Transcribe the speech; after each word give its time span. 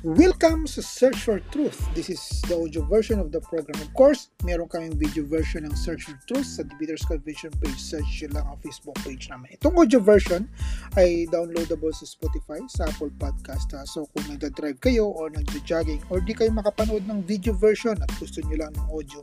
Welcome 0.00 0.64
sa 0.64 0.80
Search 0.80 1.28
for 1.28 1.44
Truth. 1.52 1.76
This 1.92 2.08
is 2.08 2.24
the 2.48 2.56
audio 2.56 2.80
version 2.88 3.20
of 3.20 3.36
the 3.36 3.44
program. 3.44 3.76
Of 3.84 3.92
course, 3.92 4.32
meron 4.48 4.72
kaming 4.72 4.96
video 4.96 5.28
version 5.28 5.68
ng 5.68 5.76
Search 5.76 6.08
for 6.08 6.16
Truth 6.24 6.56
sa 6.56 6.64
Debaters 6.64 7.04
Convention 7.04 7.52
page. 7.60 7.76
Search 7.76 8.24
lang 8.32 8.48
ang 8.48 8.56
Facebook 8.64 8.96
page 9.04 9.28
namin. 9.28 9.60
Itong 9.60 9.76
audio 9.76 10.00
version 10.00 10.48
ay 10.96 11.28
downloadable 11.28 11.92
sa 11.92 12.08
Spotify, 12.08 12.64
sa 12.72 12.88
Apple 12.88 13.12
Podcast. 13.20 13.76
Ha? 13.76 13.84
So 13.84 14.08
kung 14.16 14.24
nagda-drive 14.32 14.80
kayo 14.80 15.04
or 15.12 15.28
nagda-jogging 15.28 16.00
or 16.08 16.24
di 16.24 16.32
kayo 16.32 16.48
makapanood 16.48 17.04
ng 17.04 17.20
video 17.28 17.52
version 17.52 17.92
at 18.00 18.08
gusto 18.16 18.40
nyo 18.48 18.56
lang 18.56 18.72
ng 18.72 18.88
audio, 18.88 19.20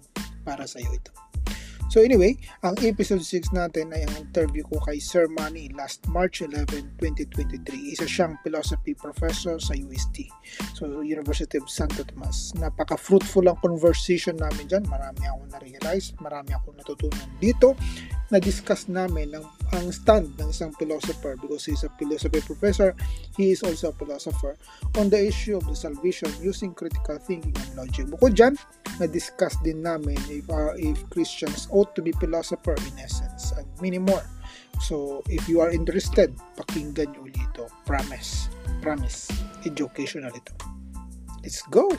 para 0.47 0.63
sa 0.63 0.79
iyo 0.79 0.93
ito. 0.95 1.11
So 1.97 2.05
anyway, 2.05 2.37
ang 2.61 2.77
episode 2.85 3.25
6 3.25 3.57
natin 3.57 3.89
ay 3.89 4.05
ang 4.05 4.29
interview 4.29 4.61
ko 4.69 4.77
kay 4.85 5.01
Sir 5.01 5.25
Manny 5.33 5.73
last 5.73 6.05
March 6.05 6.45
11, 6.45 6.93
2023. 7.01 7.65
Isa 7.89 8.05
siyang 8.05 8.37
philosophy 8.45 8.93
professor 8.93 9.57
sa 9.57 9.73
UST. 9.73 10.29
So 10.77 11.01
University 11.01 11.57
of 11.57 11.65
Santo 11.65 12.05
Tomas. 12.05 12.53
Napaka-fruitful 12.53 13.49
ang 13.49 13.57
conversation 13.65 14.37
namin 14.37 14.69
dyan. 14.69 14.85
Marami 14.85 15.25
akong 15.25 15.49
na-realize, 15.49 16.13
marami 16.21 16.53
akong 16.53 16.77
natutunan 16.77 17.29
dito. 17.41 17.73
Na-discuss 18.29 18.93
namin 18.93 19.33
ang, 19.33 19.49
ang 19.75 19.91
stand 19.91 20.31
ng 20.39 20.49
isang 20.51 20.71
philosopher 20.75 21.35
because 21.39 21.67
he's 21.67 21.83
a 21.83 21.91
philosophy 21.99 22.39
professor. 22.43 22.95
He 23.35 23.51
is 23.51 23.63
also 23.63 23.91
a 23.91 23.95
philosopher 23.95 24.55
on 24.95 25.09
the 25.11 25.19
issue 25.19 25.57
of 25.57 25.67
the 25.67 25.75
salvation 25.75 26.31
using 26.39 26.73
critical 26.73 27.19
thinking 27.19 27.55
and 27.55 27.71
logic. 27.75 28.07
Bukod 28.07 28.39
dyan, 28.39 28.55
na-discuss 28.97 29.59
din 29.61 29.83
namin 29.83 30.17
if, 30.31 30.47
uh, 30.49 30.73
if 30.79 30.97
Christians 31.11 31.67
ought 31.69 31.91
to 31.95 32.01
be 32.01 32.15
philosopher 32.15 32.75
in 32.75 32.95
essence 32.99 33.51
and 33.55 33.67
many 33.83 33.99
more. 33.99 34.23
So, 34.79 35.25
if 35.25 35.49
you 35.49 35.59
are 35.59 35.73
interested, 35.73 36.37
pakinggan 36.53 37.17
nyo 37.17 37.25
ulit 37.25 37.41
ito. 37.41 37.65
Promise. 37.83 38.53
Promise. 38.85 39.33
Educational 39.65 40.29
ito. 40.31 40.53
Let's 41.41 41.65
go! 41.69 41.89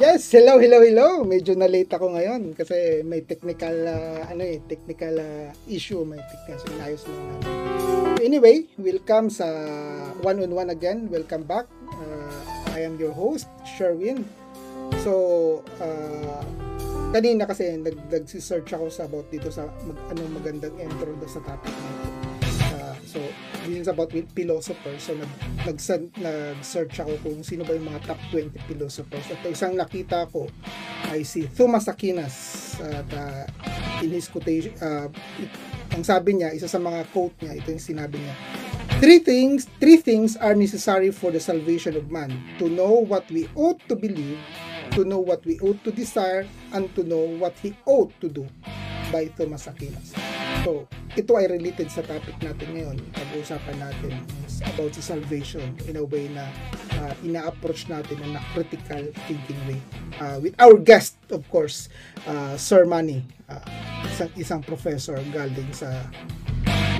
Yes, 0.00 0.32
hello, 0.32 0.56
hello, 0.56 0.80
hello. 0.80 1.28
Medyo 1.28 1.60
na 1.60 1.68
late 1.68 1.92
ako 1.92 2.16
ngayon 2.16 2.56
kasi 2.56 3.04
may 3.04 3.20
technical 3.20 3.84
uh, 3.84 4.24
ano 4.32 4.48
eh, 4.48 4.56
technical 4.64 5.12
uh, 5.20 5.52
issue, 5.68 6.08
may 6.08 6.16
technical 6.24 6.72
inayos 6.72 7.04
lang 7.04 7.20
namin. 7.20 7.44
Anyway, 8.24 8.64
welcome 8.80 9.28
sa 9.28 9.44
one 10.24 10.40
on 10.40 10.56
one 10.56 10.72
again. 10.72 11.04
Welcome 11.12 11.44
back. 11.44 11.68
Uh, 12.00 12.32
I 12.72 12.80
am 12.88 12.96
your 12.96 13.12
host, 13.12 13.44
Sherwin. 13.76 14.24
So, 15.04 15.60
uh, 15.84 16.48
kanina 17.12 17.44
kasi 17.44 17.68
nag 17.76 18.00
nag-search 18.08 18.72
ako 18.72 18.88
sa 18.88 19.04
about 19.04 19.28
dito 19.28 19.52
sa 19.52 19.68
mag, 19.84 20.00
anong 20.16 20.32
magandang 20.32 20.80
intro 20.80 21.12
sa 21.28 21.44
topic 21.44 21.76
nito. 21.76 22.29
Is 23.70 23.86
about 23.86 24.10
philosophers. 24.34 25.06
So, 25.06 25.14
nag, 25.14 25.30
nag, 25.62 25.78
nag-search 26.18 26.98
ako 26.98 27.22
kung 27.22 27.46
sino 27.46 27.62
ba 27.62 27.78
yung 27.78 27.86
mga 27.86 28.02
top 28.02 28.18
20 28.34 28.50
philosophers. 28.66 29.30
At 29.30 29.46
isang 29.46 29.78
nakita 29.78 30.26
ko 30.26 30.50
ay 31.06 31.22
si 31.22 31.46
Thomas 31.46 31.86
Aquinas. 31.86 32.34
At 32.82 33.06
uh, 33.14 33.46
in 34.02 34.10
his 34.10 34.26
quotation, 34.26 34.74
uh, 34.82 35.06
ang 35.94 36.02
sabi 36.02 36.42
niya, 36.42 36.50
isa 36.50 36.66
sa 36.66 36.82
mga 36.82 37.06
quote 37.14 37.38
niya, 37.46 37.62
ito 37.62 37.70
yung 37.70 37.84
sinabi 37.94 38.18
niya, 38.18 38.34
Three 38.98 39.22
things, 39.22 39.70
three 39.78 39.96
things 40.02 40.34
are 40.34 40.58
necessary 40.58 41.14
for 41.14 41.30
the 41.30 41.40
salvation 41.40 41.94
of 41.94 42.10
man. 42.10 42.34
To 42.58 42.66
know 42.68 43.00
what 43.06 43.24
we 43.30 43.46
ought 43.54 43.78
to 43.86 43.94
believe, 43.94 44.36
to 44.98 45.06
know 45.06 45.22
what 45.22 45.46
we 45.46 45.62
ought 45.62 45.78
to 45.86 45.94
desire, 45.94 46.42
and 46.74 46.90
to 46.98 47.06
know 47.06 47.22
what 47.38 47.54
he 47.62 47.72
ought 47.86 48.10
to 48.18 48.28
do 48.28 48.44
by 49.14 49.30
Thomas 49.38 49.70
Aquinas. 49.70 50.39
So, 50.60 50.84
ito 51.16 51.32
ay 51.40 51.48
related 51.48 51.88
sa 51.88 52.04
topic 52.04 52.36
natin 52.44 52.68
ngayon. 52.76 52.96
Pag-uusapan 53.16 53.80
natin 53.80 54.12
is 54.44 54.60
about 54.60 54.92
sa 54.92 55.16
salvation 55.16 55.72
in 55.88 55.96
a 55.96 56.04
way 56.04 56.28
na 56.28 56.44
uh, 57.00 57.12
ina-approach 57.24 57.88
natin 57.88 58.20
in 58.20 58.36
a 58.36 58.42
critical 58.52 59.08
thinking 59.24 59.60
way. 59.64 59.80
Uh, 60.20 60.36
with 60.44 60.52
our 60.60 60.76
guest, 60.76 61.16
of 61.32 61.40
course, 61.48 61.88
uh, 62.28 62.60
Sir 62.60 62.84
Manny, 62.84 63.24
uh, 63.48 63.64
isang, 64.04 64.30
isang 64.36 64.60
professor 64.60 65.16
galing 65.32 65.72
sa 65.72 65.88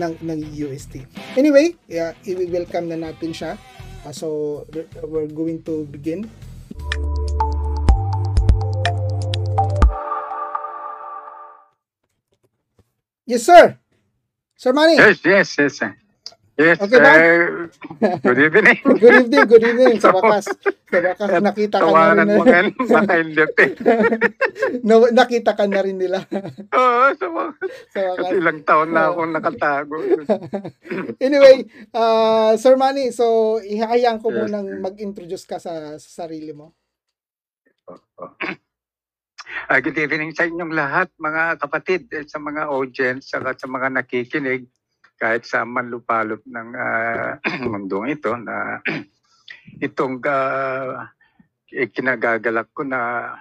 ng, 0.00 0.16
ng 0.24 0.40
UST. 0.56 1.04
Anyway, 1.36 1.76
yeah, 1.84 2.16
i-welcome 2.24 2.88
na 2.88 2.96
natin 2.96 3.36
siya. 3.36 3.60
Uh, 4.08 4.12
so, 4.16 4.64
we're 5.04 5.28
going 5.28 5.60
to 5.68 5.84
begin. 5.92 6.24
Yes, 13.30 13.46
sir. 13.46 13.78
Sir 14.58 14.74
Manny. 14.74 14.98
Yes, 14.98 15.22
yes, 15.22 15.50
yes. 15.54 15.78
Yes, 16.60 16.76
Okay, 16.76 17.00
uh, 17.00 17.72
good 18.20 18.36
evening. 18.36 18.76
good 19.00 19.16
evening, 19.16 19.44
good 19.48 19.64
evening. 19.64 19.96
Sa 19.96 20.12
wakas, 20.18 20.44
sa 20.92 20.98
wakas 21.00 21.40
nakita 21.40 21.80
ka 21.80 21.88
na 21.88 21.88
Tawanan 21.88 22.28
rin. 22.28 22.36
mo 22.36 22.42
nga 22.44 22.60
makailip 22.84 23.52
eh. 23.56 23.70
no, 24.88 25.08
nakita 25.08 25.56
ka 25.56 25.64
na 25.64 25.80
rin 25.80 25.96
nila. 25.96 26.20
Oo, 26.68 27.04
sa 27.16 27.26
mga 27.32 27.50
sa 27.88 28.00
kasi 28.12 28.34
wakas. 28.36 28.40
ilang 28.44 28.60
taon 28.68 28.92
na 28.92 29.08
akong 29.08 29.32
nakatago. 29.32 29.96
anyway, 31.16 31.64
uh, 31.96 32.52
Sir 32.60 32.76
Manny, 32.76 33.08
so 33.08 33.56
ihahayaan 33.64 34.20
ko 34.20 34.28
Yes, 34.28 34.44
munang 34.44 34.68
sir. 34.68 34.80
mag-introduce 34.84 35.48
ka 35.48 35.56
sa, 35.56 35.96
sa 35.96 36.28
sarili 36.28 36.52
mo. 36.52 36.76
Ah, 39.50 39.82
good 39.82 39.98
evening 39.98 40.30
sa 40.30 40.46
inyong 40.46 40.70
lahat, 40.70 41.10
mga 41.18 41.58
kapatid, 41.58 42.06
eh, 42.14 42.22
sa 42.22 42.38
mga 42.38 42.70
audience, 42.70 43.34
saka 43.34 43.58
sa 43.58 43.66
mga 43.66 43.98
nakikinig, 43.98 44.70
kahit 45.18 45.42
sa 45.42 45.66
manlupalop 45.66 46.38
ng 46.46 46.68
ah, 46.78 47.34
mundong 47.66 48.14
ito 48.14 48.30
na 48.38 48.78
itong 49.86 50.22
uh, 50.22 51.02
kinagagalak 51.66 52.70
ko 52.70 52.86
na 52.86 53.34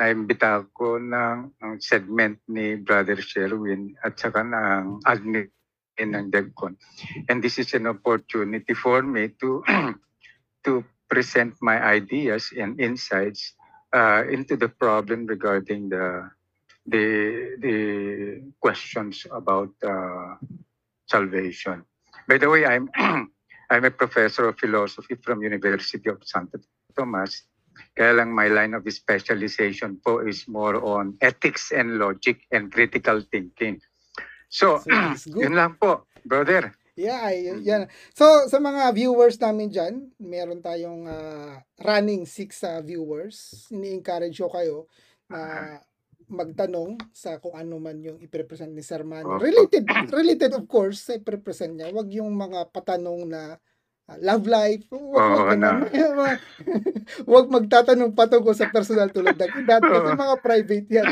naimbita 0.00 0.64
ko 0.72 0.96
ng, 0.96 1.60
ng 1.60 1.74
segment 1.76 2.40
ni 2.48 2.80
Brother 2.80 3.20
Sherwin 3.20 3.92
at 4.00 4.16
saka 4.16 4.40
ng 4.40 5.04
admin 5.04 5.52
ng 6.00 6.32
DevCon. 6.32 6.72
And 7.28 7.44
this 7.44 7.60
is 7.60 7.76
an 7.76 7.84
opportunity 7.84 8.72
for 8.72 9.04
me 9.04 9.28
to 9.44 9.60
to 10.64 10.80
present 11.04 11.52
my 11.60 11.76
ideas 11.84 12.48
and 12.56 12.80
insights 12.80 13.52
uh, 13.94 14.26
into 14.28 14.56
the 14.56 14.68
problem 14.68 15.26
regarding 15.26 15.88
the 15.88 16.28
the 16.86 17.06
the 17.62 17.78
questions 18.60 19.26
about 19.30 19.70
uh, 19.86 20.34
salvation. 21.06 21.86
By 22.28 22.38
the 22.38 22.50
way, 22.50 22.66
I'm 22.66 22.90
I'm 23.70 23.84
a 23.84 23.94
professor 23.94 24.48
of 24.50 24.58
philosophy 24.58 25.14
from 25.22 25.40
University 25.42 26.10
of 26.10 26.20
Santo 26.26 26.58
Tomas. 26.92 27.46
Kaya 27.94 28.14
lang 28.14 28.30
my 28.30 28.46
line 28.46 28.74
of 28.74 28.86
specialization 28.86 29.98
po 29.98 30.22
is 30.22 30.46
more 30.46 30.78
on 30.78 31.18
ethics 31.18 31.72
and 31.74 31.98
logic 31.98 32.46
and 32.52 32.70
critical 32.70 33.22
thinking. 33.32 33.80
So, 34.46 34.78
So, 34.78 34.86
yun 35.42 35.58
lang 35.58 35.74
po, 35.74 36.06
brother. 36.22 36.70
Yeah, 36.94 37.26
y- 37.34 37.62
yan. 37.66 37.90
So, 38.14 38.46
sa 38.46 38.62
mga 38.62 38.94
viewers 38.94 39.34
namin 39.42 39.66
dyan, 39.70 40.14
meron 40.22 40.62
tayong 40.62 41.10
ah, 41.10 41.58
running 41.82 42.22
six 42.22 42.62
ah, 42.62 42.78
viewers. 42.78 43.66
Ini-encourage 43.74 44.38
ko 44.38 44.48
kayo 44.50 44.76
na 45.26 45.82
magtanong 46.30 46.96
sa 47.12 47.36
kung 47.42 47.52
ano 47.58 47.76
man 47.82 48.00
yung 48.00 48.18
iprepresent 48.22 48.70
ni 48.70 48.80
Sir 48.80 49.02
Manny. 49.02 49.26
Opo. 49.26 49.42
Related, 49.42 49.84
related 50.18 50.50
of 50.54 50.64
course 50.70 51.10
sa 51.10 51.18
iprepresent 51.18 51.74
niya. 51.74 51.90
Wag 51.90 52.08
yung 52.14 52.30
mga 52.32 52.70
patanong 52.70 53.26
na 53.26 53.58
love 54.20 54.44
life. 54.44 54.84
Wag, 54.92 55.00
wag, 55.00 55.20
Oo, 55.24 55.48
ganun. 55.56 55.80
wag 57.32 57.46
magtatanong 57.48 58.12
patungkol 58.12 58.52
sa 58.52 58.68
personal 58.68 59.08
tulad 59.08 59.32
ng 59.32 59.64
edad. 59.64 59.80
Kasi 59.80 60.12
Oo. 60.12 60.20
mga 60.20 60.36
private 60.44 60.88
yan. 60.92 61.08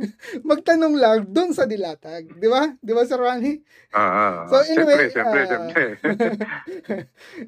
Magtanong 0.50 0.94
lang 0.94 1.18
doon 1.32 1.56
sa 1.56 1.64
dilatag. 1.64 2.28
Di 2.36 2.48
ba? 2.48 2.76
Di 2.76 2.92
ba, 2.92 3.02
Sir 3.08 3.20
Manny? 3.24 3.64
Ah, 3.96 4.44
So, 4.50 4.60
anyway, 4.60 5.08
siyempre, 5.08 5.40
ah, 5.40 5.48
siyempre, 5.48 5.82
siyempre. 5.96 6.28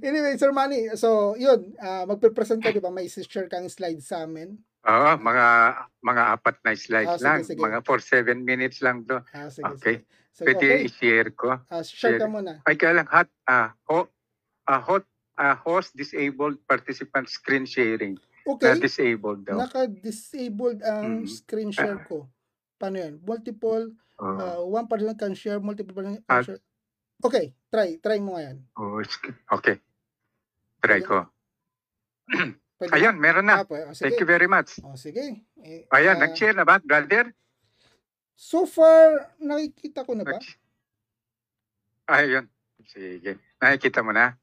anyway, 0.01 0.35
Sir 0.41 0.53
Manny, 0.57 0.89
so 0.97 1.37
yun, 1.37 1.77
ah, 1.77 2.09
magpe-present 2.09 2.65
ka, 2.65 2.73
di 2.73 2.81
ba? 2.81 2.89
May 2.89 3.11
share 3.11 3.53
kang 3.53 3.69
slide 3.69 4.01
sa 4.01 4.25
amin. 4.25 4.57
Oo, 4.87 5.11
mga 5.19 5.47
mga 5.99 6.23
apat 6.39 6.57
na 6.63 6.73
slides 6.79 7.11
Ah, 7.11 7.19
sige, 7.19 7.27
lang. 7.27 7.39
sige. 7.43 7.61
Mga 7.61 7.79
for 7.83 7.99
seven 7.99 8.47
minutes 8.47 8.79
lang 8.81 9.03
to. 9.05 9.19
Ah, 9.35 9.51
sige, 9.51 9.67
Okay. 9.77 9.97
sige. 10.01 10.15
So, 10.37 10.45
Pwede 10.45 10.67
okay, 10.69 10.79
i-share 10.87 11.31
ko. 11.35 11.49
ah, 11.59 11.83
share 11.83 12.21
ka 12.21 12.25
share. 12.25 12.31
muna. 12.31 12.53
Ay, 12.63 12.77
kaya 12.79 13.03
lang, 13.03 13.09
hot, 13.11 13.29
ah, 13.51 13.73
ho, 13.91 14.07
ah, 14.67 14.83
hot, 14.83 15.05
ah, 15.35 15.55
host 15.57 15.95
disabled 15.95 16.59
participant 16.67 17.31
screen 17.31 17.65
sharing. 17.65 18.19
Okay, 18.47 18.71
Na 18.71 18.79
disabled 18.79 19.43
daw. 19.43 19.59
naka-disabled 19.59 20.79
ang 20.87 21.23
Mm. 21.23 21.27
screen 21.27 21.71
share 21.75 21.99
ko. 22.07 22.31
Paano 22.79 23.01
yan? 23.03 23.19
Multiple, 23.23 23.91
Oo. 24.23 24.39
ah, 24.39 24.61
one 24.63 24.87
person 24.87 25.15
can 25.19 25.35
share, 25.35 25.59
multiple 25.59 25.95
person 25.95 26.23
can 26.23 26.31
Ah. 26.31 26.43
share. 26.43 26.63
Okay, 27.23 27.57
try, 27.73 27.97
try 27.99 28.21
mo 28.23 28.37
nga 28.39 28.53
yan. 28.53 28.59
Oh, 28.77 29.01
okay. 29.57 29.81
Try 30.79 31.01
Pwede? 31.01 31.09
ko. 31.09 31.19
Pwede 32.77 32.93
Ayun, 32.93 33.17
meron 33.17 33.49
Ah, 33.49 33.65
na. 33.65 33.65
pwede. 33.65 33.89
Oh, 33.89 33.97
Thank 33.97 34.21
you 34.21 34.29
very 34.29 34.47
much. 34.47 34.77
Oh, 34.85 34.95
sige. 35.01 35.43
Eh, 35.65 35.89
Ayan, 35.91 36.21
ah, 36.21 36.29
nag-share 36.29 36.53
na 36.53 36.69
ba, 36.69 36.77
brother? 36.79 37.33
So 38.37 38.69
far, 38.69 39.33
nakikita 39.41 40.05
ko 40.05 40.13
na 40.13 40.29
ba? 40.29 40.37
Ayun. 42.07 42.47
Sige. 42.85 43.41
Nakikita 43.59 44.05
mo 44.05 44.13
na? 44.13 44.37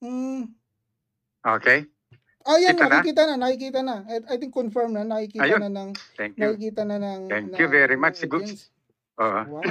Hmm. 0.00 0.52
Okay. 1.40 1.84
Ah, 2.40 2.56
yan, 2.56 2.72
Kita 2.72 2.84
na? 2.84 2.90
nakikita 2.90 3.22
na, 3.22 3.34
nakikita 3.36 3.80
na. 3.80 3.96
I, 4.08 4.16
I 4.26 4.36
think 4.40 4.52
confirm 4.52 4.96
na, 4.96 5.04
nakikita 5.04 5.44
Ayun. 5.44 5.60
na 5.60 5.70
ng, 5.70 5.90
Thank 6.16 6.32
you. 6.34 6.40
nakikita 6.42 6.82
na 6.82 6.96
ng, 6.96 7.20
Thank 7.28 7.46
ng- 7.52 7.58
you 7.60 7.68
very 7.68 7.96
much, 7.96 8.16
audience. 8.24 8.72
Oo. 9.20 9.40
Wow. 9.46 9.62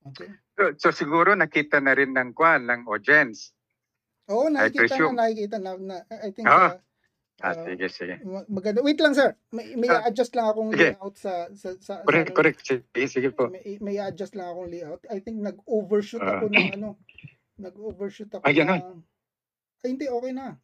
Okay. 0.00 0.32
So, 0.56 0.62
so 0.78 0.88
siguro 0.90 1.36
nakita 1.36 1.76
na 1.76 1.92
rin 1.92 2.16
ng 2.16 2.32
kwan, 2.32 2.64
ng 2.64 2.88
audience. 2.88 3.52
Oo, 4.26 4.48
nakikita 4.48 4.96
na, 4.96 5.12
nakikita 5.20 5.56
na, 5.60 5.70
na 5.76 5.96
I 6.24 6.32
think, 6.32 6.48
Ah. 6.48 6.72
uh, 6.72 6.80
Ah, 7.40 7.56
Ah, 7.56 7.64
sige, 7.64 7.88
sige. 7.88 8.20
ma- 8.20 8.44
maganda. 8.52 8.84
Wait 8.84 9.00
lang, 9.00 9.16
sir. 9.16 9.32
May, 9.48 9.72
may 9.72 9.88
Ah, 9.88 10.04
adjust 10.04 10.36
lang 10.36 10.44
akong 10.44 10.76
sige. 10.76 10.92
layout 10.92 11.16
sa, 11.16 11.48
sa, 11.56 11.72
sa, 11.80 12.04
Correct, 12.04 12.28
sa- 12.28 12.36
correct. 12.36 12.58
Sige, 12.60 13.04
sige 13.08 13.28
po. 13.32 13.48
May, 13.48 13.80
may 13.80 13.96
adjust 13.96 14.36
lang 14.36 14.52
akong 14.52 14.68
layout. 14.68 15.00
I 15.08 15.24
think 15.24 15.40
nag-overshoot 15.40 16.20
Ah. 16.20 16.36
ako 16.36 16.52
ng 16.52 16.68
ano, 16.76 17.00
nag-overshoot 17.56 18.28
ako 18.30 18.44
Ay, 18.44 18.60
ganun? 18.60 18.80
ng- 18.80 19.00
Ay, 19.80 19.96
hindi, 19.96 20.06
okay 20.06 20.32
na. 20.36 20.60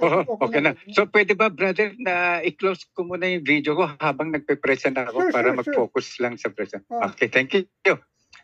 Oo, 0.00 0.24
think 0.24 0.42
okay 0.42 0.60
na. 0.64 0.72
So 0.96 1.06
pwede 1.12 1.36
ba 1.36 1.52
brother 1.52 1.92
na 2.00 2.40
i-close 2.40 2.88
ko 2.96 3.04
muna 3.04 3.28
yung 3.28 3.44
video 3.44 3.76
ko 3.76 3.84
habang 4.00 4.32
nagpe-present 4.32 4.96
ako 4.96 5.28
Sure, 5.28 5.32
para 5.32 5.52
sure, 5.52 5.54
sure. 5.54 5.60
mag-focus 5.60 6.06
lang 6.18 6.34
sa 6.40 6.48
present. 6.50 6.82
Ah. 6.88 7.12
Okay, 7.12 7.28
thank 7.28 7.52
you. 7.54 7.68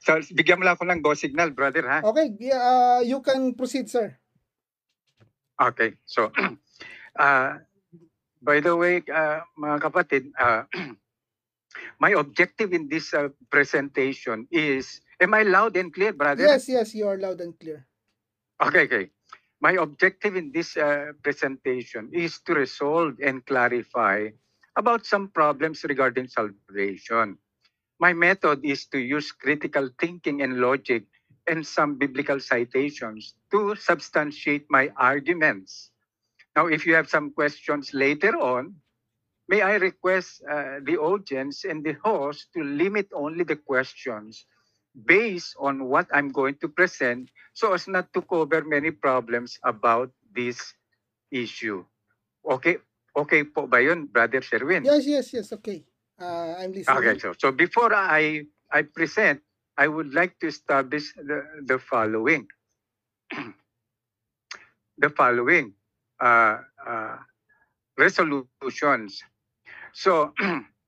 So 0.05 0.21
bigyan 0.37 0.61
mo 0.61 0.69
lang 0.69 0.77
ako 0.77 0.85
ng 0.87 1.01
go 1.03 1.17
signal 1.17 1.51
brother 1.51 1.83
ha. 1.89 2.05
Okay, 2.05 2.37
uh, 2.53 3.01
you 3.03 3.25
can 3.25 3.57
proceed, 3.57 3.91
sir. 3.91 4.15
Okay. 5.59 5.97
So 6.05 6.31
uh, 7.19 7.51
by 8.47 8.61
the 8.61 8.77
way 8.77 9.03
uh, 9.09 9.43
mga 9.59 9.77
kapatid, 9.81 10.31
uh, 10.37 10.69
my 12.05 12.15
objective 12.15 12.71
in 12.77 12.87
this 12.87 13.11
uh, 13.17 13.33
presentation 13.49 14.47
is 14.53 15.01
Am 15.21 15.35
I 15.37 15.45
loud 15.45 15.77
and 15.77 15.93
clear 15.93 16.17
brother? 16.17 16.49
Yes, 16.49 16.65
yes, 16.67 16.95
you 16.95 17.07
are 17.07 17.19
loud 17.21 17.41
and 17.45 17.53
clear. 17.61 17.85
Okay, 18.57 18.89
okay. 18.89 19.11
My 19.61 19.73
objective 19.73 20.37
in 20.37 20.53
this 20.53 20.77
uh, 20.77 21.13
presentation 21.23 22.09
is 22.13 22.41
to 22.49 22.55
resolve 22.55 23.21
and 23.23 23.45
clarify 23.45 24.31
about 24.77 25.05
some 25.05 25.29
problems 25.29 25.85
regarding 25.85 26.29
salvation. 26.29 27.37
My 28.01 28.15
method 28.15 28.65
is 28.65 28.87
to 28.87 28.99
use 28.99 29.33
critical 29.33 29.91
thinking 30.01 30.41
and 30.41 30.61
logic 30.61 31.05
and 31.47 31.67
some 31.67 31.99
biblical 31.99 32.41
citations 32.41 33.35
to 33.51 33.77
substantiate 33.77 34.65
my 34.71 34.89
arguments. 34.97 35.91
Now, 36.57 36.67
if 36.67 36.87
you 36.87 36.95
have 36.95 37.11
some 37.11 37.31
questions 37.31 37.93
later 37.93 38.33
on, 38.41 38.77
may 39.49 39.61
I 39.61 39.77
request 39.77 40.43
uh, 40.49 40.81
the 40.83 40.97
audience 40.97 41.65
and 41.65 41.85
the 41.85 41.97
host 42.03 42.49
to 42.55 42.65
limit 42.65 43.09
only 43.13 43.45
the 43.45 43.57
questions 43.57 44.47
based 44.95 45.55
on 45.59 45.87
what 45.87 46.07
I'm 46.13 46.31
going 46.31 46.57
to 46.61 46.69
present 46.69 47.31
so 47.53 47.73
as 47.73 47.87
not 47.89 48.13
to 48.15 48.23
cover 48.23 48.65
many 48.65 48.91
problems 48.91 49.59
about 49.65 50.11
this 50.35 50.59
issue. 51.31 51.85
Okay, 52.45 52.79
okay 53.17 53.45
po 53.45 53.67
ba 53.67 53.83
yun, 53.83 54.07
Brother 54.07 54.41
Sherwin? 54.43 54.85
Yes, 54.85 55.07
yes, 55.07 55.33
yes, 55.33 55.53
okay. 55.53 55.85
Uh, 56.21 56.55
I'm 56.59 56.73
listening. 56.73 56.97
Okay, 56.99 57.19
so, 57.19 57.35
so 57.39 57.53
before 57.53 57.95
I, 57.95 58.45
I 58.71 58.83
present, 58.83 59.41
I 59.77 59.89
would 59.89 60.13
like 60.13 60.39
to 60.41 60.49
establish 60.49 61.13
the, 61.15 61.43
the 61.65 61.79
following. 61.79 62.47
the 65.01 65.11
following 65.11 65.73
uh, 66.21 66.59
uh, 66.87 67.17
resolutions. 67.97 69.23
So, 69.93 70.35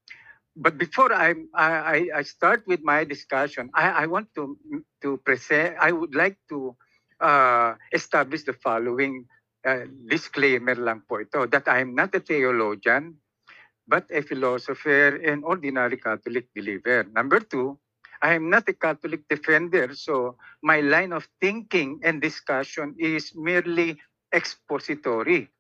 but 0.57 0.79
before 0.79 1.13
I, 1.13 1.35
I, 1.55 2.09
I 2.15 2.23
start 2.23 2.65
with 2.67 2.83
my 2.83 3.05
discussion, 3.05 3.71
I, 3.75 4.05
I 4.05 4.07
want 4.07 4.29
to, 4.35 4.59
to 5.03 5.17
present, 5.19 5.77
I 5.81 5.93
would 5.93 6.15
like 6.15 6.37
to 6.51 6.77
uh, 7.21 7.75
establish 7.93 8.43
the 8.45 8.53
following 8.53 9.27
uh, 9.67 9.87
disclaimer 10.07 10.75
lang 10.75 11.03
po 11.09 11.21
ito, 11.21 11.47
that 11.47 11.69
I 11.69 11.81
am 11.81 11.95
not 11.95 12.15
a 12.15 12.21
theologian, 12.21 13.17
but 13.89 14.07
a 14.11 14.23
philosopher 14.23 15.17
and 15.17 15.45
ordinary 15.45 15.97
Catholic 15.97 16.49
believer. 16.55 17.05
Number 17.13 17.41
two, 17.41 17.79
I 18.23 18.35
am 18.35 18.51
not 18.51 18.69
a 18.69 18.73
Catholic 18.73 19.27
defender, 19.29 19.95
so 19.95 20.37
my 20.63 20.81
line 20.81 21.13
of 21.13 21.27
thinking 21.41 22.01
and 22.05 22.23
discussion 22.23 22.95
is 22.99 23.35
merely 23.35 23.99
expository. 24.33 25.51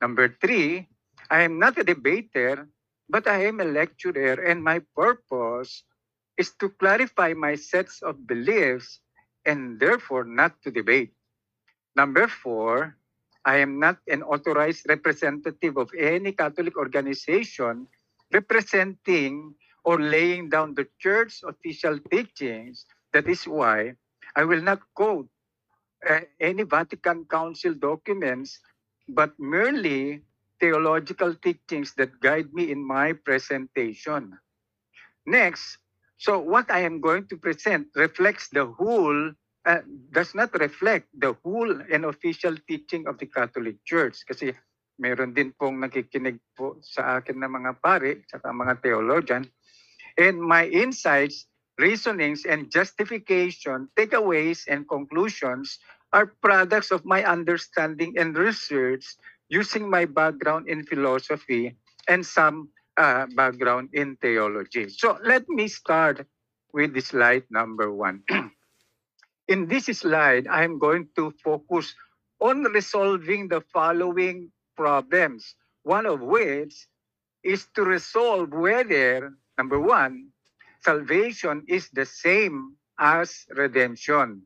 Number 0.00 0.34
three, 0.40 0.88
I 1.30 1.42
am 1.42 1.58
not 1.58 1.76
a 1.78 1.84
debater, 1.84 2.68
but 3.10 3.26
I 3.26 3.44
am 3.46 3.60
a 3.60 3.66
lecturer, 3.66 4.38
and 4.40 4.62
my 4.62 4.80
purpose 4.94 5.84
is 6.38 6.52
to 6.62 6.70
clarify 6.70 7.34
my 7.34 7.54
sets 7.56 8.02
of 8.02 8.26
beliefs 8.26 9.00
and 9.44 9.78
therefore 9.80 10.24
not 10.24 10.62
to 10.62 10.70
debate. 10.70 11.12
Number 11.96 12.28
four, 12.28 12.96
I 13.44 13.58
am 13.58 13.78
not 13.80 13.98
an 14.08 14.22
authorized 14.22 14.86
representative 14.88 15.76
of 15.76 15.90
any 15.98 16.32
Catholic 16.32 16.76
organization 16.76 17.88
representing 18.32 19.54
or 19.84 19.98
laying 20.00 20.48
down 20.48 20.74
the 20.74 20.86
church 20.98 21.42
official 21.44 21.98
teachings. 22.10 22.86
That 23.12 23.28
is 23.28 23.48
why 23.48 23.96
I 24.36 24.44
will 24.44 24.62
not 24.62 24.80
quote 24.94 25.28
uh, 26.08 26.20
any 26.40 26.62
Vatican 26.62 27.24
Council 27.26 27.74
documents, 27.74 28.60
but 29.08 29.38
merely 29.38 30.22
theological 30.60 31.34
teachings 31.34 31.96
that 31.96 32.20
guide 32.20 32.52
me 32.52 32.70
in 32.70 32.84
my 32.84 33.16
presentation. 33.16 34.38
Next, 35.26 35.78
so 36.20 36.38
what 36.38 36.70
I 36.70 36.84
am 36.84 37.00
going 37.00 37.26
to 37.32 37.36
present 37.40 37.88
reflects 37.96 38.52
the 38.52 38.66
whole 38.68 39.32
uh, 39.66 39.80
does 40.12 40.34
not 40.34 40.52
reflect 40.60 41.08
the 41.16 41.36
whole 41.44 41.72
and 41.92 42.04
official 42.04 42.56
teaching 42.68 43.08
of 43.08 43.18
the 43.18 43.26
Catholic 43.26 43.80
Church. 43.84 44.20
Kasi 44.28 44.52
meron 45.00 45.32
din 45.32 45.52
pong 45.56 45.80
nakikinig 45.80 46.40
po 46.56 46.76
sa 46.84 47.20
akin 47.20 47.40
na 47.40 47.48
mga 47.48 47.80
pare, 47.80 48.24
saka 48.28 48.52
mga 48.52 48.84
theologian. 48.84 49.44
And 50.20 50.40
my 50.40 50.68
insights, 50.68 51.48
reasonings, 51.80 52.44
and 52.44 52.68
justification, 52.68 53.88
takeaways, 53.96 54.68
and 54.68 54.84
conclusions 54.84 55.80
are 56.12 56.36
products 56.44 56.90
of 56.90 57.06
my 57.08 57.24
understanding 57.24 58.18
and 58.18 58.36
research 58.36 59.06
using 59.50 59.90
my 59.90 60.06
background 60.06 60.68
in 60.68 60.86
philosophy 60.86 61.76
and 62.08 62.24
some 62.24 62.70
uh, 62.96 63.26
background 63.34 63.90
in 63.92 64.16
theology. 64.22 64.88
So 64.88 65.18
let 65.22 65.48
me 65.48 65.68
start 65.68 66.24
with 66.72 66.94
slide 67.02 67.44
number 67.50 67.92
one. 67.92 68.22
in 69.48 69.66
this 69.66 69.86
slide, 69.86 70.46
I'm 70.46 70.78
going 70.78 71.08
to 71.16 71.34
focus 71.42 71.92
on 72.40 72.62
resolving 72.72 73.48
the 73.48 73.60
following 73.72 74.50
problems, 74.76 75.54
one 75.82 76.06
of 76.06 76.20
which 76.20 76.86
is 77.42 77.66
to 77.74 77.82
resolve 77.82 78.50
whether, 78.52 79.34
number 79.58 79.80
one, 79.80 80.30
salvation 80.84 81.64
is 81.68 81.90
the 81.90 82.06
same 82.06 82.76
as 82.98 83.44
redemption. 83.50 84.42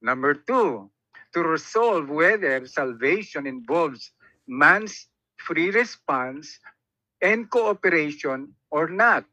Number 0.00 0.34
two, 0.34 0.90
to 1.34 1.40
resolve 1.42 2.08
whether 2.08 2.66
salvation 2.66 3.46
involves 3.46 4.12
man's 4.46 5.08
free 5.36 5.70
response 5.70 6.58
and 7.20 7.50
cooperation 7.50 8.54
or 8.70 8.88
not. 8.88 9.24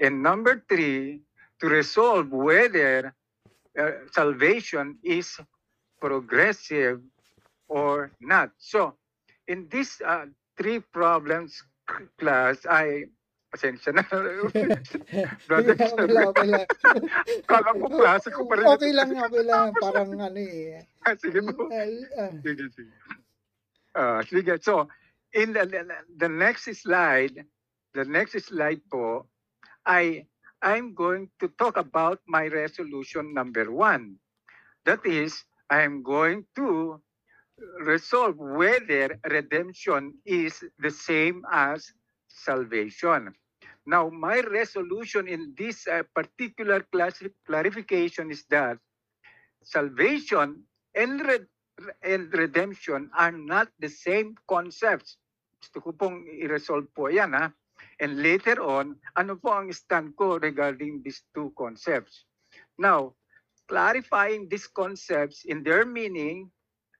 And 0.00 0.22
number 0.22 0.64
three, 0.68 1.22
to 1.60 1.66
resolve 1.68 2.30
whether 2.30 3.14
uh, 3.78 3.90
salvation 4.12 4.98
is 5.02 5.38
progressive 6.00 7.00
or 7.68 8.10
not. 8.20 8.50
So, 8.58 8.94
in 9.48 9.68
these 9.70 10.00
uh, 10.04 10.26
three 10.56 10.80
problems 10.80 11.62
class, 12.18 12.58
I, 12.68 13.04
pasensya 13.54 13.94
na, 13.94 14.02
Brother 15.46 15.78
okay 15.78 16.10
lang, 16.10 16.26
okay 16.34 16.48
lang. 16.50 16.66
Kala 17.46 17.70
ko 17.78 17.86
klase 17.86 18.28
ko 18.34 18.50
pa 18.50 18.58
rin. 18.58 18.66
Okay 18.66 18.90
lang, 18.90 19.14
okay 19.14 19.44
lang. 19.46 19.70
Parang 19.78 20.10
ano 20.18 20.42
eh. 20.42 20.82
Sige 21.22 21.38
po. 21.54 21.70
Uh, 21.70 22.02
uh, 22.18 22.34
Sige, 22.42 22.66
sige. 22.74 22.92
Ah, 23.94 24.20
sige. 24.26 24.58
So, 24.58 24.90
in 25.38 25.54
the, 25.54 25.70
the, 25.70 25.86
the 26.18 26.26
next 26.26 26.66
slide, 26.66 27.46
the 27.94 28.02
next 28.02 28.34
slide 28.42 28.82
po, 28.90 29.30
I 29.86 30.26
I'm 30.58 30.98
going 30.98 31.30
to 31.38 31.46
talk 31.54 31.78
about 31.78 32.18
my 32.26 32.50
resolution 32.50 33.36
number 33.36 33.70
one. 33.70 34.18
That 34.82 35.06
is, 35.06 35.44
I'm 35.70 36.02
going 36.02 36.48
to 36.56 36.98
resolve 37.84 38.34
whether 38.40 39.20
redemption 39.28 40.18
is 40.26 40.58
the 40.80 40.90
same 40.90 41.44
as 41.52 41.92
salvation. 42.26 43.36
Now, 43.86 44.08
my 44.08 44.40
resolution 44.40 45.28
in 45.28 45.52
this 45.56 45.84
uh, 45.86 46.02
particular 46.16 46.84
clarification 47.44 48.30
is 48.30 48.44
that 48.48 48.78
salvation 49.62 50.64
and 50.94 51.20
red, 51.20 51.44
and 52.02 52.32
redemption 52.32 53.10
are 53.12 53.32
not 53.32 53.68
the 53.78 53.88
same 53.88 54.36
concepts. 54.48 55.20
Gusto 55.60 55.80
ko 55.80 55.90
pong 55.92 56.24
i-resolve 56.28 56.88
po 56.96 57.12
yan 57.12 57.36
ha. 57.36 57.52
And 58.00 58.22
later 58.24 58.62
on, 58.64 58.96
ano 59.20 59.36
po 59.36 59.52
ang 59.52 59.68
stand 59.74 60.16
ko 60.16 60.40
regarding 60.40 61.04
these 61.04 61.20
two 61.36 61.52
concepts? 61.58 62.24
Now, 62.78 63.12
clarifying 63.68 64.48
these 64.48 64.68
concepts 64.68 65.44
in 65.44 65.60
their 65.60 65.84
meaning, 65.84 66.48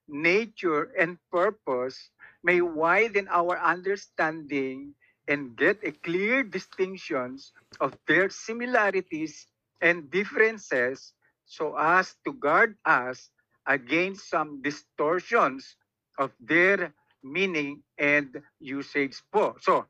nature, 0.09 0.93
and 0.99 1.17
purpose 1.33 2.13
may 2.45 2.61
widen 2.61 3.29
our 3.33 3.57
understanding 3.57 4.93
and 5.29 5.57
get 5.57 5.81
a 5.83 5.93
clear 5.93 6.43
distinctions 6.43 7.53
of 7.81 7.97
their 8.07 8.29
similarities 8.31 9.47
and 9.81 10.11
differences 10.11 11.13
so 11.45 11.77
as 11.77 12.17
to 12.25 12.33
guard 12.35 12.77
us 12.85 13.31
against 13.67 14.29
some 14.29 14.63
distortions 14.63 15.77
of 16.19 16.33
their 16.41 16.93
meaning 17.23 17.83
and 17.99 18.43
usage 18.61 19.23
po. 19.33 19.57
So, 19.61 19.87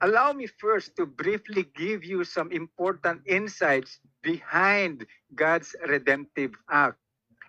allow 0.00 0.32
me 0.32 0.46
first 0.46 0.96
to 0.96 1.06
briefly 1.06 1.66
give 1.74 2.04
you 2.04 2.24
some 2.24 2.52
important 2.52 3.22
insights 3.26 3.98
behind 4.22 5.06
God's 5.34 5.74
redemptive 5.86 6.54
act. 6.70 6.98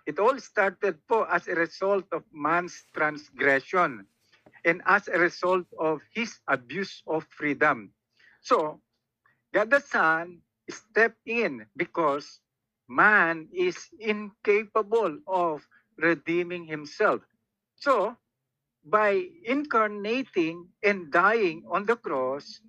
It 0.06 0.18
all 0.18 0.38
started 0.38 0.98
po 1.06 1.22
as 1.30 1.46
a 1.46 1.54
result 1.54 2.06
of 2.10 2.24
man's 2.34 2.84
transgression 2.92 4.06
and 4.64 4.82
as 4.86 5.08
a 5.08 5.18
result 5.18 5.66
of 5.78 6.02
his 6.14 6.38
abuse 6.48 7.02
of 7.06 7.26
freedom. 7.30 7.92
So, 8.40 8.80
God 9.52 9.70
the 9.70 9.80
Son 9.80 10.40
stepped 10.70 11.20
in 11.26 11.66
because 11.76 12.40
man 12.88 13.48
is 13.52 13.76
incapable 13.98 15.18
of 15.26 15.66
redeeming 15.98 16.66
himself. 16.66 17.22
So, 17.76 18.16
by 18.84 19.28
incarnating 19.44 20.68
and 20.82 21.10
dying 21.12 21.64
on 21.70 21.86
the 21.86 21.96
cross, 21.96 22.60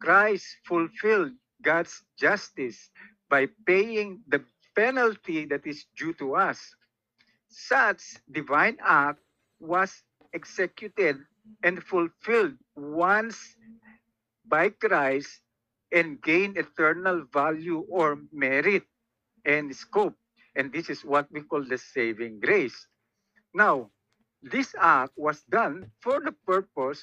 Christ 0.00 0.46
fulfilled 0.64 1.32
God's 1.62 2.02
justice 2.18 2.90
by 3.28 3.48
paying 3.66 4.22
the 4.28 4.44
penalty 4.74 5.44
that 5.46 5.66
is 5.66 5.86
due 5.96 6.12
to 6.14 6.36
us. 6.36 6.74
Such 7.48 8.16
divine 8.30 8.78
act 8.80 9.20
was 9.60 10.02
executed 10.32 11.18
and 11.62 11.82
fulfilled 11.82 12.54
once 12.76 13.56
by 14.46 14.70
Christ 14.70 15.40
and 15.92 16.20
gained 16.22 16.58
eternal 16.58 17.24
value 17.32 17.84
or 17.88 18.18
merit 18.32 18.84
and 19.44 19.74
scope. 19.74 20.16
And 20.56 20.72
this 20.72 20.90
is 20.90 21.04
what 21.04 21.30
we 21.30 21.42
call 21.42 21.64
the 21.64 21.78
saving 21.78 22.40
grace. 22.40 22.86
Now, 23.54 23.90
this 24.42 24.74
act 24.78 25.12
was 25.16 25.42
done 25.50 25.90
for 26.00 26.20
the 26.20 26.32
purpose 26.46 27.02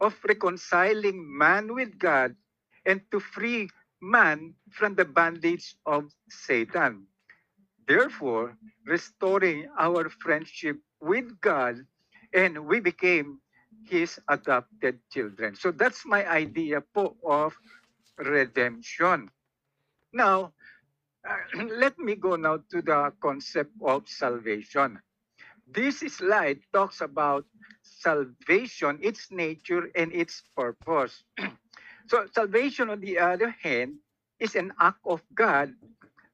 of 0.00 0.16
reconciling 0.26 1.20
man 1.38 1.74
with 1.74 1.98
God 1.98 2.34
and 2.86 3.02
to 3.10 3.20
free 3.20 3.68
man 4.00 4.54
from 4.72 4.94
the 4.94 5.04
bondage 5.04 5.76
of 5.86 6.10
Satan. 6.30 7.06
Therefore, 7.86 8.56
restoring 8.86 9.68
our 9.78 10.08
friendship 10.08 10.78
with 11.00 11.40
God, 11.40 11.84
and 12.32 12.66
we 12.66 12.80
became 12.80 13.40
His 13.86 14.20
adopted 14.28 15.00
children. 15.10 15.54
So 15.56 15.70
that's 15.70 16.04
my 16.06 16.26
idea 16.28 16.80
po 16.80 17.16
of 17.24 17.56
redemption. 18.18 19.30
Now, 20.12 20.52
uh, 21.26 21.36
let 21.78 21.98
me 21.98 22.14
go 22.16 22.36
now 22.36 22.58
to 22.70 22.82
the 22.82 23.12
concept 23.20 23.72
of 23.82 24.08
salvation. 24.08 25.00
This 25.70 26.00
slide 26.00 26.60
talks 26.72 27.00
about 27.00 27.46
salvation, 27.82 28.98
its 29.02 29.30
nature, 29.30 29.90
and 29.94 30.12
its 30.12 30.42
purpose. 30.56 31.22
so, 32.10 32.26
salvation, 32.34 32.90
on 32.90 33.00
the 33.00 33.18
other 33.18 33.54
hand, 33.62 34.02
is 34.40 34.56
an 34.56 34.72
act 34.80 34.98
of 35.04 35.22
God 35.34 35.74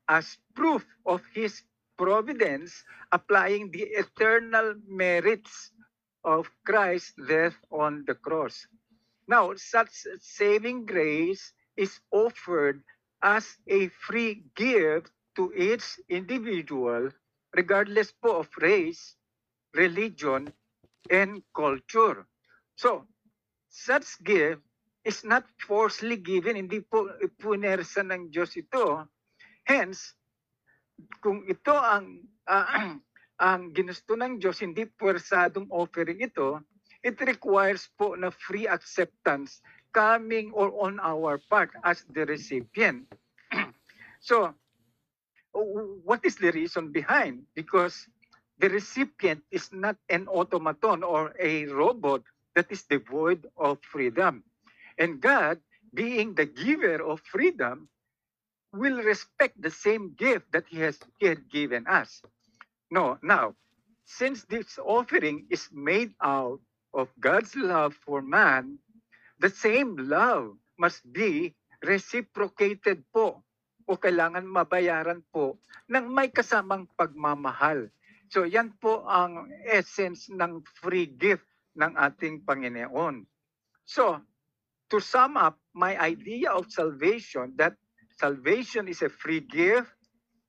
as 0.08 0.38
proof 0.54 0.86
of 1.04 1.20
His 1.34 1.62
providence, 1.98 2.84
applying 3.12 3.70
the 3.70 3.84
eternal 3.96 4.74
merits 4.86 5.72
of 6.26 6.50
Christ's 6.66 7.14
death 7.30 7.54
on 7.70 8.02
the 8.10 8.18
cross. 8.18 8.66
Now, 9.30 9.54
such 9.54 9.94
saving 10.18 10.86
grace 10.86 11.54
is 11.78 12.02
offered 12.10 12.82
as 13.22 13.46
a 13.70 13.88
free 14.06 14.42
gift 14.58 15.14
to 15.38 15.54
each 15.54 16.02
individual, 16.10 17.14
regardless 17.54 18.10
po 18.10 18.42
of 18.42 18.50
race, 18.58 19.14
religion, 19.74 20.50
and 21.10 21.42
culture. 21.54 22.26
So, 22.74 23.06
such 23.70 24.18
gift 24.26 24.62
is 25.06 25.22
not 25.22 25.46
forcefully 25.62 26.18
given, 26.18 26.58
hindi 26.58 26.82
po 26.82 27.06
punersa 27.38 28.02
ng 28.02 28.34
Diyos 28.34 28.58
ito. 28.58 29.06
Hence, 29.62 30.18
kung 31.22 31.46
ito 31.46 31.74
ang 31.76 32.26
ah, 32.50 32.98
ang 33.36 33.72
ginusto 33.76 34.16
ng 34.16 34.40
Diyos, 34.40 34.64
hindi 34.64 34.88
puwersadong 34.88 35.68
offering 35.68 36.24
ito, 36.24 36.64
it 37.04 37.20
requires 37.20 37.88
po 37.94 38.16
na 38.16 38.32
free 38.32 38.64
acceptance 38.64 39.60
coming 39.92 40.52
or 40.52 40.72
on 40.80 41.00
our 41.00 41.40
part 41.48 41.72
as 41.84 42.04
the 42.12 42.24
recipient. 42.24 43.04
so, 44.20 44.52
what 46.04 46.24
is 46.24 46.36
the 46.36 46.52
reason 46.52 46.92
behind? 46.92 47.44
Because 47.54 48.08
the 48.58 48.68
recipient 48.68 49.44
is 49.50 49.72
not 49.72 49.96
an 50.08 50.28
automaton 50.28 51.04
or 51.04 51.32
a 51.40 51.64
robot 51.68 52.24
that 52.54 52.72
is 52.72 52.84
devoid 52.88 53.46
of 53.56 53.78
freedom. 53.84 54.44
And 54.98 55.20
God, 55.20 55.60
being 55.92 56.34
the 56.34 56.48
giver 56.48 57.04
of 57.04 57.20
freedom, 57.20 57.88
will 58.72 59.00
respect 59.00 59.60
the 59.60 59.70
same 59.70 60.12
gift 60.16 60.52
that 60.52 60.64
he 60.68 60.80
has 60.80 60.98
he 61.20 61.36
given 61.48 61.86
us. 61.86 62.20
No, 62.90 63.18
now, 63.22 63.54
since 64.06 64.46
this 64.46 64.78
offering 64.78 65.46
is 65.50 65.66
made 65.74 66.14
out 66.22 66.62
of 66.94 67.10
God's 67.18 67.54
love 67.58 67.94
for 68.06 68.22
man, 68.22 68.78
the 69.42 69.50
same 69.50 69.98
love 69.98 70.54
must 70.78 71.02
be 71.10 71.54
reciprocated 71.82 73.02
po 73.10 73.42
o 73.86 73.94
kailangan 73.98 74.46
mabayaran 74.46 75.22
po 75.34 75.58
ng 75.90 76.06
may 76.10 76.30
kasamang 76.30 76.86
pagmamahal. 76.94 77.90
So 78.30 78.42
yan 78.42 78.74
po 78.78 79.06
ang 79.06 79.50
essence 79.66 80.26
ng 80.30 80.62
free 80.82 81.06
gift 81.06 81.46
ng 81.78 81.94
ating 81.94 82.42
Panginoon. 82.42 83.22
So, 83.86 84.18
to 84.90 84.98
sum 84.98 85.38
up 85.38 85.58
my 85.74 85.94
idea 85.98 86.50
of 86.50 86.70
salvation, 86.70 87.54
that 87.58 87.78
salvation 88.18 88.90
is 88.90 89.02
a 89.02 89.10
free 89.12 89.42
gift 89.42 89.94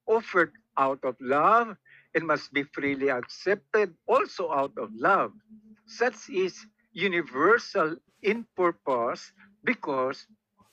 offered 0.10 0.54
out 0.78 1.02
of 1.06 1.14
love 1.22 1.78
and 2.18 2.26
must 2.26 2.50
be 2.50 2.66
freely 2.74 3.14
accepted 3.14 3.94
also 4.10 4.50
out 4.50 4.74
of 4.82 4.90
love. 4.98 5.38
Such 5.86 6.34
is 6.34 6.58
universal 6.98 7.94
in 8.26 8.50
purpose 8.58 9.30
because 9.64 10.26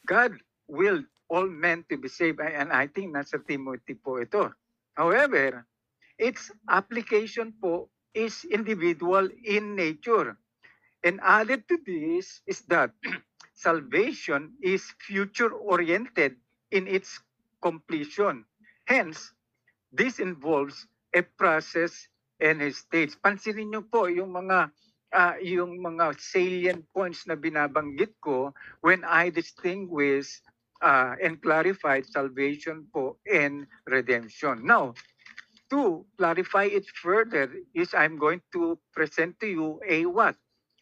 God 0.08 0.32
willed 0.72 1.04
all 1.28 1.44
men 1.44 1.84
to 1.92 2.00
be 2.00 2.08
saved. 2.08 2.40
And 2.40 2.72
I 2.72 2.88
think 2.88 3.12
nasa 3.12 3.44
Timothy 3.44 4.00
po 4.00 4.24
ito. 4.24 4.56
However, 4.96 5.68
its 6.16 6.48
application 6.72 7.52
po 7.60 7.92
is 8.16 8.48
individual 8.48 9.28
in 9.44 9.76
nature. 9.76 10.40
And 11.04 11.20
added 11.20 11.68
to 11.68 11.76
this 11.84 12.40
is 12.48 12.64
that 12.72 12.96
salvation 13.52 14.56
is 14.64 14.88
future-oriented 15.04 16.40
in 16.72 16.88
its 16.88 17.20
completion. 17.60 18.48
Hence, 18.88 19.36
this 19.92 20.20
involves 20.20 20.88
a 21.14 21.22
process 21.22 22.10
and 22.42 22.60
a 22.60 22.74
stage. 22.74 23.14
Pansinin 23.22 23.70
niyo 23.70 23.86
po 23.86 24.10
yung 24.10 24.34
mga 24.34 24.68
ah, 25.14 25.38
yung 25.38 25.78
mga 25.78 26.18
salient 26.18 26.82
points 26.90 27.24
na 27.30 27.38
binabanggit 27.38 28.18
ko 28.18 28.50
when 28.82 29.06
I 29.06 29.30
distinguish 29.30 30.42
ah, 30.82 31.14
and 31.22 31.38
clarified 31.38 32.04
salvation 32.10 32.90
po 32.90 33.16
and 33.24 33.70
redemption. 33.86 34.66
Now, 34.66 34.98
to 35.70 36.04
clarify 36.18 36.64
it 36.64 36.84
further 37.02 37.50
is 37.72 37.94
I'm 37.94 38.18
going 38.18 38.42
to 38.52 38.78
present 38.92 39.38
to 39.40 39.48
you 39.48 39.80
a 39.86 40.06
what? 40.06 40.36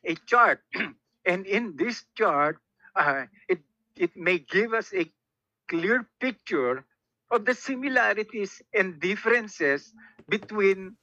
A 0.04 0.16
chart. 0.26 0.64
and 1.28 1.46
in 1.46 1.76
this 1.76 2.04
chart, 2.16 2.58
uh, 2.96 3.28
it, 3.48 3.60
it 3.96 4.16
may 4.16 4.40
give 4.40 4.74
us 4.74 4.90
a 4.96 5.06
clear 5.68 6.08
picture 6.20 6.84
of 7.32 7.48
the 7.48 7.56
similarities 7.56 8.60
and 8.76 9.00
differences 9.00 9.96
between 10.28 10.94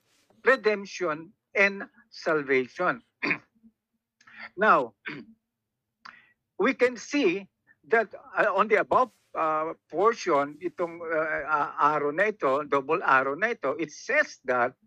redemption 0.45 1.33
and 1.55 1.83
salvation. 2.09 3.01
now, 4.57 4.93
we 6.59 6.74
can 6.74 6.95
see 6.95 7.50
that 7.89 8.13
uh, 8.38 8.45
on 8.53 8.69
the 8.69 8.77
above 8.77 9.09
uh, 9.33 9.74
portion, 9.89 10.57
itong 10.62 11.01
uh, 11.01 11.50
uh, 11.50 11.98
arrow 11.98 12.13
na 12.13 12.29
ito, 12.29 12.62
double 12.69 13.01
arrow 13.01 13.33
na 13.33 13.57
ito, 13.57 13.74
it 13.81 13.89
says 13.91 14.38
that 14.45 14.77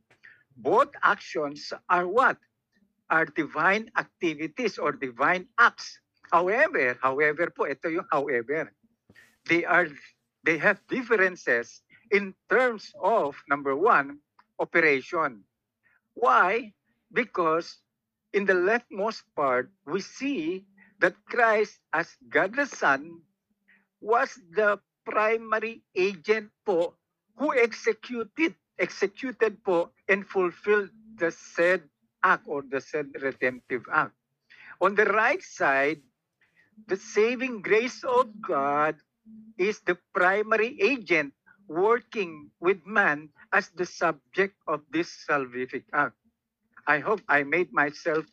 both 0.54 0.94
actions 1.02 1.74
are 1.90 2.06
what? 2.06 2.38
Are 3.10 3.26
divine 3.26 3.90
activities 3.98 4.78
or 4.78 4.92
divine 4.94 5.50
acts. 5.58 5.98
However, 6.32 6.96
however 7.02 7.52
po, 7.52 7.68
ito 7.68 7.92
yung 7.92 8.08
however. 8.08 8.72
They 9.50 9.66
are 9.66 9.90
they 10.44 10.58
have 10.58 10.80
differences 10.88 11.82
in 12.10 12.34
terms 12.50 12.92
of 13.02 13.36
number 13.48 13.74
one, 13.76 14.18
operation. 14.58 15.44
Why? 16.14 16.74
Because 17.12 17.78
in 18.32 18.44
the 18.44 18.54
leftmost 18.54 19.22
part, 19.36 19.70
we 19.86 20.00
see 20.00 20.66
that 21.00 21.14
Christ, 21.26 21.78
as 21.92 22.16
God 22.28 22.54
the 22.56 22.66
Son, 22.66 23.20
was 24.00 24.38
the 24.54 24.78
primary 25.04 25.82
agent 25.94 26.50
po 26.64 26.94
who 27.36 27.54
executed 27.54 28.54
executed 28.78 29.62
po 29.64 29.90
and 30.08 30.26
fulfilled 30.26 30.90
the 31.16 31.30
said 31.30 31.82
act 32.22 32.46
or 32.46 32.62
the 32.62 32.80
said 32.80 33.10
redemptive 33.20 33.84
act. 33.92 34.14
On 34.80 34.94
the 34.94 35.06
right 35.06 35.42
side, 35.42 36.00
the 36.86 36.96
saving 36.96 37.62
grace 37.62 38.02
of 38.02 38.30
God 38.40 38.96
is 39.58 39.80
the 39.80 39.96
primary 40.14 40.80
agent 40.80 41.34
working 41.68 42.50
with 42.60 42.84
man 42.86 43.28
as 43.52 43.70
the 43.70 43.86
subject 43.86 44.54
of 44.66 44.82
this 44.90 45.24
salvific 45.28 45.84
act. 45.92 46.16
I 46.86 46.98
hope 46.98 47.20
I 47.28 47.42
made 47.44 47.72
myself 47.72 48.26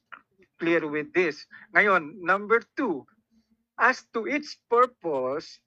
clear 0.60 0.88
with 0.88 1.13
this. 1.13 1.46
Ngayon, 1.75 2.22
number 2.22 2.62
two, 2.75 3.05
as 3.79 4.03
to 4.13 4.27
its 4.27 4.58
purpose, 4.69 5.60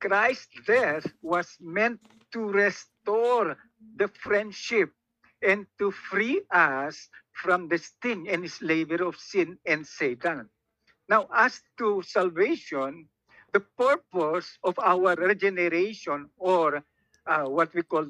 Christ's 0.00 0.60
death 0.66 1.06
was 1.22 1.56
meant 1.60 2.00
to 2.32 2.44
restore 2.48 3.56
the 3.96 4.08
friendship 4.08 4.90
and 5.42 5.66
to 5.78 5.90
free 5.92 6.42
us 6.50 7.08
from 7.32 7.68
the 7.68 7.78
sting 7.78 8.28
and 8.28 8.50
slavery 8.50 9.04
of 9.04 9.16
sin 9.16 9.58
and 9.66 9.86
Satan. 9.86 10.48
Now, 11.08 11.28
as 11.32 11.60
to 11.78 12.02
salvation, 12.02 13.08
the 13.54 13.60
purpose 13.78 14.58
of 14.64 14.78
our 14.80 15.16
regeneration 15.16 16.28
or 16.38 16.82
uh, 17.26 17.44
what 17.44 17.74
we 17.74 17.82
call 17.84 18.06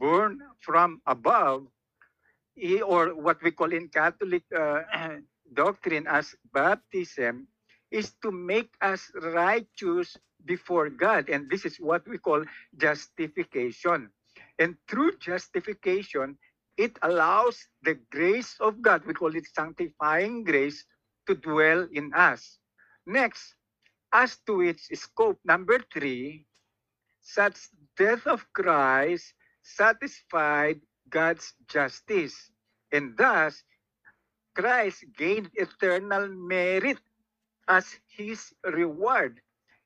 born 0.00 0.40
from 0.60 1.02
above 1.06 1.68
or 2.86 3.14
what 3.14 3.42
we 3.42 3.52
call 3.52 3.72
in 3.72 3.88
Catholic 3.88 4.44
uh, 4.56 4.82
doctrine 5.54 6.06
as 6.08 6.34
baptism 6.54 7.48
is 7.90 8.14
to 8.22 8.32
make 8.32 8.70
us 8.82 9.10
righteous 9.22 10.16
before 10.46 10.90
God. 10.90 11.30
And 11.30 11.50
this 11.50 11.66
is 11.66 11.78
what 11.78 12.08
we 12.08 12.18
call 12.18 12.44
justification. 12.78 14.10
And 14.58 14.76
through 14.88 15.18
justification, 15.18 16.38
it 16.78 16.98
allows 17.02 17.58
the 17.82 17.98
grace 18.12 18.56
of 18.60 18.82
God, 18.82 19.04
we 19.06 19.14
call 19.14 19.36
it 19.36 19.46
sanctifying 19.54 20.44
grace, 20.44 20.84
to 21.28 21.36
dwell 21.36 21.88
in 21.92 22.14
us. 22.14 22.58
Next, 23.06 23.54
as 24.12 24.38
to 24.46 24.60
its 24.62 24.88
scope, 24.98 25.38
number 25.44 25.78
three, 25.92 26.46
such 27.20 27.68
death 27.96 28.26
of 28.26 28.46
Christ 28.52 29.34
satisfied 29.62 30.80
God's 31.10 31.54
justice. 31.68 32.50
And 32.92 33.16
thus, 33.16 33.62
Christ 34.54 35.04
gained 35.16 35.50
eternal 35.54 36.28
merit 36.28 36.98
as 37.68 37.98
his 38.08 38.52
reward. 38.64 39.40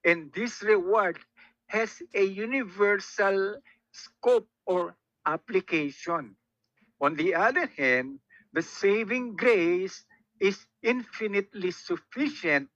And 0.04 0.32
this 0.32 0.62
reward 0.62 1.18
has 1.66 2.02
a 2.14 2.24
universal 2.24 3.56
scope 3.92 4.48
or 4.66 4.96
application. 5.26 6.36
On 7.00 7.16
the 7.16 7.34
other 7.34 7.66
hand, 7.66 8.20
the 8.52 8.62
saving 8.62 9.36
grace 9.36 10.04
is 10.40 10.66
infinitely 10.82 11.70
sufficient 11.70 12.68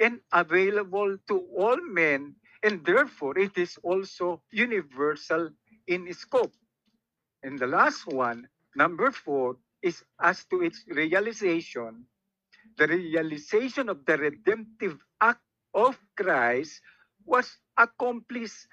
and 0.00 0.20
available 0.32 1.16
to 1.28 1.36
all 1.56 1.76
men, 1.82 2.34
and 2.62 2.84
therefore 2.84 3.38
it 3.38 3.56
is 3.58 3.78
also 3.82 4.42
universal 4.50 5.50
in 5.86 6.12
scope. 6.14 6.54
And 7.42 7.58
the 7.58 7.66
last 7.66 8.06
one, 8.06 8.48
number 8.76 9.10
four, 9.12 9.56
is 9.82 10.04
as 10.20 10.44
to 10.46 10.62
its 10.62 10.84
realization, 10.88 12.06
the 12.78 12.88
realization 12.88 13.88
of 13.88 14.04
the 14.06 14.18
redemptive 14.18 14.98
act 15.20 15.42
of 15.74 15.98
Christ 16.16 16.80
was 17.26 17.58
accomplished 17.76 18.66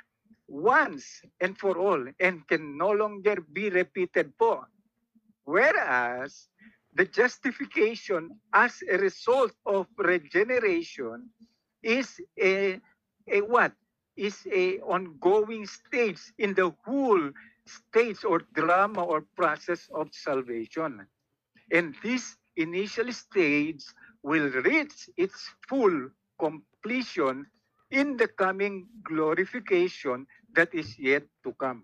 once 0.48 1.22
and 1.42 1.58
for 1.58 1.78
all 1.78 2.06
and 2.20 2.48
can 2.48 2.78
no 2.78 2.92
longer 2.92 3.38
be 3.54 3.70
repeated 3.70 4.38
po. 4.38 4.66
Whereas 5.46 6.48
the 6.96 7.06
justification 7.06 8.40
as 8.54 8.80
a 8.90 8.98
result 8.98 9.52
of 9.66 9.88
regeneration 9.98 11.30
is 11.84 12.20
a, 12.42 12.80
a 13.32 13.42
what? 13.42 13.74
Is 14.16 14.48
a 14.48 14.80
ongoing 14.80 15.68
stage 15.68 16.22
in 16.40 16.56
the 16.56 16.74
whole 16.88 17.32
stage 17.68 18.24
or 18.24 18.48
drama 18.56 19.04
or 19.04 19.28
process 19.36 19.90
of 19.94 20.08
salvation. 20.16 21.06
And 21.72 21.96
this 22.02 22.38
initial 22.56 23.12
stage 23.12 23.84
will 24.24 24.50
reach 24.64 25.10
its 25.18 25.36
full 25.68 26.08
completion 26.40 27.46
in 27.92 28.16
the 28.16 28.28
coming 28.28 28.88
glorification 29.04 30.28
that 30.56 30.74
is 30.74 30.98
yet 30.98 31.24
to 31.44 31.52
come. 31.60 31.84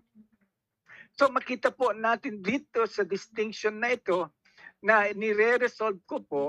So 1.20 1.28
makita 1.28 1.68
po 1.68 1.92
natin 1.92 2.40
dito 2.40 2.88
sa 2.88 3.04
distinction 3.04 3.76
na 3.84 3.92
ito 3.92 4.32
na 4.82 5.08
nire-resolve 5.14 6.02
ko 6.04 6.18
po 6.26 6.44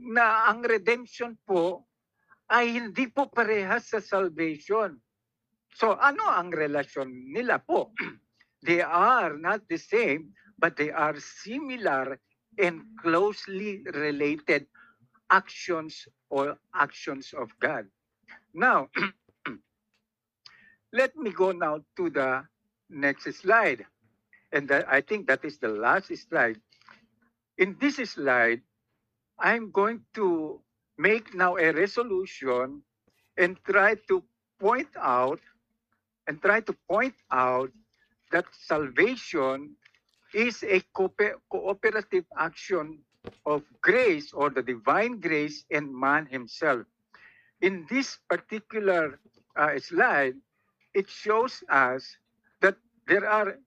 na 0.00 0.48
ang 0.50 0.64
redemption 0.64 1.36
po 1.44 1.84
ay 2.50 2.76
hindi 2.76 3.06
po 3.08 3.28
parehas 3.30 3.92
sa 3.92 4.00
salvation. 4.00 4.96
So 5.76 5.94
ano 6.00 6.24
ang 6.26 6.50
relasyon 6.50 7.30
nila 7.30 7.60
po? 7.60 7.92
they 8.66 8.80
are 8.80 9.36
not 9.36 9.64
the 9.68 9.78
same, 9.78 10.32
but 10.58 10.74
they 10.74 10.90
are 10.90 11.14
similar 11.20 12.18
and 12.58 12.82
closely 13.02 13.84
related 13.92 14.66
actions 15.30 16.06
or 16.30 16.56
actions 16.74 17.34
of 17.34 17.50
God. 17.58 17.86
Now, 18.54 18.88
let 20.92 21.16
me 21.16 21.30
go 21.34 21.50
now 21.50 21.82
to 21.96 22.10
the 22.10 22.46
next 22.90 23.26
slide. 23.34 23.84
And 24.52 24.70
I 24.70 25.00
think 25.00 25.26
that 25.26 25.44
is 25.44 25.58
the 25.58 25.68
last 25.68 26.14
slide. 26.14 26.62
In 27.58 27.76
this 27.78 27.96
slide, 28.10 28.62
I'm 29.38 29.70
going 29.70 30.04
to 30.14 30.62
make 30.98 31.34
now 31.34 31.56
a 31.56 31.72
resolution 31.72 32.82
and 33.36 33.58
try 33.64 33.94
to 34.08 34.24
point 34.60 34.88
out 34.96 35.40
and 36.26 36.40
try 36.42 36.60
to 36.60 36.72
point 36.88 37.14
out 37.30 37.70
that 38.32 38.46
salvation 38.54 39.76
is 40.34 40.62
a 40.64 40.80
cooper- 40.94 41.40
cooperative 41.50 42.26
action 42.36 43.04
of 43.46 43.62
grace 43.80 44.32
or 44.32 44.50
the 44.50 44.62
divine 44.62 45.20
grace 45.20 45.64
and 45.70 45.94
man 45.94 46.26
himself. 46.26 46.86
In 47.60 47.86
this 47.88 48.18
particular 48.28 49.18
uh, 49.56 49.78
slide, 49.78 50.36
it 50.94 51.08
shows 51.08 51.62
us 51.68 52.16
that 52.60 52.76
there 53.06 53.28
are 53.28 53.58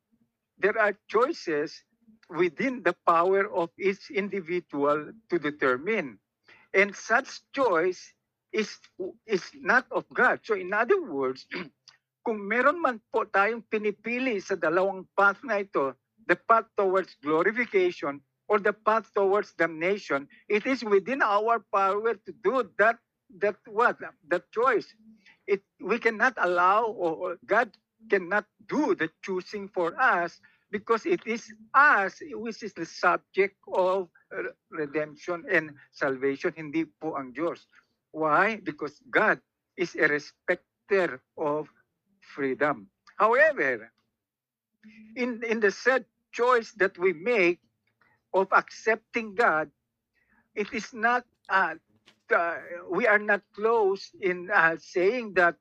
there 0.57 0.77
are 0.77 0.93
choices 1.07 1.83
within 2.29 2.83
the 2.83 2.95
power 3.07 3.47
of 3.47 3.69
each 3.79 4.11
individual 4.11 5.11
to 5.29 5.35
determine. 5.39 6.19
And 6.73 6.95
such 6.95 7.41
choice 7.55 8.13
is 8.51 8.77
is 9.25 9.43
not 9.55 9.87
of 9.91 10.05
God. 10.13 10.41
So 10.43 10.55
in 10.55 10.73
other 10.73 10.99
words, 11.01 11.47
kung 12.27 12.43
meron 12.43 12.81
man 12.83 12.99
po 13.11 13.23
tayong 13.23 13.63
pinipili 13.71 14.43
sa 14.43 14.59
dalawang 14.59 15.07
path 15.15 15.39
na 15.47 15.63
ito, 15.63 15.95
the 16.27 16.35
path 16.35 16.67
towards 16.75 17.15
glorification 17.23 18.19
or 18.47 18.59
the 18.59 18.75
path 18.75 19.07
towards 19.15 19.55
damnation, 19.55 20.27
it 20.51 20.67
is 20.67 20.83
within 20.83 21.23
our 21.23 21.63
power 21.71 22.15
to 22.15 22.31
do 22.43 22.67
that 22.79 22.99
that 23.39 23.59
what 23.67 23.99
that 24.27 24.43
choice. 24.51 24.87
It 25.47 25.63
we 25.79 25.99
cannot 25.99 26.35
allow 26.39 26.91
or, 26.91 27.39
God 27.47 27.71
cannot 28.11 28.45
do 28.67 28.95
the 28.95 29.09
choosing 29.23 29.67
for 29.71 29.95
us 29.99 30.39
because 30.71 31.05
it 31.05 31.21
is 31.25 31.51
us 31.73 32.19
which 32.33 32.63
is 32.63 32.73
the 32.73 32.85
subject 32.85 33.55
of 33.73 34.09
redemption 34.71 35.45
and 35.51 35.71
salvation, 35.91 36.53
hindi 36.55 36.85
po 36.85 37.15
ang 37.15 37.31
Diyos. 37.31 37.65
Why? 38.11 38.59
Because 38.59 38.99
God 39.09 39.39
is 39.77 39.95
a 39.95 40.07
respecter 40.07 41.21
of 41.37 41.69
freedom. 42.35 42.87
However, 43.17 43.91
in, 45.15 45.41
in 45.47 45.59
the 45.59 45.71
said 45.71 46.05
choice 46.31 46.73
that 46.77 46.97
we 46.97 47.13
make 47.13 47.59
of 48.33 48.47
accepting 48.51 49.35
God, 49.35 49.71
it 50.55 50.73
is 50.73 50.93
not, 50.93 51.23
uh, 51.49 51.75
uh, 52.33 52.57
we 52.91 53.07
are 53.07 53.19
not 53.19 53.41
close 53.55 54.11
in 54.21 54.49
uh, 54.51 54.75
saying 54.79 55.33
that 55.35 55.55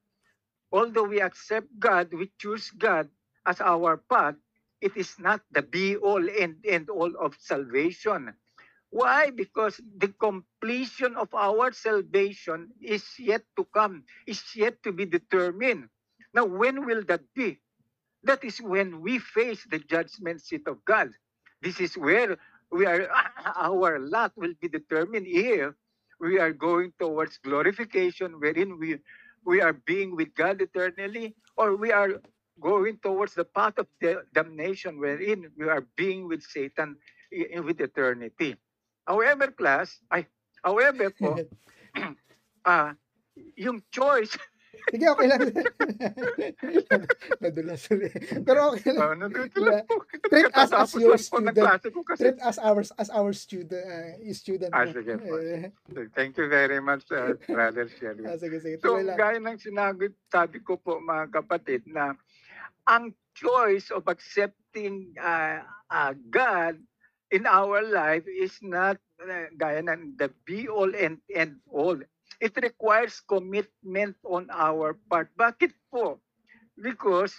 although 0.72 1.04
we 1.04 1.20
accept 1.20 1.68
God, 1.78 2.12
we 2.12 2.30
choose 2.38 2.70
God 2.70 3.08
as 3.46 3.60
our 3.60 3.96
path, 4.10 4.34
it 4.80 4.96
is 4.96 5.18
not 5.18 5.40
the 5.52 5.62
be 5.62 5.96
all 5.96 6.22
and 6.28 6.56
end 6.64 6.90
all 6.90 7.12
of 7.20 7.36
salvation. 7.40 8.34
Why? 8.90 9.30
Because 9.30 9.80
the 9.98 10.08
completion 10.08 11.16
of 11.16 11.34
our 11.34 11.72
salvation 11.72 12.70
is 12.80 13.04
yet 13.18 13.42
to 13.56 13.64
come, 13.74 14.04
is 14.26 14.42
yet 14.56 14.82
to 14.84 14.92
be 14.92 15.06
determined. 15.06 15.88
Now, 16.34 16.46
when 16.46 16.86
will 16.86 17.02
that 17.04 17.22
be? 17.34 17.60
that 18.24 18.44
is 18.44 18.60
when 18.60 19.00
we 19.00 19.18
face 19.18 19.64
the 19.70 19.78
judgment 19.78 20.42
seat 20.42 20.66
of 20.66 20.84
God. 20.84 21.10
This 21.62 21.80
is 21.80 21.96
where 21.96 22.36
we 22.72 22.86
are 22.86 23.08
our 23.56 23.98
lot 24.00 24.32
will 24.36 24.54
be 24.60 24.68
determined 24.68 25.26
if 25.28 25.74
we 26.20 26.38
are 26.38 26.52
going 26.52 26.92
towards 27.00 27.38
glorification 27.38 28.40
wherein 28.40 28.78
we 28.78 28.98
we 29.46 29.62
are 29.62 29.72
being 29.72 30.16
with 30.16 30.34
God 30.34 30.60
eternally 30.60 31.34
or 31.56 31.76
we 31.76 31.92
are 31.92 32.20
going 32.60 32.98
towards 32.98 33.34
the 33.34 33.44
path 33.44 33.78
of 33.78 33.86
the 34.00 34.24
damnation 34.32 34.98
wherein 34.98 35.50
we 35.56 35.68
are 35.68 35.84
being 35.96 36.28
with 36.28 36.42
Satan 36.42 36.96
with 37.64 37.80
eternity. 37.80 38.56
However, 39.06 39.52
class, 39.52 40.00
ay, 40.10 40.26
however 40.64 41.10
po, 41.10 41.36
ah, 42.66 42.94
yung 43.56 43.82
choice, 43.90 44.36
Sige, 44.86 45.02
okay 45.10 45.26
lang. 45.26 45.42
Nadulas 47.42 47.90
ulit. 47.90 48.14
Pero 48.46 48.70
okay 48.70 48.94
lang. 48.94 49.02
uh, 49.02 49.14
natutunan 49.26 49.82
po. 49.82 50.06
Treat 50.30 50.54
us 50.54 50.70
as 50.70 50.94
your 50.94 51.18
student. 51.18 51.58
kasi. 52.06 52.22
Treat 52.22 52.38
us 52.38 52.54
our, 52.62 52.86
as 52.94 53.10
our 53.10 53.34
student. 53.34 53.82
Uh, 53.82 54.14
student 54.30 54.70
Ah, 54.70 54.86
sige 54.86 55.18
po. 55.18 55.42
Eh, 55.42 55.74
Thank 56.14 56.38
you 56.38 56.46
very 56.46 56.78
much, 56.78 57.02
uh, 57.10 57.34
Brother 57.50 57.90
Sherry. 57.90 58.30
ah, 58.30 58.38
sige, 58.38 58.62
sige. 58.62 58.78
So, 58.78 59.02
lang. 59.02 59.18
gaya 59.18 59.42
ng 59.42 59.58
sinabi, 59.58 60.14
sabi 60.30 60.62
ko 60.62 60.78
po 60.78 61.02
mga 61.02 61.34
kapatid 61.34 61.82
na 61.90 62.14
ang 62.88 63.14
choice 63.34 63.90
of 63.90 64.08
accepting 64.08 65.12
uh, 65.20 65.60
uh, 65.90 66.14
God 66.30 66.80
in 67.30 67.44
our 67.46 67.82
life 67.82 68.24
is 68.26 68.56
not 68.62 68.96
uh, 69.20 69.50
gaya 69.58 69.82
ng 69.82 70.14
the 70.16 70.30
be 70.46 70.68
all 70.70 70.88
and 70.94 71.18
end 71.28 71.58
all. 71.68 71.98
It 72.40 72.54
requires 72.60 73.24
commitment 73.24 74.16
on 74.22 74.48
our 74.52 74.96
part. 75.08 75.32
Bakit 75.36 75.72
po? 75.88 76.20
Because 76.76 77.32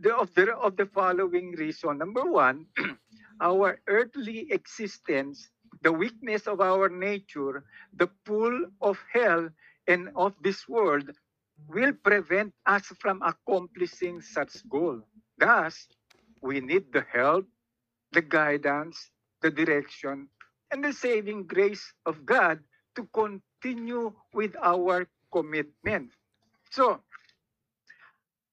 the, 0.00 0.16
of 0.16 0.32
the 0.34 0.54
of 0.56 0.76
the 0.76 0.86
following 0.86 1.52
reason. 1.52 1.98
Number 1.98 2.24
one, 2.24 2.66
our 3.40 3.80
earthly 3.86 4.48
existence, 4.50 5.50
the 5.82 5.92
weakness 5.92 6.46
of 6.46 6.60
our 6.60 6.88
nature, 6.88 7.64
the 7.92 8.08
pull 8.24 8.72
of 8.80 8.98
hell 9.12 9.50
and 9.86 10.08
of 10.16 10.34
this 10.42 10.68
world 10.68 11.10
will 11.68 11.92
prevent 11.92 12.54
us 12.66 12.86
from 13.00 13.22
accomplishing 13.22 14.20
such 14.20 14.66
goal. 14.68 15.02
Thus, 15.38 15.88
we 16.42 16.60
need 16.60 16.92
the 16.92 17.04
help, 17.12 17.46
the 18.12 18.22
guidance, 18.22 19.10
the 19.40 19.50
direction, 19.50 20.28
and 20.70 20.84
the 20.84 20.92
saving 20.92 21.46
grace 21.46 21.92
of 22.06 22.24
God 22.26 22.60
to 22.96 23.08
continue 23.12 24.12
with 24.32 24.56
our 24.62 25.06
commitment. 25.32 26.12
So, 26.70 27.00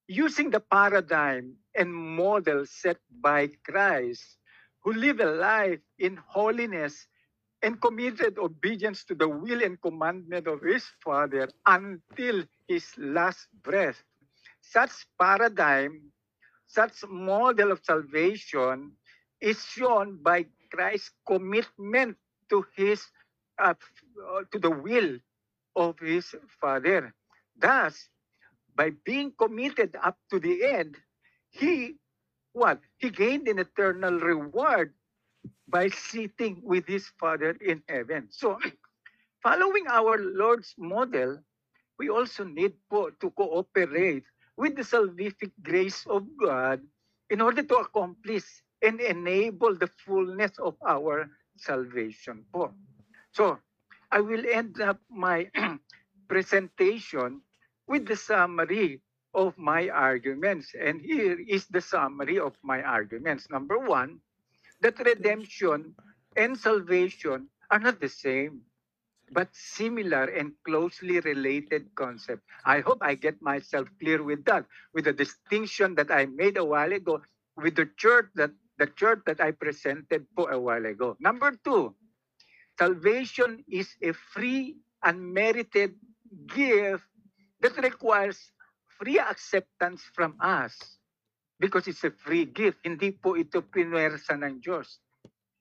using 0.07 0.49
the 0.49 0.59
paradigm 0.59 1.55
and 1.75 1.93
model 1.93 2.65
set 2.65 2.97
by 3.21 3.49
Christ, 3.63 4.37
who 4.83 4.93
live 4.93 5.19
a 5.19 5.31
life 5.31 5.79
in 5.99 6.17
holiness 6.17 7.07
and 7.61 7.81
committed 7.81 8.37
obedience 8.39 9.03
to 9.05 9.15
the 9.15 9.27
will 9.27 9.63
and 9.63 9.81
commandment 9.81 10.47
of 10.47 10.61
his 10.61 10.85
Father 11.03 11.49
until 11.65 12.43
his 12.69 12.93
last 12.97 13.49
breath. 13.63 14.03
Such 14.61 15.07
paradigm, 15.19 16.13
such 16.67 17.03
model 17.09 17.71
of 17.71 17.83
salvation 17.83 18.97
is 19.41 19.63
shown 19.65 20.21
by 20.23 20.47
Christ's 20.71 21.11
commitment 21.27 22.17
to 22.49 22.65
his 22.75 23.03
uh, 23.59 23.75
to 24.51 24.59
the 24.59 24.71
will 24.71 25.19
of 25.75 25.99
his 25.99 26.35
Father. 26.61 27.13
Thus, 27.57 28.09
by 28.75 28.91
being 29.05 29.33
committed 29.37 29.95
up 30.01 30.17
to 30.31 30.39
the 30.39 30.65
end, 30.65 30.97
he 31.51 31.97
what? 32.53 32.81
He 32.97 33.09
gained 33.11 33.47
an 33.47 33.59
eternal 33.59 34.19
reward 34.19 34.93
by 35.67 35.89
sitting 35.89 36.61
with 36.63 36.87
his 36.87 37.07
Father 37.19 37.51
in 37.61 37.83
heaven. 37.89 38.29
So, 38.31 38.59
following 39.43 39.87
our 39.87 40.17
Lord's 40.19 40.75
model, 40.77 41.43
we 41.99 42.09
also 42.09 42.47
need 42.47 42.73
po 42.89 43.11
to 43.19 43.29
cooperate 43.35 44.23
with 44.55 44.79
the 44.79 44.87
salvific 44.87 45.51
grace 45.61 46.07
of 46.07 46.23
God 46.39 46.81
in 47.29 47.43
order 47.43 47.61
to 47.61 47.75
accomplish 47.83 48.47
and 48.81 48.99
enable 49.03 49.75
the 49.75 49.91
fullness 50.07 50.55
of 50.57 50.79
our 50.87 51.27
salvation 51.59 52.47
po. 52.55 52.71
So, 53.35 53.59
I 54.09 54.21
will 54.23 54.47
end 54.47 54.81
up 54.81 54.97
my 55.11 55.51
presentation 56.31 57.43
with 57.85 58.07
the 58.07 58.15
summary 58.15 59.01
of 59.35 59.57
my 59.57 59.89
arguments. 59.89 60.73
And 60.73 61.01
here 61.01 61.37
is 61.37 61.67
the 61.67 61.81
summary 61.81 62.39
of 62.39 62.57
my 62.63 62.81
arguments. 62.81 63.49
Number 63.51 63.77
one, 63.77 64.19
that 64.81 64.97
redemption 64.97 65.93
and 66.35 66.57
salvation 66.57 67.49
are 67.69 67.79
not 67.79 67.99
the 68.01 68.09
same, 68.09 68.65
but 69.31 69.49
similar 69.53 70.25
and 70.25 70.53
closely 70.65 71.19
related 71.21 71.93
concept. 71.95 72.43
I 72.65 72.79
hope 72.79 72.99
I 73.01 73.15
get 73.15 73.41
myself 73.41 73.87
clear 73.99 74.23
with 74.23 74.45
that, 74.45 74.65
with 74.93 75.05
the 75.05 75.13
distinction 75.13 75.95
that 75.95 76.11
I 76.11 76.25
made 76.25 76.57
a 76.57 76.65
while 76.65 76.91
ago 76.91 77.21
with 77.59 77.75
the 77.75 77.89
church 77.99 78.31
that 78.35 78.51
the 78.79 78.87
church 78.87 79.19
that 79.27 79.43
I 79.43 79.51
presented 79.51 80.23
po 80.35 80.47
a 80.47 80.55
while 80.55 80.87
ago. 80.87 81.19
Number 81.19 81.51
two, 81.59 81.91
salvation 82.79 83.63
is 83.67 83.91
a 83.99 84.15
free 84.15 84.79
unmerited 85.03 85.99
gift 86.47 87.03
that 87.59 87.75
requires 87.83 88.39
free 88.87 89.19
acceptance 89.19 90.03
from 90.15 90.39
us 90.39 90.79
because 91.59 91.91
it's 91.91 92.07
a 92.07 92.15
free 92.15 92.47
gift. 92.47 92.79
Hindi 92.87 93.11
po 93.11 93.35
ito 93.35 93.59
pinwersa 93.59 94.39
ng 94.39 94.63
Diyos. 94.63 95.03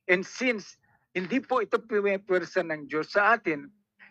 And 0.07 0.23
since 0.23 0.78
hindi 1.17 1.39
po 1.41 1.65
ito 1.65 1.81
pinwersa 1.81 2.61
ng 2.65 2.89
Diyos 2.89 3.13
sa 3.13 3.37
atin, 3.37 3.69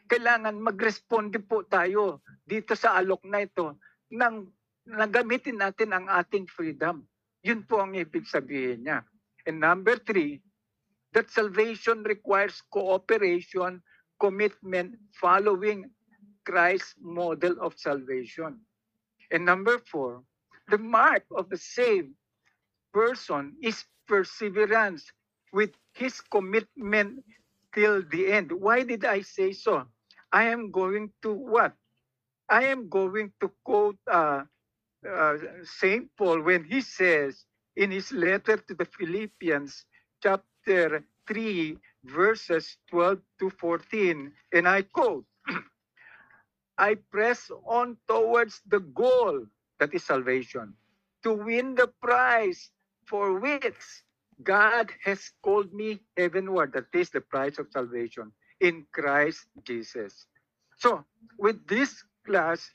kailangan 0.07 0.57
mag-responde 0.57 1.37
po 1.43 1.67
tayo 1.67 2.23
dito 2.47 2.73
sa 2.73 2.95
alok 2.97 3.27
na 3.27 3.43
ito 3.43 3.75
nang 4.07 4.47
nagamitin 4.87 5.59
natin 5.59 5.91
ang 5.91 6.07
ating 6.07 6.47
freedom. 6.47 7.03
Yun 7.43 7.67
po 7.67 7.83
ang 7.83 7.93
ibig 7.93 8.23
sabihin 8.23 8.87
niya. 8.87 9.03
And 9.43 9.59
number 9.59 9.99
three, 9.99 10.39
that 11.11 11.31
salvation 11.31 12.03
requires 12.07 12.63
cooperation, 12.71 13.83
commitment, 14.19 14.95
following 15.15 15.91
Christ's 16.47 16.95
model 16.99 17.59
of 17.59 17.75
salvation. 17.75 18.63
And 19.31 19.43
number 19.43 19.79
four, 19.91 20.23
the 20.71 20.79
mark 20.79 21.27
of 21.35 21.51
the 21.51 21.59
saved 21.59 22.15
person 22.95 23.59
is 23.59 23.83
perseverance 24.07 25.11
with 25.57 25.73
his 25.97 26.21
commitment 26.21 27.25
till 27.73 28.05
the 28.13 28.29
end. 28.31 28.53
Why 28.53 28.85
did 28.85 29.03
I 29.05 29.25
say 29.25 29.53
so? 29.57 29.89
I 30.31 30.53
am 30.53 30.69
going 30.69 31.09
to 31.25 31.33
what? 31.33 31.73
I 32.47 32.69
am 32.69 32.89
going 32.89 33.33
to 33.41 33.49
quote 33.65 33.97
uh, 34.05 34.45
uh, 35.01 35.35
St. 35.65 36.05
Paul 36.15 36.45
when 36.45 36.63
he 36.63 36.81
says 36.81 37.41
in 37.75 37.89
his 37.89 38.13
letter 38.13 38.57
to 38.57 38.73
the 38.77 38.85
Philippians, 38.85 39.85
chapter 40.21 41.01
3, 41.25 41.77
verses 42.05 42.77
12 42.91 43.17
to 43.39 43.49
14, 43.49 44.31
and 44.53 44.67
I 44.67 44.83
quote, 44.83 45.25
I 46.77 47.01
press 47.09 47.49
on 47.65 47.97
towards 48.07 48.61
the 48.69 48.79
goal, 48.93 49.45
that 49.79 49.93
is 49.93 50.05
salvation, 50.05 50.77
to 51.23 51.33
win 51.33 51.73
the 51.73 51.89
prize 51.99 52.69
for 53.09 53.39
which 53.39 54.05
God 54.43 54.91
has 55.03 55.31
called 55.41 55.73
me 55.73 55.99
heavenward, 56.15 56.73
that 56.73 56.93
is 56.93 57.09
the 57.09 57.21
price 57.21 57.57
of 57.57 57.71
salvation 57.71 58.31
in 58.59 58.85
Christ 58.93 59.45
Jesus. 59.63 60.27
So, 60.77 61.05
with 61.39 61.65
this 61.67 62.03
class, 62.25 62.69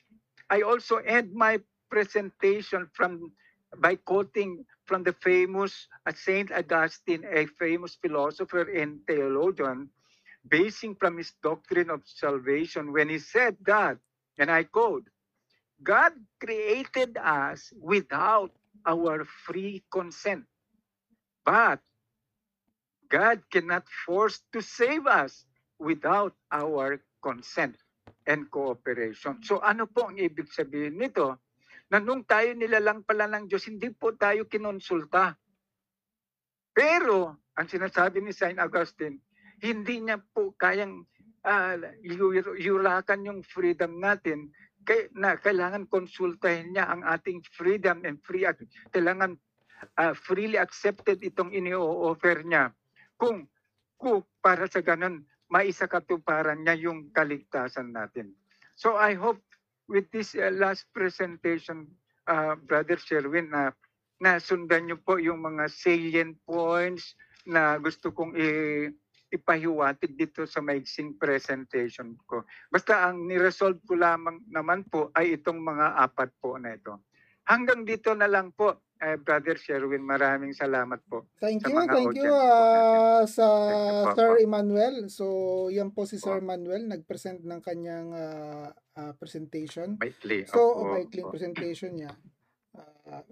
I 0.49 0.61
also 0.61 0.97
end 0.97 1.33
my 1.33 1.59
presentation 1.89 2.89
from 2.93 3.31
by 3.79 3.95
quoting 3.95 4.65
from 4.85 5.03
the 5.03 5.13
famous 5.13 5.87
uh, 6.05 6.13
Saint 6.13 6.51
Augustine, 6.51 7.23
a 7.31 7.45
famous 7.57 7.95
philosopher 7.95 8.69
and 8.69 8.99
theologian, 9.07 9.89
basing 10.47 10.95
from 10.95 11.17
his 11.17 11.33
doctrine 11.41 11.89
of 11.89 12.01
salvation 12.05 12.91
when 12.91 13.09
he 13.09 13.19
said 13.19 13.57
that, 13.65 13.97
and 14.37 14.51
I 14.51 14.63
quote, 14.65 15.07
God 15.83 16.13
created 16.39 17.17
us 17.17 17.71
without 17.79 18.51
our 18.85 19.25
free 19.25 19.83
consent. 19.91 20.45
But 21.43 21.83
God 23.11 23.45
cannot 23.51 23.85
force 24.07 24.41
to 24.55 24.63
save 24.63 25.05
us 25.05 25.45
without 25.77 26.33
our 26.49 27.03
consent 27.21 27.77
and 28.25 28.47
cooperation. 28.49 29.43
So 29.43 29.59
ano 29.59 29.85
po 29.85 30.09
ang 30.09 30.17
ibig 30.17 30.49
sabihin 30.49 30.97
nito? 30.97 31.43
Na 31.91 31.99
nung 31.99 32.25
tayo 32.25 32.55
nilalang 32.55 33.05
pala 33.05 33.29
ng 33.29 33.51
Diyos, 33.51 33.69
hindi 33.69 33.91
po 33.93 34.15
tayo 34.17 34.49
kinonsulta. 34.49 35.35
Pero, 36.73 37.37
ang 37.53 37.67
sinasabi 37.69 38.17
ni 38.23 38.33
Saint 38.33 38.57
Augustine, 38.57 39.21
hindi 39.61 40.01
niya 40.01 40.17
po 40.17 40.57
kayang 40.57 41.05
uh, 41.45 41.75
yurakan 42.57 43.29
yung 43.29 43.39
freedom 43.45 44.01
natin 44.01 44.49
kay, 44.81 45.07
na 45.13 45.37
kailangan 45.37 45.85
konsultahin 45.85 46.73
niya 46.73 46.89
ang 46.89 47.05
ating 47.05 47.45
freedom 47.53 48.01
and 48.03 48.19
free 48.25 48.43
ac- 48.43 48.65
kailangan 48.89 49.37
ah, 49.95 50.15
freely 50.15 50.59
accepted 50.59 51.21
itong 51.23 51.51
ini-offer 51.53 52.43
niya 52.43 52.71
kung 53.17 53.47
kung 53.99 54.25
para 54.43 54.67
sa 54.67 54.83
ganun 54.83 55.23
maisakatuparan 55.47 56.65
niya 56.65 56.89
yung 56.89 57.13
kaligtasan 57.13 57.93
natin. 57.93 58.33
So 58.73 58.97
I 58.97 59.13
hope 59.13 59.39
with 59.85 60.09
this 60.09 60.33
uh, 60.33 60.49
last 60.49 60.89
presentation 60.91 61.87
uh, 62.25 62.57
Brother 62.57 62.97
Sherwin 62.97 63.53
na 63.53 63.71
na 64.17 64.39
sundan 64.39 64.87
niyo 64.87 64.97
po 65.03 65.19
yung 65.19 65.43
mga 65.43 65.67
salient 65.67 66.39
points 66.47 67.13
na 67.43 67.75
gusto 67.75 68.09
kong 68.15 68.33
i- 68.39 68.91
ipahiwatig 69.33 70.15
dito 70.15 70.45
sa 70.45 70.61
maiksing 70.61 71.17
presentation 71.17 72.15
ko. 72.29 72.45
Basta 72.69 73.09
ang 73.09 73.25
niresolve 73.25 73.81
ko 73.83 73.97
lamang 73.97 74.39
naman 74.47 74.85
po 74.87 75.09
ay 75.17 75.35
itong 75.35 75.59
mga 75.59 75.97
apat 75.99 76.29
po 76.39 76.55
na 76.55 76.77
ito. 76.77 77.01
Hanggang 77.43 77.83
dito 77.83 78.15
na 78.15 78.27
lang 78.27 78.55
po, 78.55 78.71
eh, 79.03 79.19
Brother 79.19 79.59
Sherwin. 79.59 79.99
Maraming 79.99 80.55
salamat 80.55 81.03
po. 81.11 81.27
Thank 81.35 81.67
sa 81.67 81.67
you, 81.67 81.75
thank 81.91 82.15
you 82.15 82.31
ah, 82.31 83.23
sa 83.27 83.45
Thank 83.67 83.83
you 83.83 84.15
Sir. 84.15 84.31
Emmanuel. 84.39 84.95
So, 85.11 85.25
yan 85.67 85.91
po 85.91 86.07
si 86.07 86.15
Sir. 86.15 86.39
Emmanuel, 86.39 86.87
nag-present 86.87 87.43
ng 87.43 87.59
kanyang 87.59 88.15
ah, 88.15 88.71
ah, 88.95 89.13
presentation. 89.19 89.99
Maikli. 89.99 90.47
So, 90.47 90.59
Opo, 90.63 90.95
maikling 90.95 91.27
presentation 91.27 91.99
niya. 91.99 92.15
Ah, 92.79 93.23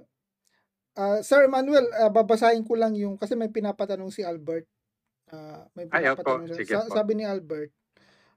ah, 1.00 1.19
Sir 1.24 1.47
Emmanuel, 1.47 1.88
ah, 1.95 2.12
babasahin 2.12 2.67
ko 2.67 2.76
lang 2.76 2.91
yung, 3.00 3.15
kasi 3.15 3.39
may 3.39 3.47
pinapatanong 3.47 4.12
si 4.12 4.28
Albert. 4.28 4.67
Ah, 5.32 5.63
may 5.71 5.88
Ay, 5.88 6.04
pinapatanong 6.12 6.52
siya. 6.52 6.58
Sige 6.60 6.74
Sa- 6.76 6.88
po. 6.91 6.95
sabi 7.00 7.12
ni 7.15 7.24
Albert, 7.24 7.71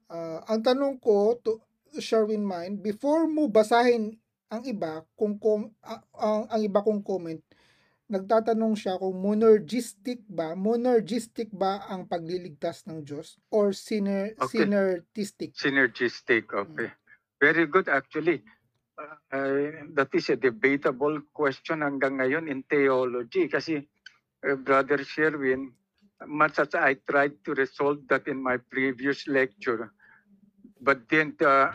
ah, 0.07 0.39
ang 0.47 0.63
tanong 0.63 1.03
ko, 1.03 1.35
to 1.43 1.59
Sherwin 1.99 2.47
Mind, 2.47 2.79
before 2.79 3.27
mo 3.27 3.51
basahin 3.51 4.23
ang 4.51 4.63
iba, 4.69 5.03
kung 5.17 5.41
kom, 5.41 5.73
ah, 5.85 6.03
ang, 6.17 6.47
ang 6.51 6.61
iba 6.63 6.81
kong 6.85 7.03
comment, 7.03 7.41
nagtatanong 8.05 8.77
siya 8.77 9.01
kung 9.01 9.17
monergistic 9.17 10.21
ba, 10.29 10.53
monergistic 10.53 11.49
ba 11.51 11.89
ang 11.89 12.05
pagliligtas 12.05 12.85
ng 12.85 13.01
Diyos 13.01 13.41
or 13.49 13.73
syner, 13.73 14.37
Okay. 14.37 14.65
synergistic? 14.65 15.57
Synergistic. 15.57 16.53
Okay. 16.53 16.93
Very 17.41 17.65
good 17.67 17.89
actually. 17.89 18.45
Uh, 18.95 19.19
uh, 19.35 19.91
that 19.99 20.13
is 20.15 20.31
a 20.31 20.39
debatable 20.39 21.19
question 21.35 21.83
hanggang 21.83 22.23
ngayon 22.23 22.47
in 22.47 22.63
theology 22.71 23.51
kasi 23.51 23.83
uh, 24.47 24.55
Brother 24.55 25.03
Sherwin, 25.03 25.75
much 26.31 26.63
as 26.63 26.71
I 26.79 26.95
tried 27.03 27.43
to 27.43 27.59
resolve 27.59 28.07
that 28.07 28.31
in 28.31 28.39
my 28.39 28.61
previous 28.71 29.27
lecture, 29.27 29.91
but 30.79 31.03
then 31.11 31.35
uh, 31.43 31.75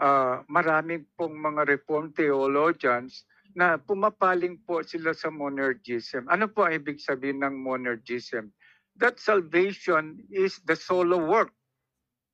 uh, 0.00 0.44
marami 0.48 1.04
pong 1.16 1.36
mga 1.36 1.68
Reformed 1.68 2.16
theologians 2.16 3.24
na 3.56 3.80
pumapaling 3.80 4.60
po 4.64 4.84
sila 4.84 5.16
sa 5.16 5.32
monergism. 5.32 6.28
Ano 6.28 6.48
po 6.52 6.68
ang 6.68 6.76
ibig 6.76 7.00
sabihin 7.00 7.40
ng 7.40 7.56
monergism? 7.56 8.52
That 8.96 9.20
salvation 9.20 10.20
is 10.28 10.60
the 10.64 10.76
solo 10.76 11.20
work 11.24 11.52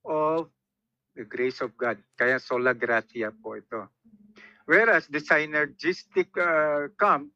of 0.06 0.50
the 1.14 1.26
grace 1.26 1.62
of 1.62 1.74
God. 1.78 1.98
Kaya 2.18 2.42
sola 2.42 2.74
gratia 2.74 3.30
po 3.30 3.58
ito. 3.58 3.90
Whereas 4.66 5.10
the 5.10 5.18
synergistic 5.18 6.30
uh, 6.38 6.90
camp 6.98 7.30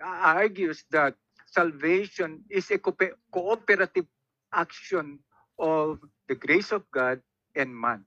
argues 0.00 0.84
that 0.92 1.16
salvation 1.48 2.44
is 2.48 2.70
a 2.70 2.78
coope- 2.78 3.16
cooperative 3.32 4.06
action 4.52 5.18
of 5.58 6.00
the 6.28 6.36
grace 6.36 6.72
of 6.72 6.84
God 6.92 7.20
and 7.56 7.74
man. 7.74 8.04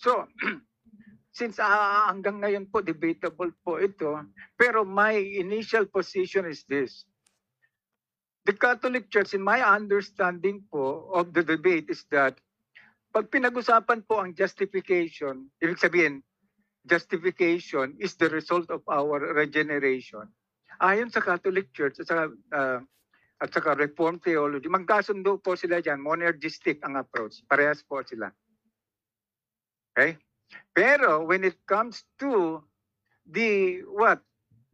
So, 0.00 0.24
since 1.36 1.60
ah, 1.60 2.08
hanggang 2.08 2.40
ngayon 2.40 2.72
po 2.72 2.80
debatable 2.80 3.52
po 3.60 3.76
ito, 3.76 4.16
pero 4.56 4.82
my 4.88 5.12
initial 5.12 5.84
position 5.92 6.48
is 6.48 6.64
this. 6.64 7.04
The 8.48 8.56
Catholic 8.56 9.12
Church, 9.12 9.36
in 9.36 9.44
my 9.44 9.60
understanding 9.60 10.64
po 10.72 11.12
of 11.12 11.36
the 11.36 11.44
debate 11.44 11.92
is 11.92 12.08
that 12.08 12.40
pag 13.12 13.28
pinag-usapan 13.28 14.00
po 14.08 14.24
ang 14.24 14.32
justification, 14.32 15.52
ibig 15.60 15.76
sabihin, 15.76 16.24
justification 16.88 17.92
is 18.00 18.16
the 18.16 18.32
result 18.32 18.72
of 18.72 18.80
our 18.88 19.20
regeneration. 19.36 20.24
Ayon 20.80 21.12
sa 21.12 21.20
Catholic 21.20 21.76
Church 21.76 22.00
at 22.00 22.08
saka, 22.08 22.32
ah, 22.56 22.80
at 23.40 23.52
saka 23.52 23.76
Reformed 23.76 24.24
Theology, 24.24 24.72
magkasundo 24.72 25.36
po 25.44 25.60
sila 25.60 25.84
dyan, 25.84 26.00
monergistic 26.00 26.80
ang 26.80 26.96
approach. 26.96 27.44
Parehas 27.44 27.84
po 27.84 28.00
sila. 28.00 28.32
Okay? 29.92 30.18
Pero 30.74 31.26
when 31.26 31.42
it 31.42 31.58
comes 31.66 32.06
to 32.18 32.62
the 33.26 33.82
what? 33.86 34.22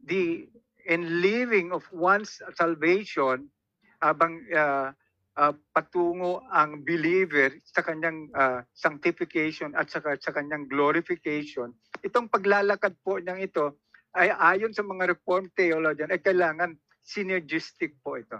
The 0.07 0.47
enliving 0.87 1.75
of 1.75 1.83
one's 1.91 2.39
salvation 2.55 3.51
abang 3.99 4.39
ah, 4.55 4.95
ah, 5.35 5.53
patungo 5.75 6.45
ang 6.47 6.85
believer 6.85 7.51
sa 7.65 7.83
kanyang 7.83 8.31
ah, 8.33 8.63
sanctification 8.71 9.75
at 9.75 9.91
saka 9.91 10.15
sa 10.21 10.31
kanyang 10.31 10.69
glorification. 10.69 11.75
Itong 12.05 12.31
paglalakad 12.31 12.95
po 13.03 13.19
niyang 13.19 13.41
ito 13.43 13.83
ay 14.15 14.31
ayon 14.31 14.73
sa 14.73 14.85
mga 14.85 15.13
reformed 15.17 15.51
theologian 15.53 16.09
ay 16.09 16.21
kailangan 16.23 16.77
synergistic 17.03 17.99
po 17.99 18.17
ito. 18.17 18.39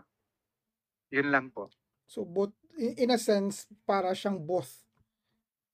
Yun 1.12 1.30
lang 1.32 1.52
po. 1.52 1.68
So 2.08 2.24
both 2.24 2.56
in 2.80 2.96
in 2.96 3.10
a 3.12 3.20
sense 3.20 3.68
para 3.84 4.16
siyang 4.16 4.40
both 4.40 4.87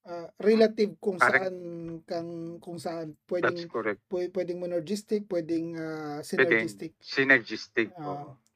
uh, 0.06 0.28
relative 0.40 0.96
kung 0.98 1.18
Correct. 1.18 1.44
saan 1.48 1.56
kang 2.04 2.30
kung 2.60 2.78
saan 2.78 3.14
That's 3.14 3.26
pwedeng 3.28 3.60
correct. 3.68 4.00
pwe- 4.08 4.32
pwedeng 4.32 4.60
monergistic, 4.60 5.28
pwedeng 5.28 5.76
uh, 5.76 6.20
synergistic. 6.22 6.96
Synergistic 7.00 7.90
Ah, 7.96 8.02
po. 8.02 8.12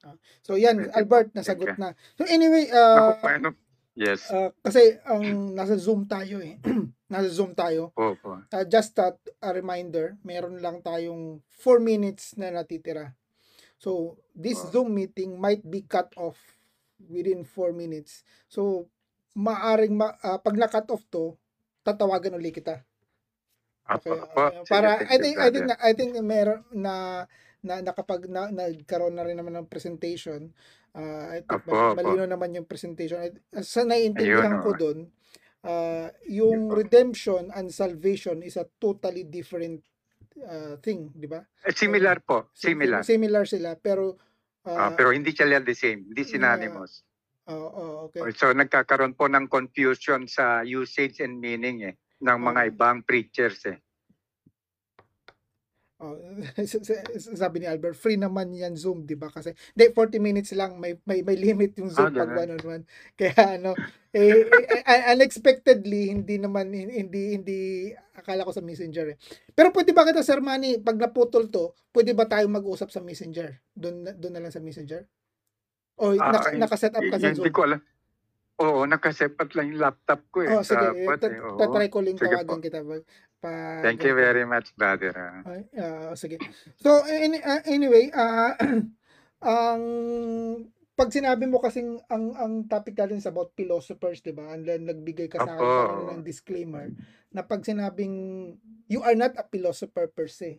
ah. 0.06 0.16
so 0.40 0.56
yan 0.56 0.78
Pwede 0.82 0.94
Albert 0.94 1.30
nasagot 1.34 1.74
Okay. 1.74 1.80
na. 1.80 1.92
So 2.16 2.24
anyway, 2.26 2.68
uh, 2.70 3.18
paano? 3.20 3.56
Yes. 3.98 4.30
uh, 4.30 4.54
kasi 4.62 4.94
ang 5.04 5.58
nasa 5.58 5.74
Zoom 5.74 6.06
tayo 6.06 6.38
eh. 6.38 6.62
nasa 7.12 7.34
Zoom 7.34 7.58
tayo. 7.58 7.90
Po, 7.98 8.14
po. 8.14 8.38
Uh, 8.46 8.66
just 8.70 8.94
a, 9.02 9.18
a 9.42 9.50
reminder, 9.50 10.14
meron 10.22 10.62
lang 10.62 10.86
tayong 10.86 11.42
4 11.50 11.82
minutes 11.82 12.38
na 12.38 12.54
natitira. 12.54 13.18
So, 13.82 14.22
this 14.38 14.62
Oh. 14.62 14.70
Zoom 14.70 14.94
meeting 14.94 15.42
might 15.42 15.66
be 15.66 15.82
cut 15.82 16.14
off 16.14 16.38
within 17.10 17.42
4 17.42 17.74
minutes. 17.74 18.22
So, 18.46 18.86
maaring 19.38 19.93
ma, 19.93 20.17
ah, 20.19 20.41
pag 20.41 20.58
na-cut 20.58 20.89
off 20.89 21.06
to, 21.08 21.38
tatawagan 21.86 22.36
ulit 22.36 22.58
kita. 22.58 22.82
Okay. 23.88 24.12
apo. 24.12 24.28
okay. 24.36 24.60
Sige, 24.60 24.67
Para 24.67 24.89
I 25.08 25.15
think 25.15 25.36
I 25.39 25.47
think 25.47 25.65
na, 25.65 25.76
I 25.80 25.91
think 25.95 26.12
meron 26.19 26.62
na 26.76 27.23
na 27.63 27.80
nakapag 27.80 28.28
na, 28.28 28.52
nagkaroon 28.52 29.15
na 29.15 29.23
rin 29.23 29.39
naman 29.39 29.56
ng 29.56 29.69
presentation. 29.71 30.52
Ah, 30.91 31.32
I 31.32 31.45
think 31.45 31.63
Apo, 31.63 31.71
mal- 31.71 31.93
apo. 31.93 31.95
malino 31.95 32.26
naman 32.26 32.52
yung 32.52 32.67
presentation. 32.67 33.21
At 33.21 33.38
Sa 33.63 33.86
naiintindihan 33.86 34.60
Ayun, 34.60 34.65
ko 34.65 34.71
doon, 34.73 35.00
ah, 35.63 36.10
yung 36.28 36.67
po. 36.67 36.76
redemption 36.76 37.47
and 37.54 37.71
salvation 37.71 38.43
is 38.43 38.58
a 38.58 38.67
totally 38.76 39.23
different 39.23 39.80
ah, 40.43 40.76
thing, 40.82 41.08
di 41.15 41.26
ba? 41.26 41.39
Eh, 41.63 41.71
Similar 41.71 42.19
po. 42.19 42.52
Sim- 42.52 42.76
Similar. 42.76 43.02
Similar 43.04 43.43
sila 43.47 43.78
pero 43.78 44.19
Ah, 44.67 44.91
ah, 44.91 44.91
pero 44.91 45.15
hindi 45.15 45.32
sila 45.32 45.63
the 45.63 45.71
same. 45.71 46.12
Hindi 46.12 46.28
synonymous. 46.28 47.07
Oh, 47.48 47.70
oh, 47.74 47.94
okay. 48.08 48.32
So 48.36 48.52
nagkakaroon 48.52 49.16
po 49.16 49.32
ng 49.32 49.48
confusion 49.48 50.28
sa 50.28 50.62
usage 50.64 51.24
and 51.24 51.40
meaning 51.40 51.84
eh 51.88 51.96
ng 52.22 52.40
mga 52.40 52.62
Oo. 52.66 52.70
ibang 52.74 52.98
preachers 53.06 53.62
eh. 53.70 53.78
Oh, 55.98 56.14
sabi 57.42 57.58
ni 57.58 57.66
Albert, 57.66 57.98
free 57.98 58.22
naman 58.22 58.54
yan 58.54 58.78
Zoom, 58.78 59.10
'di 59.10 59.18
ba? 59.18 59.34
Kasi 59.34 59.50
hindi 59.74 59.90
40 59.90 60.22
minutes 60.22 60.54
lang, 60.54 60.78
may 60.78 60.94
may 61.10 61.26
may 61.26 61.34
limit 61.34 61.74
yung 61.82 61.90
Zoom 61.90 62.14
Ah, 62.14 62.22
pag 62.22 62.38
ganun. 62.38 62.38
one 62.38 62.52
on 62.54 62.64
one. 62.70 62.84
Kaya 63.18 63.58
ano, 63.58 63.74
eh, 64.14 64.46
eh, 64.86 65.10
unexpectedly 65.18 66.14
hindi 66.14 66.38
naman 66.38 66.70
hindi 66.70 67.34
hindi 67.34 67.60
akala 68.14 68.46
ko 68.46 68.54
sa 68.54 68.62
Messenger 68.62 69.06
eh. 69.10 69.18
Pero 69.58 69.74
pwede 69.74 69.90
ba 69.90 70.06
kita 70.06 70.22
Sir 70.22 70.38
Manny, 70.38 70.78
pag 70.78 71.02
naputol 71.02 71.50
to, 71.50 71.74
pwede 71.90 72.14
ba 72.14 72.30
tayo 72.30 72.46
mag-usap 72.46 72.94
sa 72.94 73.02
Messenger? 73.02 73.58
Doon 73.74 74.06
doon 74.22 74.34
na 74.38 74.42
lang 74.46 74.54
sa 74.54 74.62
Messenger? 74.62 75.02
O 75.98 76.14
Ah, 76.14 76.30
naka, 76.32 76.50
eh, 76.54 76.60
naka-set 76.62 76.94
up 76.94 77.02
ka 77.02 77.18
sa 77.18 77.30
Hindi 77.34 77.50
Zoom? 77.50 77.54
ko 77.54 77.62
alam. 77.66 77.82
Oo, 78.58 78.90
nakasepat 78.90 79.54
lang 79.54 79.70
yung 79.70 79.82
laptop 79.82 80.22
ko 80.34 80.42
eh. 80.42 80.50
Oh, 80.50 80.66
sige, 80.66 80.82
sa 80.82 80.98
eh, 80.98 81.06
tatry 81.14 81.38
ko 81.38 81.48
Sige 82.18 82.26
tawagan 82.26 82.58
kita. 82.62 82.80
Pa, 82.82 82.96
pa- 83.38 83.82
Thank 83.86 84.02
you 84.02 84.14
very 84.18 84.46
much, 84.50 84.74
brother. 84.74 85.14
Ay, 85.46 85.62
ah, 85.78 86.14
sige. 86.18 86.42
So 86.82 87.06
any, 87.06 87.38
ah, 87.46 87.62
anyway, 87.70 88.10
ah 88.18 88.58
ang 89.46 89.82
pag 90.98 91.14
sinabi 91.14 91.46
mo 91.46 91.62
kasing 91.62 92.02
ang 92.10 92.34
ang 92.34 92.54
topic 92.66 92.98
natin 92.98 93.22
is 93.22 93.30
about 93.30 93.54
philosophers, 93.54 94.26
'di 94.26 94.34
ba? 94.34 94.50
And 94.58 94.66
then 94.66 94.90
nagbigay 94.90 95.30
ka 95.30 95.38
sa 95.38 95.54
akin 95.54 96.18
ng 96.18 96.22
disclaimer 96.26 96.90
na 97.30 97.46
pag 97.46 97.62
sinabing 97.62 98.58
you 98.90 99.06
are 99.06 99.14
not 99.14 99.38
a 99.38 99.46
philosopher 99.46 100.10
per 100.10 100.26
se. 100.26 100.58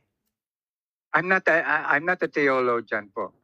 I'm 1.11 1.27
not 1.27 1.42
a, 1.51 1.59
I'm 1.66 2.07
not 2.07 2.22
a 2.22 2.31
theologian 2.31 3.11
po. 3.11 3.35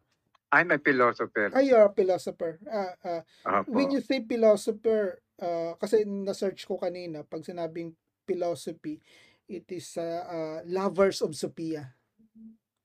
I'm 0.55 0.71
a 0.71 0.79
philosopher. 0.79 1.51
Ah, 1.55 1.61
you 1.67 1.75
are 1.77 1.90
a 1.90 1.95
philosopher. 1.95 2.59
Ah, 2.71 2.95
ah, 3.05 3.23
when 3.67 3.90
you 3.90 4.01
say 4.03 4.23
philosopher, 4.23 5.19
ah, 5.43 5.75
kasi 5.83 6.07
na-search 6.07 6.64
ko 6.71 6.79
kanina, 6.79 7.27
pag 7.27 7.43
sinabing 7.43 7.93
philosophy, 8.27 9.03
it 9.51 9.67
is 9.75 9.99
uh, 9.99 10.23
uh, 10.25 10.59
lovers 10.71 11.21
of 11.27 11.35
Sophia. 11.35 11.90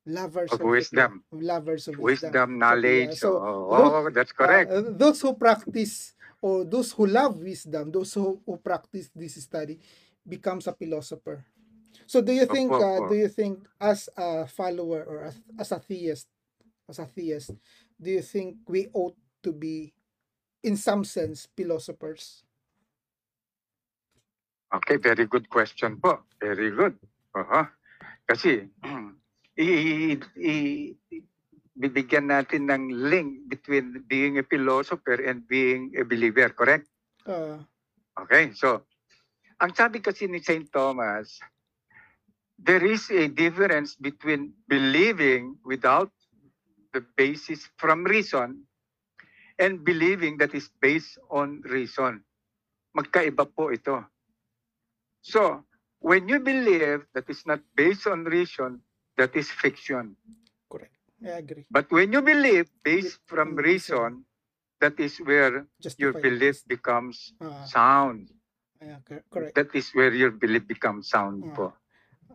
Lovers 0.07 0.51
Of 0.53 0.61
of 0.61 0.67
wisdom. 0.67 1.23
Lovers 1.31 1.87
of 1.87 1.95
wisdom. 1.99 2.31
Wisdom, 2.33 2.59
knowledge. 2.59 3.15
So, 3.19 3.39
oh, 3.39 3.69
those- 3.71 3.93
oh, 3.93 4.09
that's 4.11 4.33
correct. 4.33 4.71
Uh, 4.71 4.83
those 4.97 5.21
who 5.21 5.33
practice 5.35 6.13
or 6.41 6.65
those 6.65 6.91
who 6.93 7.07
love 7.07 7.39
wisdom, 7.39 7.91
those 7.93 8.13
who, 8.15 8.41
who 8.45 8.57
practice 8.57 9.11
this 9.15 9.35
study 9.39 9.79
becomes 10.27 10.67
a 10.67 10.73
philosopher. 10.73 11.45
So 12.07 12.21
do 12.21 12.33
you 12.33 12.45
Opo, 12.47 12.55
think 12.55 12.73
uh, 12.73 12.99
opo. 12.99 13.09
do 13.09 13.15
you 13.15 13.29
think 13.29 13.67
as 13.81 14.09
a 14.17 14.47
follower 14.47 15.03
or 15.05 15.25
as, 15.25 15.35
as 15.59 15.71
a 15.73 15.79
theist 15.79 16.27
as 16.89 16.99
a 16.99 17.05
theist 17.05 17.53
do 18.01 18.09
you 18.09 18.23
think 18.25 18.57
we 18.67 18.89
ought 18.93 19.15
to 19.43 19.53
be 19.53 19.93
in 20.63 20.75
some 20.75 21.03
sense 21.03 21.47
philosophers? 21.55 22.43
Okay, 24.69 24.97
very 24.97 25.25
good 25.25 25.49
question 25.49 25.97
po. 25.97 26.21
Very 26.37 26.69
good. 26.69 26.93
Oo. 27.33 27.61
Kasi, 28.29 28.69
i, 29.57 29.67
i, 30.37 30.55
bibigyan 31.73 32.29
natin 32.29 32.69
ng 32.69 32.83
link 32.91 33.49
between 33.49 34.03
being 34.05 34.37
a 34.37 34.45
philosopher 34.45 35.17
and 35.25 35.47
being 35.47 35.89
a 35.97 36.03
believer, 36.05 36.51
correct? 36.53 36.85
Uh, 37.25 37.63
Okay, 38.19 38.51
so, 38.51 38.83
ang 39.63 39.71
sabi 39.71 40.03
kasi 40.03 40.27
ni 40.27 40.43
St. 40.43 40.67
Thomas, 40.67 41.39
there 42.59 42.83
is 42.83 43.07
a 43.15 43.31
difference 43.31 43.95
between 43.95 44.51
believing 44.67 45.55
without 45.63 46.11
the 46.93 47.01
basis 47.17 47.69
from 47.77 48.03
reason 48.05 48.63
and 49.59 49.83
believing 49.83 50.37
that 50.37 50.53
is 50.55 50.69
based 50.81 51.17
on 51.29 51.61
reason. 51.65 52.23
Magkaiba 52.97 53.45
po 53.45 53.69
ito. 53.71 54.05
So, 55.21 55.65
when 55.99 56.27
you 56.29 56.39
believe 56.39 57.05
that 57.13 57.29
is 57.29 57.45
not 57.45 57.61
based 57.75 58.07
on 58.07 58.25
reason, 58.25 58.81
that 59.17 59.35
is 59.35 59.51
fiction. 59.51 60.15
correct. 60.69 60.95
I 61.25 61.37
agree. 61.43 61.65
But 61.71 61.91
when 61.91 62.13
you 62.13 62.21
believe 62.21 62.69
based 62.83 63.19
from 63.27 63.55
reason, 63.55 64.25
that 64.79 64.99
is 64.99 65.17
where 65.19 65.67
your 65.97 66.13
Justified. 66.13 66.23
belief 66.23 66.63
becomes 66.67 67.33
Ah, 67.41 67.65
sound. 67.65 68.31
yeah, 68.81 68.99
cor- 69.05 69.25
correct. 69.29 69.55
That 69.55 69.75
is 69.75 69.91
where 69.91 70.13
your 70.13 70.31
belief 70.31 70.67
becomes 70.67 71.09
sound 71.09 71.43
Ah. 71.43 71.55
po. 71.55 71.73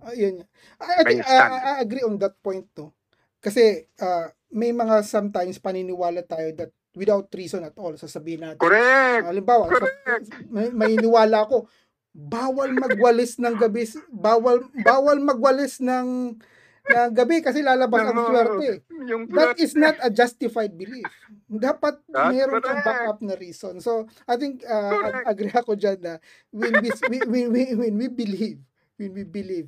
Ayun. 0.05 0.45
I, 0.81 0.93
I, 1.01 1.13
I. 1.25 1.37
I 1.41 1.59
I 1.65 1.75
agree 1.81 2.05
on 2.05 2.19
that 2.21 2.37
point 2.45 2.69
to. 2.77 2.93
Kasi 3.41 3.89
uh, 4.01 4.29
may 4.55 4.71
mga 4.71 5.03
sometimes 5.03 5.59
paniniwala 5.59 6.23
tayo 6.23 6.55
that 6.55 6.71
without 6.95 7.27
reason 7.35 7.67
at 7.67 7.75
all 7.75 7.91
sasabihin 7.99 8.47
natin. 8.47 8.63
Correct! 8.63 9.27
Halimbawa, 9.27 9.75
sa, 9.75 9.83
Correct! 9.83 10.27
may, 10.47 10.71
may 10.71 10.95
iniwala 10.95 11.43
ako, 11.43 11.67
bawal 12.15 12.71
magwalis 12.71 13.43
ng 13.43 13.59
gabi, 13.59 13.91
bawal 14.07 14.63
bawal 14.87 15.19
magwalis 15.19 15.83
ng 15.83 16.39
ng 16.85 17.11
gabi 17.17 17.43
kasi 17.43 17.65
lalabas 17.65 18.07
ang 18.07 18.15
No. 18.15 18.29
swerte. 18.31 18.85
Yung 19.11 19.27
That 19.35 19.59
is 19.59 19.75
not 19.75 19.99
a 20.05 20.13
justified 20.13 20.77
belief. 20.79 21.09
Dapat 21.51 22.05
That's 22.07 22.31
meron 22.31 22.61
kang 22.63 22.79
correct. 22.79 22.87
backup 22.87 23.19
na 23.25 23.35
reason. 23.35 23.81
So, 23.83 24.07
I 24.29 24.37
think 24.39 24.63
uh, 24.63 24.93
ag- 25.03 25.27
agree 25.35 25.51
ako 25.51 25.75
dyan 25.75 25.99
na 25.99 26.15
when 26.55 26.79
we, 26.79 26.89
when, 27.27 27.47
we, 27.51 27.63
when 27.75 27.95
we 27.99 28.07
believe, 28.07 28.61
when 29.01 29.11
we 29.17 29.25
believe, 29.27 29.67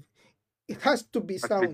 it 0.66 0.82
has 0.82 1.06
to 1.14 1.22
be 1.22 1.38
sound. 1.38 1.72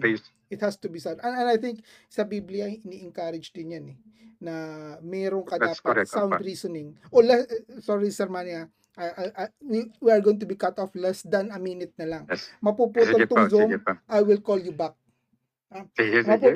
It 0.52 0.60
has 0.60 0.76
to 0.84 0.88
be 0.88 1.00
sound. 1.00 1.20
And, 1.24 1.32
and 1.32 1.48
I 1.48 1.56
think 1.56 1.80
sa 2.12 2.24
Biblia, 2.28 2.68
ini-encourage 2.68 3.52
din 3.56 3.72
yan 3.72 3.84
eh, 3.88 3.98
na 4.42 4.54
meron 5.00 5.44
ka 5.48 5.56
That's 5.56 5.80
dapat 5.80 5.84
correct, 6.04 6.10
sound 6.12 6.32
Papa. 6.36 6.44
reasoning. 6.44 6.92
O, 7.08 7.24
le- 7.24 7.48
sorry, 7.80 8.12
Sir 8.12 8.28
Mania, 8.28 8.68
I, 8.92 9.06
I, 9.08 9.24
I, 9.32 9.44
we, 9.64 9.88
we 10.04 10.10
are 10.12 10.20
going 10.20 10.36
to 10.36 10.44
be 10.44 10.56
cut 10.60 10.76
off 10.76 10.92
less 10.92 11.24
than 11.24 11.48
a 11.48 11.56
minute 11.56 11.96
na 11.96 12.04
lang. 12.04 12.24
Yes. 12.28 12.52
Mapuputol 12.60 13.16
Sige 13.16 13.24
tong 13.24 13.48
Zoom, 13.48 13.68
sige 13.72 13.80
po. 13.80 13.96
I 14.04 14.20
will 14.20 14.44
call 14.44 14.60
you 14.60 14.76
back. 14.76 14.92
Sige, 15.96 16.18
sige. 16.24 16.48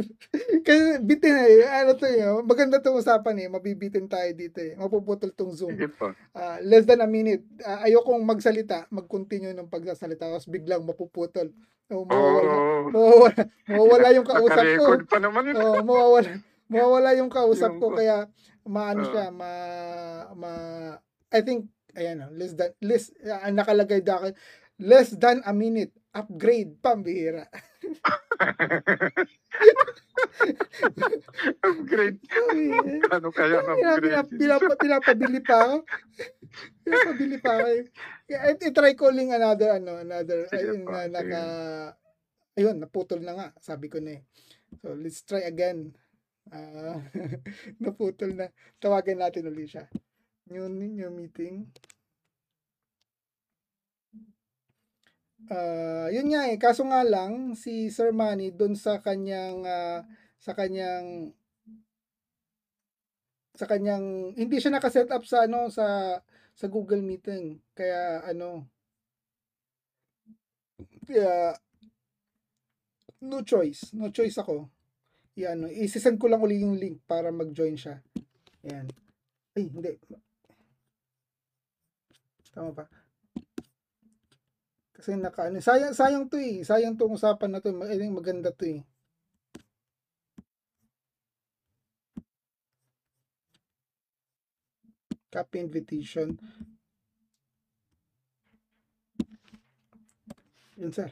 Kasi 0.66 0.84
bitin 1.04 1.34
eh, 1.36 1.64
ano 1.68 1.92
to 1.96 2.06
eh, 2.08 2.24
maganda 2.44 2.80
tong 2.80 2.98
usapan 2.98 3.36
eh, 3.44 3.48
mabibitin 3.52 4.08
tayo 4.08 4.30
dito 4.32 4.58
eh. 4.60 4.74
Mapuputol 4.74 5.30
tong 5.36 5.52
Zoom. 5.52 5.76
Sige 5.76 5.88
po. 5.92 6.12
Ah, 6.32 6.58
less 6.64 6.88
than 6.88 7.04
a 7.04 7.08
minute. 7.08 7.44
Ah, 7.62 7.84
ayokong 7.84 8.24
magsalita, 8.24 8.88
mag-continue 8.88 9.52
ng 9.52 9.68
pagsasalita, 9.68 10.26
tapos 10.28 10.48
biglang 10.48 10.82
mapuputol. 10.82 11.52
So, 11.86 12.02
mawawala, 12.02 12.54
Oh, 12.56 12.84
mawawala, 12.90 13.42
mawawala 13.70 14.08
yung 14.16 14.26
kausap 14.26 14.64
ko. 14.74 14.84
pa 15.06 15.18
naman 15.22 15.52
ito. 15.52 15.62
Oh, 15.62 15.80
mawawala, 15.86 16.30
mawawala 16.66 17.10
yung 17.14 17.30
kausap 17.30 17.70
Yung 17.76 17.80
ko 17.80 17.94
kaya 17.94 18.26
maano 18.66 19.06
Oo. 19.06 19.10
siya, 19.14 19.26
ma 19.30 19.50
ma 20.34 20.52
I 21.30 21.40
think 21.46 21.70
ayan 21.94 22.26
oh, 22.26 22.32
less 22.34 22.52
than 22.58 22.70
less 22.82 23.14
ah, 23.22 23.46
nakalagay 23.54 24.02
dahil 24.02 24.34
less 24.76 25.14
than 25.14 25.40
a 25.46 25.54
minute 25.54 25.94
upgrade 26.16 26.80
pambihira. 26.80 27.44
upgrade. 31.66 32.18
Ano 33.12 33.28
kaya 33.28 33.60
ang 33.60 33.76
upgrade? 33.84 34.32
pinap, 34.32 34.60
pinapabili 34.82 35.40
pa 35.44 35.56
ako. 35.60 35.76
pinapabili 36.80 37.36
pa 37.36 37.60
ako. 37.60 37.66
I, 38.32 38.56
I 38.56 38.70
try 38.72 38.96
calling 38.96 39.36
another 39.36 39.76
ano, 39.76 40.00
another 40.00 40.48
Sige 40.48 40.72
ayun 40.72 40.88
sige. 40.88 41.12
naka 41.12 41.42
ayun, 42.56 42.80
naputol 42.80 43.20
na 43.20 43.36
nga, 43.36 43.48
sabi 43.60 43.92
ko 43.92 44.00
na 44.00 44.16
eh. 44.16 44.22
So 44.80 44.96
let's 44.96 45.20
try 45.22 45.44
again. 45.44 45.92
Ah, 46.48 47.02
naputol 47.84 48.32
na. 48.32 48.48
Tawagan 48.80 49.20
natin 49.20 49.52
ulit 49.52 49.76
siya. 49.76 49.84
Yung, 50.48 50.78
yung 50.96 51.14
meeting. 51.14 51.68
Ah, 55.46 56.10
yun 56.10 56.26
nga 56.34 56.50
eh, 56.50 56.58
kaso 56.58 56.82
nga 56.90 57.06
lang 57.06 57.54
si 57.54 57.86
Sir 57.86 58.10
Manny 58.10 58.50
doon 58.50 58.74
sa 58.74 58.98
kanyang 58.98 59.62
ah, 59.62 60.02
sa 60.42 60.52
kanyang 60.58 61.30
sa 63.56 63.64
kanyang 63.70 64.36
hindi 64.36 64.56
siya 64.58 64.74
naka-set 64.74 65.08
up 65.14 65.24
sa 65.24 65.46
ano 65.46 65.70
sa 65.70 66.18
sa 66.56 66.66
Google 66.66 67.00
Meeting. 67.00 67.62
Kaya 67.78 68.26
ano 68.26 68.66
kaya 71.06 71.54
no 73.22 73.42
choice. 73.46 73.94
No 73.94 74.10
choice 74.10 74.36
ako. 74.42 74.66
Yan, 75.36 75.56
no. 75.62 75.68
Isisend 75.68 76.18
ko 76.18 76.26
lang 76.26 76.42
uli 76.42 76.64
yung 76.64 76.80
link 76.80 77.04
para 77.06 77.28
mag-join 77.30 77.76
siya. 77.76 78.00
Yan. 78.66 78.88
Ay, 79.54 79.68
hindi. 79.68 79.92
Tama 82.56 82.72
ba? 82.72 82.95
Kasi 85.06 85.22
naka 85.22 85.46
ano, 85.46 85.62
sayang 85.62 85.94
sayang 85.94 86.26
'to 86.26 86.42
eh. 86.42 86.66
Sayang 86.66 86.98
'tong 86.98 87.14
usapan 87.14 87.54
na 87.54 87.62
'to. 87.62 87.70
Eh, 87.86 88.10
maganda 88.10 88.50
'to 88.50 88.66
eh. 88.66 88.82
Copy 95.30 95.62
invitation. 95.62 96.34
Yun, 100.78 100.92
sir. 100.92 101.10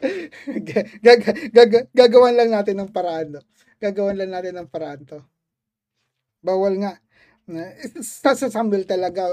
Ga- 0.68 0.88
gaga, 1.02 1.32
gaga, 1.54 1.80
gagawan 1.94 2.34
lang 2.38 2.50
natin 2.54 2.76
ng 2.82 2.90
paraan. 2.94 3.38
No? 3.38 3.42
Gagawan 3.82 4.18
lang 4.18 4.30
natin 4.34 4.54
ng 4.58 4.70
paraan 4.70 5.02
to. 5.06 5.20
Bawal 6.42 6.78
nga. 6.82 6.92
Na- 7.50 7.74
Sa, 8.04 8.34
sa 8.36 8.48
Samuel 8.52 8.84
talaga, 8.86 9.26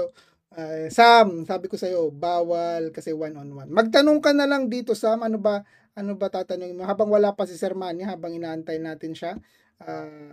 uh, 0.56 0.86
Sam, 0.90 1.44
sabi 1.46 1.66
ko 1.70 1.76
sa'yo, 1.78 2.10
bawal 2.14 2.90
kasi 2.94 3.12
one-on-one. 3.14 3.70
Magtanong 3.70 4.20
ka 4.24 4.32
na 4.34 4.48
lang 4.48 4.66
dito, 4.72 4.96
Sam, 4.96 5.22
ano 5.22 5.38
ba, 5.38 5.62
ano 5.96 6.16
ba 6.18 6.28
tatanungin 6.32 6.76
mo? 6.76 6.84
Habang 6.88 7.08
wala 7.12 7.32
pa 7.36 7.44
si 7.48 7.54
Sir 7.58 7.72
Manny, 7.76 8.04
habang 8.04 8.32
inaantay 8.34 8.78
natin 8.80 9.12
siya, 9.16 9.36
ah, 9.84 10.32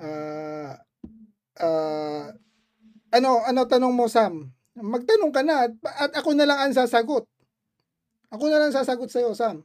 ah, 0.00 0.72
ah, 1.60 2.26
ano, 3.12 3.30
ano 3.46 3.60
tanong 3.68 3.94
mo, 3.94 4.06
Sam? 4.10 4.50
Magtanong 4.76 5.32
ka 5.32 5.42
na, 5.46 5.68
at, 5.68 5.72
at 5.98 6.12
ako 6.20 6.36
na 6.36 6.46
lang 6.48 6.58
ang 6.60 6.74
sasagot. 6.76 7.24
Ako 8.30 8.44
na 8.50 8.58
lang 8.60 8.74
sasagot 8.74 9.08
sa'yo, 9.10 9.32
Sam. 9.34 9.62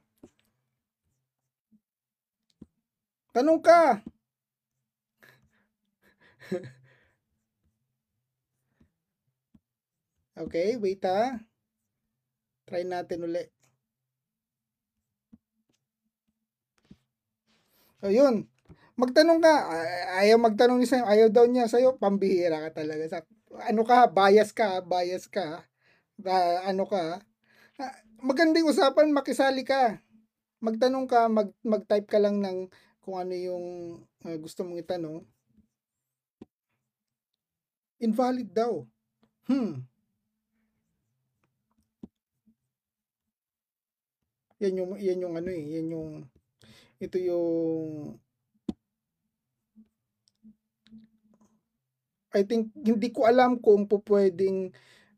Tanong 3.35 3.59
ka. 3.63 4.03
okay, 10.41 10.75
wait 10.77 11.03
ha. 11.05 11.39
Try 12.69 12.81
natin 12.91 13.21
uli. 13.27 13.43
So, 18.01 18.09
yun. 18.11 18.47
Magtanong 18.99 19.39
ka. 19.41 19.53
Ay- 19.71 20.29
Ayaw 20.29 20.37
magtanong 20.41 20.77
ni 20.81 20.87
Sam. 20.89 21.05
Ayaw 21.07 21.29
daw 21.33 21.45
niya 21.47 21.65
sa'yo. 21.71 21.97
Pambihira 22.01 22.57
ka 22.69 22.83
talaga. 22.83 23.03
Sa, 23.09 23.19
ano 23.69 23.81
ka, 23.87 24.09
bias 24.11 24.51
ka, 24.53 24.81
bias 24.85 25.25
ka. 25.31 25.65
Ba- 26.19 26.63
ano 26.67 26.85
ka. 26.89 27.21
Ah, 27.81 27.95
Magandang 28.23 28.67
usapan, 28.69 29.11
makisali 29.13 29.63
ka. 29.67 29.99
Magtanong 30.63 31.07
ka, 31.09 31.27
mag, 31.31 31.49
mag-type 31.65 32.07
ka 32.09 32.19
lang 32.21 32.39
ng 32.43 32.69
kung 33.03 33.17
ano 33.21 33.33
yung 33.35 33.65
ah, 34.27 34.37
gusto 34.39 34.63
mong 34.67 34.81
itanong. 34.85 35.23
Invalid 38.01 38.49
daw. 38.49 38.81
Hmm. 39.45 39.85
Yan 44.61 44.77
yung 44.77 44.91
yan 44.97 45.21
yung 45.21 45.35
ano 45.37 45.49
eh, 45.49 45.65
yan 45.77 45.87
yung 45.93 46.11
ito 47.01 47.17
yung 47.17 48.17
I 52.31 52.47
think 52.47 52.71
hindi 52.77 53.11
ko 53.11 53.27
alam 53.27 53.59
kung 53.59 53.89
pupwedeng 53.89 54.71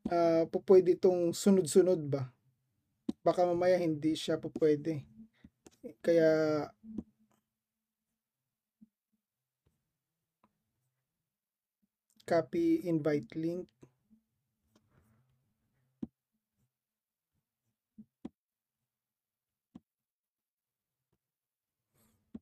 uh, 0.09 0.43
pupwede 0.49 0.97
itong 0.97 1.35
sunod-sunod 1.35 2.01
ba. 2.09 2.31
Baka 3.21 3.45
mamaya 3.45 3.77
hindi 3.77 4.17
siya 4.17 4.41
pupwede. 4.41 5.05
Kaya 6.01 6.65
copy 12.33 12.81
invite 12.89 13.29
link 13.37 13.69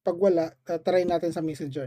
pag 0.01 0.17
wala, 0.17 0.49
uh, 0.65 0.79
try 0.81 1.05
natin 1.05 1.29
sa 1.29 1.45
messenger. 1.45 1.85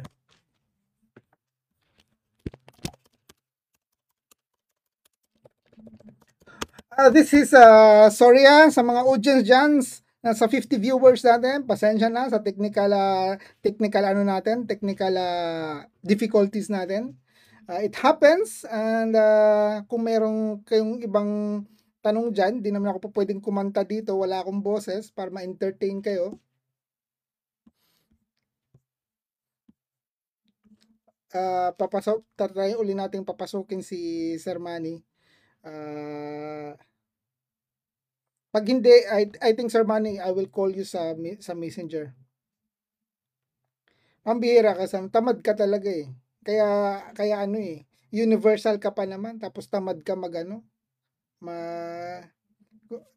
Uh, 6.95 7.11
this 7.11 7.35
is, 7.35 7.51
uh, 7.51 8.07
sorry 8.07 8.47
ah, 8.47 8.71
sa 8.71 8.87
mga 8.87 9.03
audience 9.03 9.43
dyan, 9.43 9.83
sa 10.23 10.47
50 10.47 10.79
viewers 10.79 11.27
natin, 11.27 11.67
pasensya 11.67 12.07
na 12.07 12.31
sa 12.31 12.39
technical, 12.39 12.87
uh, 12.95 13.35
technical 13.67 14.07
ano 14.07 14.23
natin, 14.23 14.63
technical 14.65 15.11
uh, 15.19 15.83
difficulties 16.07 16.71
natin. 16.71 17.19
Uh, 17.65 17.81
it 17.81 17.97
happens 17.97 18.69
and 18.69 19.17
uh, 19.17 19.81
kung 19.89 20.05
merong 20.05 20.61
kayong 20.69 21.01
ibang 21.01 21.31
tanong 22.05 22.29
dyan, 22.37 22.61
di 22.61 22.69
naman 22.69 22.93
ako 22.93 23.09
po 23.09 23.21
pwedeng 23.21 23.41
kumanta 23.41 23.81
dito, 23.89 24.13
wala 24.21 24.45
akong 24.45 24.61
boses 24.61 25.09
para 25.09 25.33
ma-entertain 25.33 26.05
kayo. 26.05 26.37
Uh, 31.35 31.73
papasok, 31.81 32.23
tatry 32.39 32.77
uli 32.79 32.95
natin 32.95 33.27
papasukin 33.27 33.83
si 33.83 33.99
Sir 34.39 34.61
Manny. 34.63 35.03
Uh, 35.65 36.77
pag 38.55 38.65
hindi, 38.71 38.93
I, 39.11 39.23
I 39.43 39.51
think 39.57 39.69
Sir 39.73 39.85
Manny, 39.85 40.21
I 40.21 40.31
will 40.37 40.47
call 40.57 40.71
you 40.71 40.85
sa 40.87 41.13
sa 41.47 41.53
messenger. 41.59 42.15
Pambihira 44.25 44.73
ka 44.79 44.85
sa 44.91 44.99
tamad 45.15 45.39
ka 45.47 45.53
talaga 45.63 45.91
eh. 46.03 46.09
Kaya 46.45 46.69
kaya 47.17 47.35
ano 47.45 47.57
eh, 47.59 47.89
universal 48.13 48.77
ka 48.79 48.93
pa 48.97 49.05
naman 49.09 49.41
tapos 49.43 49.67
tamad 49.73 49.99
ka 50.07 50.15
magano. 50.15 50.63
Ma 51.45 51.57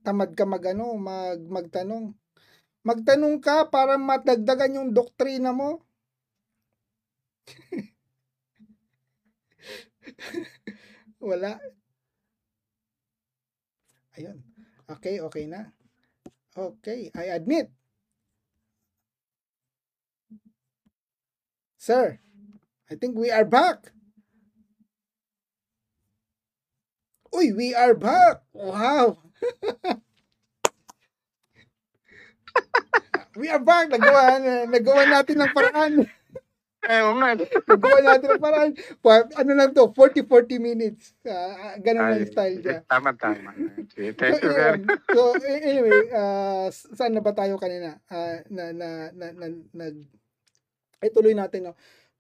tamad 0.06 0.32
ka 0.38 0.46
magano, 0.48 0.96
mag 0.98 1.40
magtanong. 1.56 2.06
Magtanong 2.88 3.38
ka 3.46 3.68
para 3.74 3.96
matagdagan 4.00 4.78
yung 4.80 4.90
doktrina 4.96 5.52
mo. 5.52 5.84
Wala. 11.20 11.60
Ayun. 14.18 14.38
Okay, 14.88 15.20
okay 15.22 15.46
na. 15.46 15.70
Okay, 16.58 17.14
I 17.14 17.30
admit. 17.38 17.70
Sir, 21.78 22.20
I 22.88 22.96
think 22.96 23.20
we 23.20 23.28
are 23.28 23.44
back. 23.44 23.92
Uy, 27.36 27.52
we 27.52 27.76
are 27.76 27.92
back. 27.92 28.48
Wow. 28.56 29.20
we 33.36 33.52
are 33.52 33.60
back. 33.60 33.92
Nagawa, 33.92 34.40
nagawa 34.72 35.04
natin 35.04 35.44
ng 35.44 35.52
paraan. 35.52 36.08
Eh, 36.88 37.04
oo 37.04 37.20
nga. 37.20 37.36
Nagawa 37.68 38.00
natin 38.00 38.28
ng 38.32 38.40
paraan. 38.40 38.72
Ano 39.36 39.52
lang 39.52 39.76
to, 39.76 39.92
40-40 39.92 40.56
minutes. 40.56 41.12
Uh, 41.28 41.76
ganun 41.84 42.08
ang 42.08 42.24
style 42.24 42.64
niya. 42.64 42.88
Tama, 42.88 43.12
tama. 43.20 43.52
Thank 44.00 44.40
you 44.40 44.52
very 44.56 44.80
much. 44.80 45.04
So, 45.12 45.36
anyway, 45.44 46.08
uh, 46.16 46.72
saan 46.72 47.12
na 47.12 47.20
ba 47.20 47.36
tayo 47.36 47.60
kanina? 47.60 48.00
Uh, 48.08 48.48
na, 48.48 48.72
na, 48.72 49.12
na, 49.12 49.36
na, 49.36 49.52
nag, 49.76 49.96
ay 51.04 51.12
tuloy 51.12 51.36
natin, 51.36 51.68
no? 51.70 51.76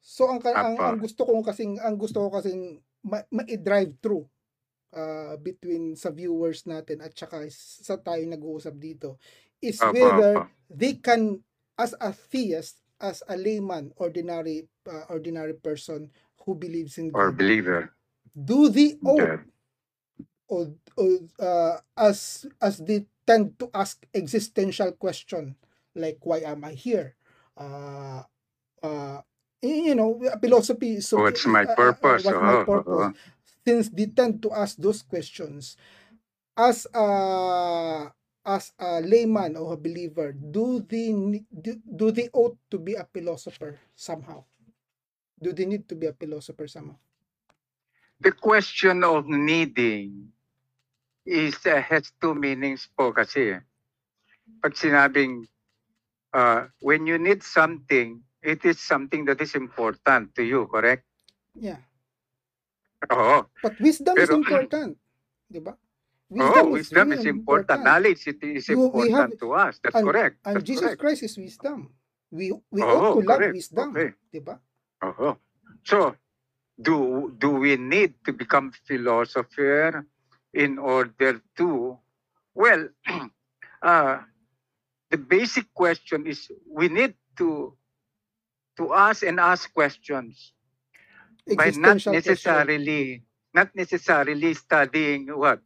So, 0.07 0.31
ang, 0.31 0.39
ang, 0.39 0.79
ang 0.79 0.97
gusto 1.03 1.27
ko 1.27 1.43
kasing, 1.43 1.83
ang 1.83 1.99
gusto 1.99 2.23
ko 2.23 2.39
kasing 2.39 2.79
ma-drive 3.03 3.91
ma 3.91 3.99
through 3.99 4.23
uh, 4.95 5.35
between 5.43 5.99
sa 5.99 6.15
viewers 6.15 6.63
natin 6.63 7.03
at 7.03 7.11
saka 7.11 7.43
sa 7.51 7.99
tayo 7.99 8.23
nag-uusap 8.23 8.71
dito 8.79 9.19
is 9.59 9.83
Apa, 9.83 9.91
whether 9.91 10.33
apa. 10.47 10.51
they 10.71 10.95
can 11.03 11.43
as 11.75 11.91
a 11.99 12.15
theist 12.15 12.79
as 13.03 13.21
a 13.29 13.35
layman, 13.37 13.91
ordinary 13.99 14.65
uh, 14.87 15.05
ordinary 15.11 15.53
person 15.53 16.09
who 16.41 16.55
believes 16.55 16.97
in 16.97 17.11
or 17.11 17.29
God, 17.29 17.37
believer, 17.37 17.81
do 18.31 18.71
the 18.71 18.97
oath, 19.05 19.43
or, 20.47 20.73
or 20.95 21.11
uh, 21.37 21.77
as 21.99 22.47
as 22.63 22.79
they 22.79 23.05
tend 23.27 23.59
to 23.59 23.69
ask 23.75 24.01
existential 24.15 24.95
question 24.95 25.59
like 25.93 26.17
why 26.23 26.41
am 26.47 26.63
I 26.63 26.73
here? 26.73 27.13
Uh, 27.57 28.23
uh, 28.81 29.21
you 29.61 29.95
know, 29.95 30.19
philosophy. 30.41 31.01
So, 31.01 31.21
what's 31.21 31.45
my 31.45 31.63
uh, 31.63 31.71
uh, 31.71 31.75
purpose? 31.75 32.25
What's 32.25 32.41
my 32.41 32.63
purpose? 32.63 33.17
Since 33.65 33.89
they 33.89 34.07
tend 34.07 34.41
to 34.43 34.51
ask 34.53 34.77
those 34.77 35.01
questions, 35.03 35.75
as 36.55 36.87
a 36.93 38.11
as 38.47 38.71
a 38.79 39.01
layman 39.03 39.57
or 39.57 39.73
a 39.73 39.77
believer, 39.77 40.31
do 40.31 40.79
they 40.87 41.11
do, 41.51 41.75
do 41.83 42.11
they 42.11 42.29
ought 42.31 42.57
to 42.71 42.79
be 42.79 42.95
a 42.95 43.05
philosopher 43.11 43.79
somehow? 43.95 44.43
Do 45.41 45.53
they 45.53 45.65
need 45.65 45.87
to 45.89 45.95
be 45.95 46.07
a 46.07 46.13
philosopher 46.13 46.67
somehow? 46.67 46.97
The 48.19 48.31
question 48.31 49.03
of 49.03 49.27
needing 49.27 50.33
is 51.25 51.53
uh, 51.67 51.81
has 51.81 52.09
two 52.17 52.33
meanings 52.33 52.89
po 52.97 53.11
kasi. 53.13 53.59
Pag 54.63 54.73
sinabing 54.73 55.45
uh, 56.33 56.71
when 56.81 57.05
you 57.05 57.19
need 57.19 57.43
something, 57.43 58.23
it 58.47 58.63
is 58.63 58.79
something 58.79 59.27
that 59.27 59.43
is 59.43 59.55
important 59.59 60.31
to 60.39 60.43
you, 60.43 60.71
correct? 60.71 61.03
Yeah. 61.51 61.83
Oo. 63.11 63.43
But 63.59 63.75
wisdom 63.83 64.15
Pero, 64.15 64.23
is 64.23 64.31
important. 64.31 64.95
Di 65.51 65.59
ba? 65.59 65.75
Wisdom 66.31 66.65
oh, 66.71 66.75
is 66.75 66.87
wisdom 66.87 67.07
is 67.11 67.23
important. 67.27 67.67
important. 67.67 67.79
Knowledge 67.83 68.23
it 68.27 68.39
is 68.43 68.67
you, 68.71 68.87
important 68.87 69.35
have, 69.35 69.39
to 69.43 69.47
us. 69.51 69.79
That's 69.83 69.99
and, 69.99 70.07
correct. 70.07 70.35
And 70.47 70.55
That's 70.55 70.67
Jesus 70.67 70.95
correct. 70.95 70.99
Christ 71.03 71.21
is 71.27 71.35
wisdom. 71.35 71.91
We 72.31 72.55
we 72.71 72.79
oh, 72.83 72.87
ought 72.87 73.19
to 73.19 73.27
correct. 73.27 73.27
love 73.27 73.55
wisdom. 73.55 73.87
Okay. 73.91 74.09
Diba? 74.31 74.55
Oh, 75.03 75.37
so 75.83 76.15
do 76.79 77.31
do 77.37 77.51
we 77.51 77.75
need 77.75 78.15
to 78.23 78.31
become 78.31 78.71
philosopher 78.87 80.03
in 80.55 80.79
order 80.79 81.39
to 81.59 81.99
well 82.55 82.87
uh, 83.81 84.19
the 85.11 85.19
basic 85.19 85.71
question 85.71 86.27
is 86.27 86.51
we 86.67 86.87
need 86.91 87.15
to 87.37 87.77
to 88.77 88.93
ask 88.93 89.23
and 89.23 89.39
ask 89.39 89.73
questions 89.73 90.53
by 91.55 91.71
not 91.75 92.05
necessarily 92.05 93.21
question. 93.21 93.53
not 93.53 93.69
necessarily 93.75 94.53
studying 94.53 95.27
what 95.33 95.61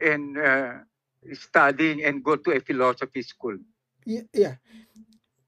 and 0.00 0.38
uh, 0.38 0.72
studying 1.32 2.04
and 2.04 2.22
go 2.24 2.36
to 2.36 2.52
a 2.52 2.60
philosophy 2.60 3.22
school. 3.22 3.58
Yeah. 4.04 4.56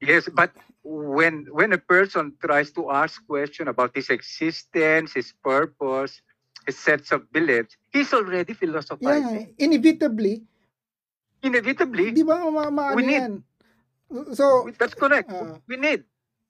Yes, 0.01 0.29
but 0.33 0.51
when 0.83 1.45
when 1.53 1.73
a 1.73 1.77
person 1.77 2.33
tries 2.41 2.71
to 2.73 2.89
ask 2.89 3.21
question 3.27 3.67
about 3.67 3.93
his 3.93 4.09
existence, 4.09 5.13
his 5.13 5.33
purpose, 5.43 6.21
his 6.65 6.77
sets 6.77 7.11
of 7.11 7.29
beliefs, 7.31 7.77
he's 7.93 8.13
already 8.13 8.53
philosophizing. 8.53 9.53
Yeah, 9.57 9.65
inevitably. 9.65 10.41
Inevitably. 11.41 12.11
Di 12.13 12.23
ba 12.25 12.49
ma, 12.49 12.69
ma 12.69 12.93
we 12.93 13.05
need. 13.05 13.21
Yan? 13.21 13.43
So 14.33 14.69
that's 14.77 14.93
correct. 14.93 15.31
Uh, 15.31 15.57
we 15.69 15.77
need. 15.77 16.03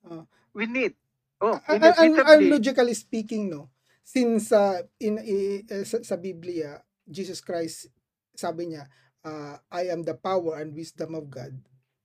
Uh, 0.04 0.24
we 0.54 0.66
need. 0.66 0.94
Oh, 1.40 1.58
inevitably. 1.68 2.20
And, 2.20 2.28
and 2.28 2.50
logically 2.50 2.94
speaking, 2.94 3.50
no, 3.50 3.70
since 4.04 4.52
uh, 4.52 4.82
in, 5.00 5.18
in 5.18 5.66
uh, 5.66 5.84
sa, 5.84 5.98
sa 6.02 6.16
Biblia, 6.16 6.78
Jesus 7.08 7.40
Christ, 7.42 7.90
sabi 8.36 8.70
niya, 8.70 8.86
uh, 9.24 9.58
I 9.70 9.90
am 9.90 10.02
the 10.02 10.14
power 10.14 10.62
and 10.62 10.74
wisdom 10.74 11.14
of 11.14 11.30
God. 11.30 11.54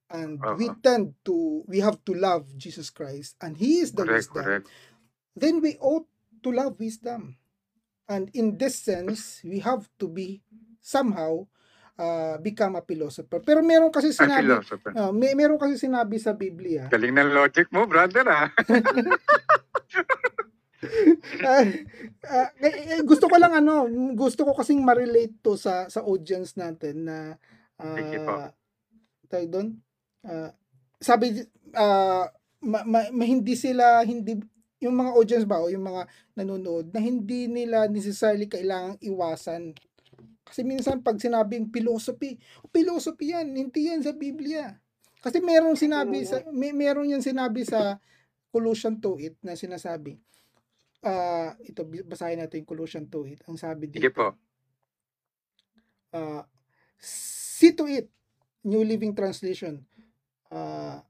And 0.09 0.39
uh-huh. 0.39 0.55
we 0.55 0.71
tend 0.81 1.19
to, 1.25 1.63
we 1.67 1.79
have 1.83 1.99
to 2.05 2.13
love 2.15 2.47
Jesus 2.55 2.89
Christ 2.89 3.35
and 3.41 3.57
He 3.57 3.83
is 3.83 3.91
the 3.91 4.05
correct, 4.05 4.31
wisdom. 4.31 4.43
Correct. 4.43 4.67
Then 5.35 5.61
we 5.61 5.77
ought 5.81 6.07
to 6.43 6.49
love 6.51 6.79
wisdom. 6.79 7.37
And 8.07 8.31
in 8.33 8.57
this 8.57 8.79
sense, 8.79 9.41
we 9.43 9.59
have 9.59 9.89
to 9.99 10.07
be 10.07 10.41
somehow 10.79 11.51
uh, 11.97 12.37
become 12.39 12.77
a 12.77 12.83
philosopher. 12.85 13.41
Pero 13.41 13.65
meron 13.65 13.91
kasi 13.91 14.13
sinabi, 14.13 14.61
uh, 14.95 15.11
may 15.11 15.33
meron 15.33 15.59
kasi 15.59 15.77
sinabi 15.77 16.21
sa 16.21 16.33
Biblia. 16.37 16.87
Galing 16.93 17.13
ng 17.13 17.33
logic 17.33 17.67
mo, 17.73 17.89
brother, 17.89 18.25
ah. 18.29 18.47
uh, 21.43 21.65
Ah, 22.27 22.51
eh, 22.59 23.01
gusto 23.07 23.25
ko 23.25 23.39
lang 23.39 23.55
ano, 23.55 23.87
gusto 24.13 24.43
ko 24.43 24.51
kasing 24.53 24.83
ma-relate 24.83 25.39
to 25.41 25.55
sa 25.55 25.87
sa 25.87 26.03
audience 26.03 26.59
natin 26.59 27.07
na 27.07 27.17
ah 27.79 28.51
tawag 29.31 29.49
doon, 29.51 29.67
ah, 30.27 30.51
sabi 30.99 31.47
ah, 31.71 32.27
ma, 32.61 32.83
ma- 32.83 33.11
ma- 33.11 33.29
hindi 33.29 33.55
sila 33.55 34.03
hindi 34.03 34.37
yung 34.77 34.93
mga 34.93 35.11
audience 35.17 35.45
ba 35.49 35.57
o 35.57 35.71
yung 35.71 35.87
mga 35.87 36.05
nanonood 36.37 36.93
na 36.93 37.01
hindi 37.01 37.49
nila 37.49 37.89
necessarily 37.89 38.45
kailangang 38.45 39.01
iwasan. 39.01 39.73
Kasi 40.47 40.63
minsan 40.63 40.99
pag 40.99 41.19
sinabing 41.19 41.67
philosophy, 41.69 42.39
philosophy 42.71 43.31
yan, 43.31 43.51
hindi 43.51 43.87
yan 43.87 44.01
sa 44.01 44.11
Biblia. 44.11 44.79
Kasi 45.19 45.39
merong 45.39 45.75
sinabi 45.75 46.23
sa 46.23 46.39
may 46.49 46.71
meron 46.71 47.09
yan 47.09 47.19
sinabi 47.19 47.63
sa 47.63 47.99
Colossians 48.47 49.01
2:8 49.01 49.35
na 49.43 49.53
sinasabi. 49.53 50.15
Ah, 51.01 51.53
ito 51.61 51.83
basahin 52.03 52.39
natin 52.39 52.63
yung 52.63 52.69
Colossians 52.69 53.09
2:8. 53.09 53.43
Ang 53.45 53.57
sabi 53.57 53.85
Sige 53.87 54.07
dito. 54.07 54.15
po. 54.15 54.27
Uh, 56.09 56.41
see 56.97 57.75
to 57.75 57.85
it, 57.85 58.07
New 58.63 58.81
Living 58.81 59.11
Translation. 59.11 59.83
Uh, 60.47 61.03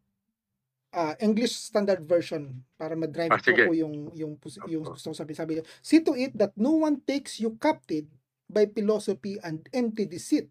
uh, 0.92 1.14
English 1.22 1.54
Standard 1.54 2.02
Version 2.02 2.50
para 2.74 2.98
ma-drive 2.98 3.30
Ah, 3.30 3.38
sige. 3.38 3.70
ko 3.70 3.72
yung 3.72 4.10
yung 4.18 4.34
yung 4.66 4.82
Opo. 4.82 4.98
gusto 4.98 5.14
kong 5.14 5.20
sabi 5.20 5.34
sabi 5.38 5.52
see 5.80 6.02
to 6.02 6.18
it 6.18 6.34
that 6.34 6.50
no 6.58 6.74
one 6.74 6.98
takes 7.06 7.38
you 7.38 7.54
captive 7.62 8.10
by 8.50 8.66
philosophy 8.66 9.38
and 9.44 9.68
empty 9.74 10.06
deceit 10.06 10.50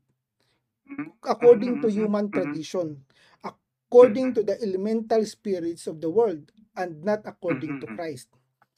Mhm. 0.86 1.12
according 1.22 1.80
to 1.80 1.88
Mhm, 1.88 1.94
human 1.98 2.26
mhm. 2.26 2.32
tradition 2.32 3.04
according 3.42 4.34
to 4.34 4.42
the 4.42 4.56
elemental 4.62 5.24
spirits 5.26 5.86
of 5.86 6.00
the 6.00 6.10
world 6.10 6.52
and 6.76 7.02
not 7.04 7.22
according 7.26 7.80
to. 7.80 7.86
Christ 7.86 8.28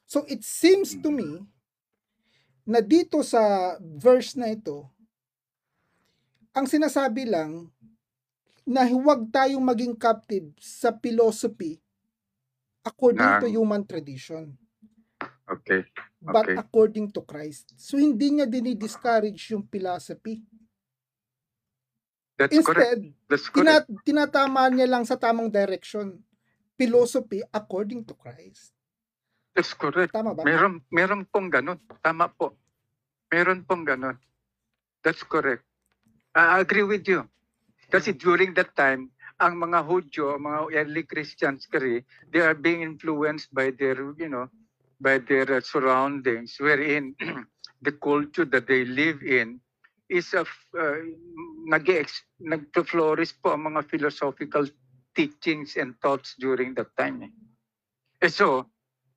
so 0.06 0.24
it 0.28 0.44
seems 0.44 0.94
to 1.02 1.10
me 1.10 1.44
na 2.68 2.80
dito 2.84 3.24
sa 3.24 3.76
verse 3.80 4.36
na 4.36 4.52
ito 4.52 4.88
ang 6.56 6.66
sinasabi 6.68 7.24
lang 7.28 7.72
na 8.68 8.84
huwag 8.84 9.32
tayong 9.32 9.64
maging 9.64 9.96
captive 9.96 10.52
sa 10.60 10.92
philosophy 10.92 11.80
according 12.84 13.38
to 13.40 13.46
human 13.48 13.84
tradition 13.86 14.56
Okay. 15.48 15.82
but 16.20 16.44
Okay. 16.44 16.56
according 16.58 17.08
to 17.14 17.22
Christ. 17.22 17.72
So 17.78 17.96
hindi 17.96 18.34
niya 18.34 18.46
dinidiscourage 18.46 19.54
yung 19.54 19.64
philosophy. 19.70 20.42
That's 22.38 22.54
correct. 22.62 22.78
Instead, 22.78 23.00
That's 23.26 23.46
correct. 23.50 23.86
tina- 23.86 24.28
tinatama 24.30 24.70
niya 24.70 24.86
lang 24.86 25.02
sa 25.02 25.18
tamang 25.18 25.50
direction. 25.50 26.22
Philosophy 26.78 27.42
according 27.50 28.06
to 28.06 28.14
Christ. 28.14 28.70
That's 29.58 29.74
correct. 29.74 30.14
Tama 30.14 30.38
ba? 30.38 30.46
Meron, 30.46 30.78
meron 30.90 31.26
pong 31.26 31.50
ganun. 31.50 31.82
Tama 31.98 32.30
po. 32.30 32.54
Meron 33.34 33.66
pong 33.66 33.82
ganun. 33.82 34.14
That's 35.02 35.26
correct. 35.26 35.66
I 36.30 36.62
agree 36.62 36.86
with 36.86 37.02
you. 37.10 37.26
Kasi 37.90 38.14
during 38.14 38.54
that 38.54 38.70
time, 38.78 39.10
ang 39.42 39.58
mga 39.58 39.82
Hudyo, 39.82 40.38
mga 40.38 40.58
early 40.78 41.02
Christians 41.02 41.66
kari, 41.66 42.06
they 42.30 42.38
are 42.38 42.54
being 42.54 42.86
influenced 42.86 43.50
by 43.50 43.74
their, 43.74 43.98
you 44.14 44.30
know, 44.30 44.46
by 45.00 45.18
their 45.18 45.58
uh, 45.58 45.60
surroundings 45.60 46.56
wherein 46.58 47.14
the 47.82 47.92
culture 47.92 48.44
that 48.44 48.66
they 48.66 48.84
live 48.84 49.22
in 49.22 49.60
is 50.08 50.32
of 50.34 50.48
uh, 50.78 50.98
nag 51.68 51.86
nagflourish 52.40 53.36
po 53.42 53.52
ang 53.52 53.68
mga 53.68 53.84
philosophical 53.86 54.64
teachings 55.12 55.76
and 55.76 55.94
thoughts 56.00 56.34
during 56.40 56.72
that 56.74 56.88
time. 56.96 57.22
Eh. 57.22 57.32
Eh, 58.22 58.32
so, 58.32 58.66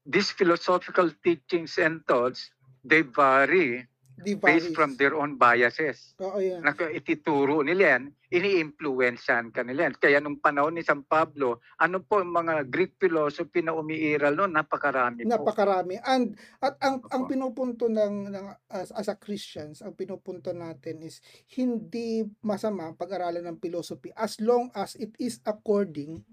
these 0.06 0.32
philosophical 0.32 1.10
teachings 1.24 1.78
and 1.78 2.04
thoughts, 2.06 2.52
they 2.84 3.02
vary 3.02 3.88
based 4.24 4.72
from 4.74 4.98
their 4.98 5.14
own 5.18 5.38
biases. 5.38 6.14
Oo, 6.22 6.38
yan. 6.42 6.62
Naka, 6.62 6.90
itituro 6.90 7.62
nila 7.62 7.98
yan, 7.98 8.04
ini-influensyan 8.32 9.52
ka 9.52 9.62
nila 9.62 9.90
yan. 9.90 9.96
Kaya 10.00 10.18
nung 10.24 10.40
panahon 10.40 10.80
ni 10.80 10.84
San 10.84 11.04
Pablo, 11.06 11.60
ano 11.78 12.00
po 12.02 12.24
ang 12.24 12.32
mga 12.32 12.66
Greek 12.72 12.98
philosophy 12.98 13.62
na 13.62 13.76
umiiral 13.76 14.34
noon? 14.34 14.56
Napakarami 14.56 15.24
po. 15.24 15.30
Napakarami. 15.30 16.00
And 16.02 16.34
at 16.64 16.80
ang 16.82 17.04
ang 17.12 17.28
Opo. 17.28 17.32
pinupunto 17.32 17.86
ng, 17.92 18.34
ng 18.34 18.46
as, 18.72 18.90
as 18.96 19.08
a 19.12 19.18
Christians, 19.20 19.86
ang 19.86 19.94
pinupunto 19.94 20.52
natin 20.56 21.06
is 21.06 21.22
hindi 21.54 22.26
masama 22.42 22.98
pag-aralan 22.98 23.46
ng 23.46 23.58
philosophy 23.62 24.10
as 24.18 24.40
long 24.42 24.74
as 24.74 24.98
it 24.98 25.14
is 25.22 25.38
according 25.46 26.26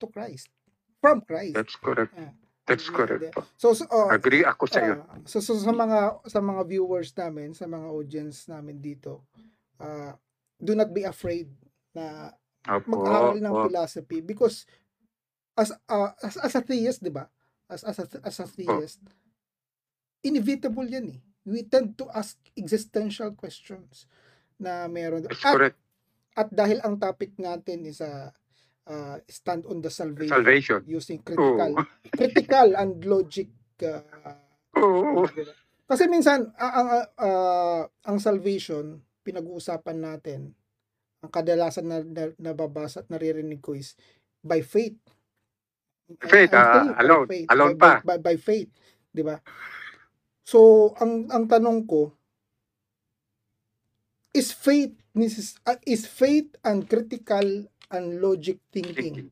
to 0.00 0.06
Christ. 0.08 0.48
From 1.00 1.24
Christ. 1.24 1.56
That's 1.56 1.76
correct. 1.76 2.12
Ah. 2.16 2.39
That's 2.70 2.86
correct 2.86 3.34
po. 3.34 3.42
So, 3.58 3.74
so 3.74 3.82
oh, 3.90 4.14
Agree 4.14 4.46
ako 4.46 4.70
sa 4.70 4.78
iyo. 4.78 5.02
Ah, 5.02 5.18
so, 5.26 5.42
so 5.42 5.58
sa 5.58 5.74
mga 5.74 6.22
sa 6.30 6.38
mga 6.38 6.62
viewers 6.70 7.10
namin, 7.18 7.50
sa 7.50 7.66
mga 7.66 7.90
audience 7.90 8.46
namin 8.46 8.78
dito, 8.78 9.26
ah, 9.82 10.14
do 10.54 10.78
not 10.78 10.94
be 10.94 11.02
afraid 11.02 11.50
na 11.90 12.30
Opo. 12.70 12.94
mag-aral 12.94 13.42
ng 13.42 13.50
opo. 13.50 13.66
philosophy 13.66 14.22
because 14.22 14.70
as 15.58 15.74
ah, 15.90 16.14
as, 16.22 16.38
as 16.38 16.54
a 16.54 16.62
theist, 16.62 17.02
'di 17.02 17.10
ba? 17.10 17.26
As 17.66 17.82
as 17.82 17.98
a, 17.98 18.06
as 18.22 18.38
a 18.38 18.46
theist, 18.46 19.02
inevitable 20.22 20.86
'yan 20.86 21.18
eh. 21.18 21.20
We 21.42 21.66
tend 21.66 21.98
to 21.98 22.06
ask 22.14 22.38
existential 22.54 23.34
questions 23.34 24.06
na 24.60 24.86
meron 24.86 25.26
That's 25.26 25.42
at, 25.42 25.54
correct. 25.56 25.78
at 26.36 26.48
dahil 26.52 26.78
ang 26.84 27.00
topic 27.00 27.34
natin 27.40 27.88
is 27.88 27.98
a 28.04 28.30
stand 29.30 29.66
on 29.70 29.78
the 29.84 29.90
salvation, 29.92 30.34
Salvation. 30.34 30.80
using 30.86 31.18
critical 31.22 31.78
Oo. 31.78 31.84
critical 32.18 32.68
and 32.74 33.04
logic 33.06 33.48
Oo. 34.80 35.24
Diba? 35.28 35.52
Kasi 35.90 36.06
minsan 36.06 36.46
ang 36.54 36.86
ah, 36.88 37.06
ah, 37.18 37.82
ang 38.06 38.18
salvation 38.22 39.02
pinag-uusapan 39.26 39.98
natin 39.98 40.40
ang 41.20 41.30
kadalasan 41.30 41.84
na, 41.84 41.98
na 42.00 42.24
nababasa 42.40 43.04
at 43.04 43.08
naririnig 43.12 43.60
ko 43.60 43.76
is 43.76 43.92
by 44.40 44.64
faith. 44.64 44.96
Faith, 46.24 46.50
ah, 46.56 46.88
faith, 46.88 46.94
alone. 47.04 47.26
faith, 47.28 47.48
Alone 47.52 47.74
by, 47.76 47.82
pa. 47.82 47.92
By, 48.00 48.16
by, 48.16 48.18
by 48.32 48.36
faith, 48.38 48.70
'di 49.12 49.22
ba? 49.26 49.36
So 50.46 50.90
ang 51.02 51.28
ang 51.28 51.44
tanong 51.50 51.84
ko 51.90 52.14
is 54.30 54.54
faith 54.54 54.94
ah, 55.66 55.78
is 55.84 56.06
faith 56.06 56.54
and 56.62 56.86
critical 56.86 57.66
and 57.90 58.22
logic 58.22 58.58
thinking 58.70 59.30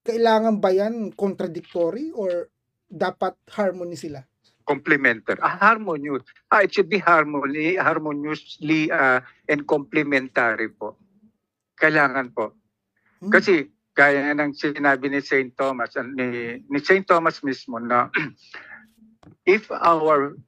kailangan 0.00 0.60
ba 0.60 0.72
yan 0.72 1.12
contradictory 1.12 2.08
or 2.16 2.48
dapat 2.88 3.36
harmony 3.52 3.94
sila? 3.94 4.24
complementary. 4.70 5.42
Ah, 5.42 5.58
harmonious. 5.58 6.22
Ah, 6.46 6.62
it 6.62 6.70
should 6.70 6.86
be 6.86 7.02
harmony, 7.02 7.74
harmoniously 7.74 8.86
uh, 8.94 9.18
and 9.50 9.66
complementary 9.66 10.70
po. 10.70 10.94
Kailangan 11.74 12.30
po. 12.30 12.54
Hmm. 13.18 13.34
Kasi 13.34 13.66
gaya 13.98 14.30
ng 14.30 14.54
sinabi 14.54 15.10
ni 15.10 15.18
St. 15.18 15.50
Thomas, 15.58 15.98
ah, 15.98 16.06
ni, 16.06 16.62
ni 16.62 16.78
St. 16.78 17.02
Thomas 17.02 17.42
mismo 17.42 17.82
na 17.82 18.06
if 19.42 19.66
our 19.74 20.38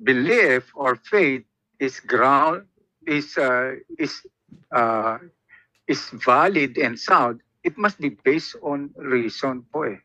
belief 0.00 0.72
or 0.72 0.96
faith 0.96 1.44
is 1.76 2.00
ground 2.00 2.64
is 3.04 3.36
uh, 3.36 3.76
is 4.00 4.24
uh, 4.72 5.20
is 5.86 6.00
valid 6.24 6.76
and 6.78 6.96
sound, 6.96 7.40
it 7.60 7.76
must 7.76 7.98
be 7.98 8.12
based 8.14 8.56
on 8.60 8.92
reason 8.96 9.64
po 9.68 9.84
eh. 9.84 10.00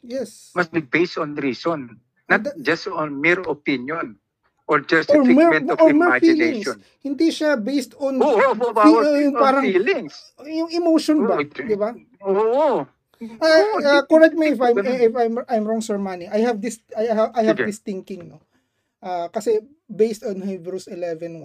Yes. 0.00 0.52
Must 0.54 0.70
be 0.70 0.80
based 0.80 1.16
on 1.16 1.34
reason, 1.34 1.98
not 2.28 2.44
that- 2.44 2.58
just 2.60 2.86
on 2.86 3.16
mere 3.16 3.40
opinion 3.44 4.20
or 4.66 4.80
just 4.80 5.10
Or 5.10 5.20
a 5.20 5.24
mere- 5.24 5.50
figment 5.52 5.72
of 5.72 5.80
or 5.80 5.92
mere 5.92 6.16
imagination. 6.20 6.76
Hindi 7.00 7.28
siya 7.28 7.56
based 7.56 7.96
on 7.96 8.16
Oo, 8.16 8.36
oh, 8.36 8.52
oh, 8.52 8.72
Fi- 8.72 8.84
our, 8.84 9.04
yung 9.20 9.34
parang- 9.34 9.64
feelings. 9.64 10.14
yung 10.44 10.70
emotion 10.70 11.24
ba, 11.24 11.40
ito- 11.40 11.64
'di 11.64 11.76
ba? 11.76 11.92
Oo. 12.24 12.84
Oo, 13.24 13.74
ah, 13.80 14.02
di- 14.02 14.06
correct 14.10 14.36
me 14.36 14.52
if 14.52 14.60
I'm 14.60 14.76
if 14.76 15.14
I'm 15.16 15.34
I'm 15.48 15.64
wrong 15.64 15.80
Sir 15.80 15.96
Manny. 15.96 16.28
I 16.28 16.44
have 16.44 16.60
this 16.60 16.80
I 16.92 17.08
have 17.08 17.30
I 17.32 17.42
have 17.46 17.56
this 17.56 17.80
thinking 17.80 18.28
no. 18.28 18.38
Ah, 19.00 19.28
kasi 19.28 19.60
based 19.86 20.24
on 20.24 20.40
Hebrews 20.40 20.88
11:1, 20.88 21.40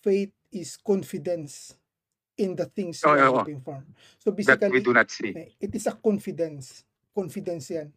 faith 0.00 0.32
is 0.50 0.76
confidence 0.76 1.76
in 2.42 2.58
the 2.58 2.66
things 2.66 2.98
you 3.06 3.14
Oo, 3.14 3.16
are 3.16 3.30
oo. 3.30 3.38
hoping 3.38 3.62
for. 3.62 3.78
So 4.18 4.34
That 4.34 4.58
basically 4.58 4.74
we 4.74 4.80
do 4.82 4.92
not 4.92 5.08
see. 5.10 5.30
eh, 5.38 5.54
it 5.62 5.72
is 5.78 5.86
a 5.86 5.94
confidence. 5.94 6.82
Confidence 7.14 7.70
'yan. 7.70 7.88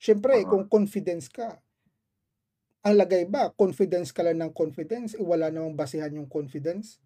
Siyempre, 0.00 0.34
Oo. 0.42 0.50
kung 0.50 0.64
confidence 0.66 1.30
ka, 1.30 1.60
ang 2.80 2.96
lagay 2.96 3.28
ba, 3.28 3.52
confidence 3.52 4.10
ka 4.10 4.24
lang 4.24 4.40
ng 4.40 4.52
confidence, 4.56 5.12
eh, 5.14 5.22
wala 5.22 5.52
namang 5.52 5.76
basihan 5.76 6.10
yung 6.10 6.26
confidence. 6.26 6.98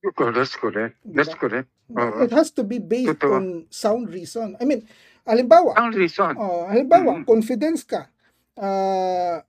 Oh, 0.00 0.32
That's 0.32 0.56
correct. 0.56 0.96
That's 1.04 1.34
Diba? 1.34 1.40
correct. 1.42 1.68
Oo. 1.92 2.24
It 2.24 2.32
has 2.32 2.48
to 2.56 2.62
be 2.64 2.78
based 2.80 3.18
Totoo. 3.20 3.36
on 3.36 3.44
sound 3.68 4.08
reason. 4.08 4.56
I 4.60 4.64
mean, 4.64 4.88
halimbawa, 5.28 5.76
Ang 5.76 5.92
reason. 5.96 6.32
oh, 6.38 6.64
halimbawa, 6.64 7.20
Mm. 7.20 7.24
confidence 7.28 7.82
ka. 7.84 8.08
Ah, 8.56 9.44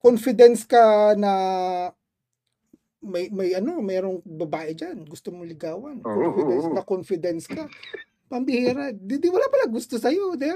confidence 0.00 0.64
ka 0.64 1.12
na 1.18 1.32
may 3.02 3.28
may 3.28 3.52
ano, 3.52 3.78
merong 3.78 4.22
babae 4.22 4.72
diyan, 4.72 5.04
gusto 5.04 5.28
mong 5.28 5.46
ligawan. 5.46 5.98
Oo, 6.00 6.30
Confidence 6.32 6.66
na 6.70 6.82
confidence 6.82 7.44
ka. 7.46 7.66
Pambihira. 8.26 8.96
Di, 8.96 9.20
di 9.20 9.28
wala 9.28 9.44
pala 9.46 9.68
gusto 9.68 10.00
sa 10.00 10.08
iyo, 10.08 10.32
di? 10.40 10.48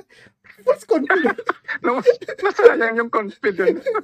What's 0.64 0.88
confidence? 0.88 1.36
No, 1.84 2.00
masayang 2.40 2.96
yung 2.96 3.12
confidence. 3.12 3.84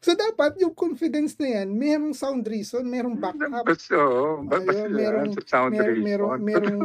So 0.00 0.16
dapat 0.16 0.56
yung 0.56 0.72
confidence 0.72 1.36
na 1.36 1.60
yan, 1.60 1.68
merong 1.68 2.16
sound 2.16 2.48
reason, 2.48 2.88
merong 2.88 3.20
backup. 3.20 3.68
Oh, 3.92 4.40
Ayun, 4.48 4.96
merong 4.96 5.36
sound 5.44 5.76
Mer, 5.76 5.92
reason. 5.92 6.00
merong 6.00 6.40
merong 6.40 6.80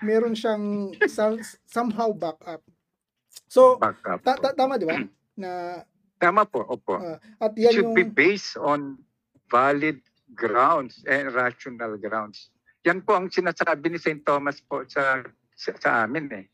meron 0.00 0.34
siyang 0.38 0.64
some- 1.08 1.42
somehow 1.66 2.14
backup. 2.14 2.62
So 3.50 3.74
Backup. 3.74 4.22
ta- 4.22 4.38
ta- 4.38 4.54
tama 4.54 4.78
di 4.78 4.86
ba? 4.86 5.02
Na 5.34 5.82
Tama 6.20 6.44
po, 6.46 6.62
opo. 6.62 7.00
ah, 7.00 7.16
at 7.40 7.56
yan 7.56 7.72
should 7.72 7.90
yung 7.90 7.96
be 7.96 8.04
based 8.04 8.54
on 8.54 9.00
valid 9.48 9.98
grounds 10.34 11.02
and 11.06 11.32
rational 11.34 11.98
grounds. 11.98 12.50
Yan 12.86 13.04
po 13.04 13.18
ang 13.18 13.28
sinasabi 13.28 13.92
ni 13.92 13.98
St. 14.00 14.24
Thomas 14.24 14.62
po 14.64 14.84
sa 14.88 15.20
sa, 15.52 15.70
sa 15.76 15.90
amin 16.08 16.26
eh. 16.32 16.46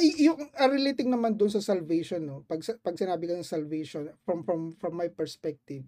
y- 0.00 0.32
yung 0.32 0.40
ah, 0.56 0.66
relating 0.66 1.12
naman 1.12 1.36
dun 1.36 1.52
sa 1.52 1.60
salvation 1.60 2.24
no. 2.24 2.42
Pag 2.48 2.64
pag 2.80 2.96
sinabi 2.96 3.28
ka 3.28 3.36
ng 3.36 3.46
salvation 3.46 4.08
from 4.24 4.40
from 4.42 4.72
from 4.80 4.96
my 4.96 5.12
perspective, 5.12 5.84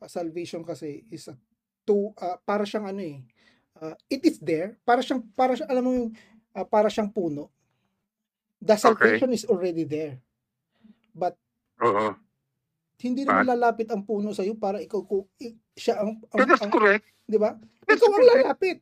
ah, 0.00 0.08
salvation 0.08 0.64
kasi 0.64 1.04
is 1.12 1.28
a 1.28 1.36
to 1.84 2.10
ah, 2.16 2.40
para 2.40 2.64
siyang 2.64 2.88
ano 2.88 3.04
eh. 3.04 3.20
ah, 3.78 3.94
it 4.08 4.24
is 4.24 4.40
there, 4.40 4.80
para 4.82 5.04
siyang 5.04 5.22
para 5.36 5.52
siyang 5.54 5.70
alam 5.70 5.84
mo 5.84 5.92
yung 5.92 6.10
ah, 6.56 6.66
para 6.66 6.88
siyang 6.88 7.12
puno. 7.12 7.52
The 8.64 8.80
salvation 8.80 9.28
is 9.36 9.44
already 9.44 9.84
there. 9.84 10.24
But 11.12 11.36
Oo. 11.84 12.16
Hindi 13.02 13.26
naman 13.26 13.46
lalapit 13.48 13.90
ang 13.90 14.06
puno 14.06 14.30
sa 14.30 14.46
iyo 14.46 14.54
para 14.54 14.78
ikaw 14.78 15.02
siya 15.74 15.98
ang, 16.02 16.22
ang, 16.30 16.38
That's 16.46 16.62
ang- 16.62 16.70
correct. 16.72 17.04
'di 17.26 17.38
ba? 17.40 17.58
Ikaw 17.84 18.10
ang 18.10 18.26
lalapit. 18.36 18.78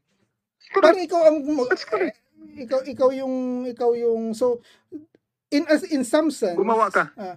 Correct. 0.73 0.85
Para 0.85 0.99
ikaw 1.01 1.21
ang 1.27 1.39
That's 1.71 1.87
correct. 1.89 2.17
ikaw 2.53 2.81
ikaw 2.85 3.09
yung 3.15 3.65
ikaw 3.65 3.91
yung 3.97 4.35
so 4.35 4.61
in 5.49 5.65
as 5.71 5.87
in 5.89 6.03
some 6.03 6.29
sense 6.29 6.59
Gumawa 6.59 6.91
ka. 6.91 7.13
ah, 7.17 7.37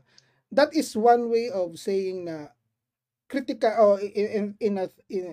that 0.52 0.74
is 0.74 0.92
one 0.98 1.30
way 1.30 1.48
of 1.54 1.78
saying 1.78 2.26
na 2.26 2.50
critical 3.26 3.72
oh, 3.78 3.98
in, 3.98 4.28
in, 4.28 4.46
in, 4.62 4.74
a, 4.82 4.86
in 5.10 5.26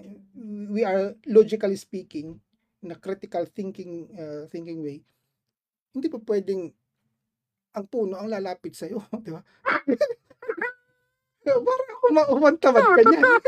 we 0.73 0.85
are 0.85 1.15
logically 1.29 1.77
speaking 1.77 2.41
in 2.83 2.91
a 2.93 2.99
critical 2.99 3.45
thinking 3.49 4.09
uh, 4.17 4.45
thinking 4.49 4.81
way 4.81 5.01
hindi 5.93 6.09
pa 6.09 6.21
pwedeng 6.21 6.73
ang 7.73 7.87
puno 7.89 8.17
ang 8.21 8.29
lalapit 8.29 8.77
sa 8.77 8.89
iyo 8.89 9.01
di 9.25 9.31
ba 9.33 9.41
para 11.45 11.85
ako 11.99 12.05
maumantamad 12.15 12.83
ka 12.83 13.03
niyan 13.03 13.25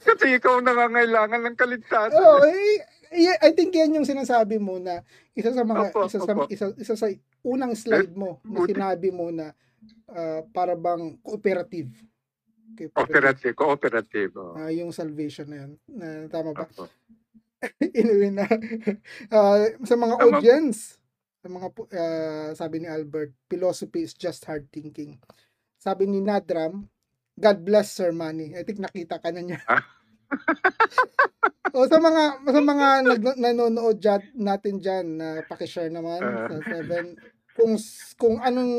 Kasi 0.00 0.40
ikaw 0.40 0.64
nangangailangan 0.64 1.44
ng 1.44 1.56
kaligtasan. 1.60 2.16
Oo, 2.16 2.40
eh, 2.48 2.80
eh, 3.12 3.36
I 3.36 3.52
think 3.52 3.76
yan 3.76 4.00
yung 4.00 4.08
sinasabi 4.08 4.56
mo 4.56 4.80
na 4.80 5.04
isa 5.36 5.52
sa 5.52 5.60
mga 5.60 5.92
Opo, 5.92 6.08
isa 6.08 6.20
sa 6.24 6.32
opo. 6.32 6.48
isa, 6.48 6.66
isa 6.80 6.94
sa 6.96 7.08
unang 7.44 7.76
slide 7.76 8.16
mo 8.16 8.40
na 8.48 8.64
sinabi 8.64 9.12
mo 9.12 9.28
na 9.28 9.52
ah, 10.08 10.40
para 10.56 10.72
bang 10.72 11.20
cooperative. 11.20 11.92
Cooperative, 12.96 13.52
cooperative. 13.52 14.32
oh. 14.40 14.56
Ah, 14.56 14.72
yung 14.72 14.88
salvation 14.88 15.52
na 15.52 15.68
yun. 15.68 15.72
Na, 15.84 16.06
tama 16.32 16.56
ba? 16.56 16.64
Opo. 16.64 16.88
anyway 18.00 18.32
na 18.32 18.48
ah, 19.36 19.68
sa 19.84 19.96
mga 20.00 20.14
Tama. 20.16 20.24
audience, 20.32 20.96
sa 21.44 21.48
mga 21.52 21.68
ah, 21.92 22.50
sabi 22.56 22.80
ni 22.80 22.88
Albert, 22.88 23.36
philosophy 23.52 24.00
is 24.00 24.16
just 24.16 24.48
hard 24.48 24.64
thinking. 24.72 25.20
Sabi 25.80 26.04
ni 26.04 26.20
Nadram, 26.20 26.84
God 27.40 27.58
bless 27.64 27.96
Sir 27.96 28.12
Manny. 28.12 28.52
I 28.52 28.68
think 28.68 28.84
nakita 28.84 29.16
ka 29.16 29.32
na 29.32 29.40
niya. 29.40 29.60
O 31.70 31.86
sa 31.86 32.02
mga 32.02 32.22
sa 32.50 32.60
mga 32.60 32.86
nag, 33.06 33.22
nanonood 33.38 34.02
dyan, 34.02 34.22
natin 34.34 34.82
diyan 34.82 35.06
na 35.06 35.28
paki-share 35.46 35.86
naman 35.86 36.18
Ah. 36.18 36.50
sa 36.50 36.58
seven 36.66 37.14
kung 37.54 37.78
kung 38.18 38.36
anong 38.42 38.74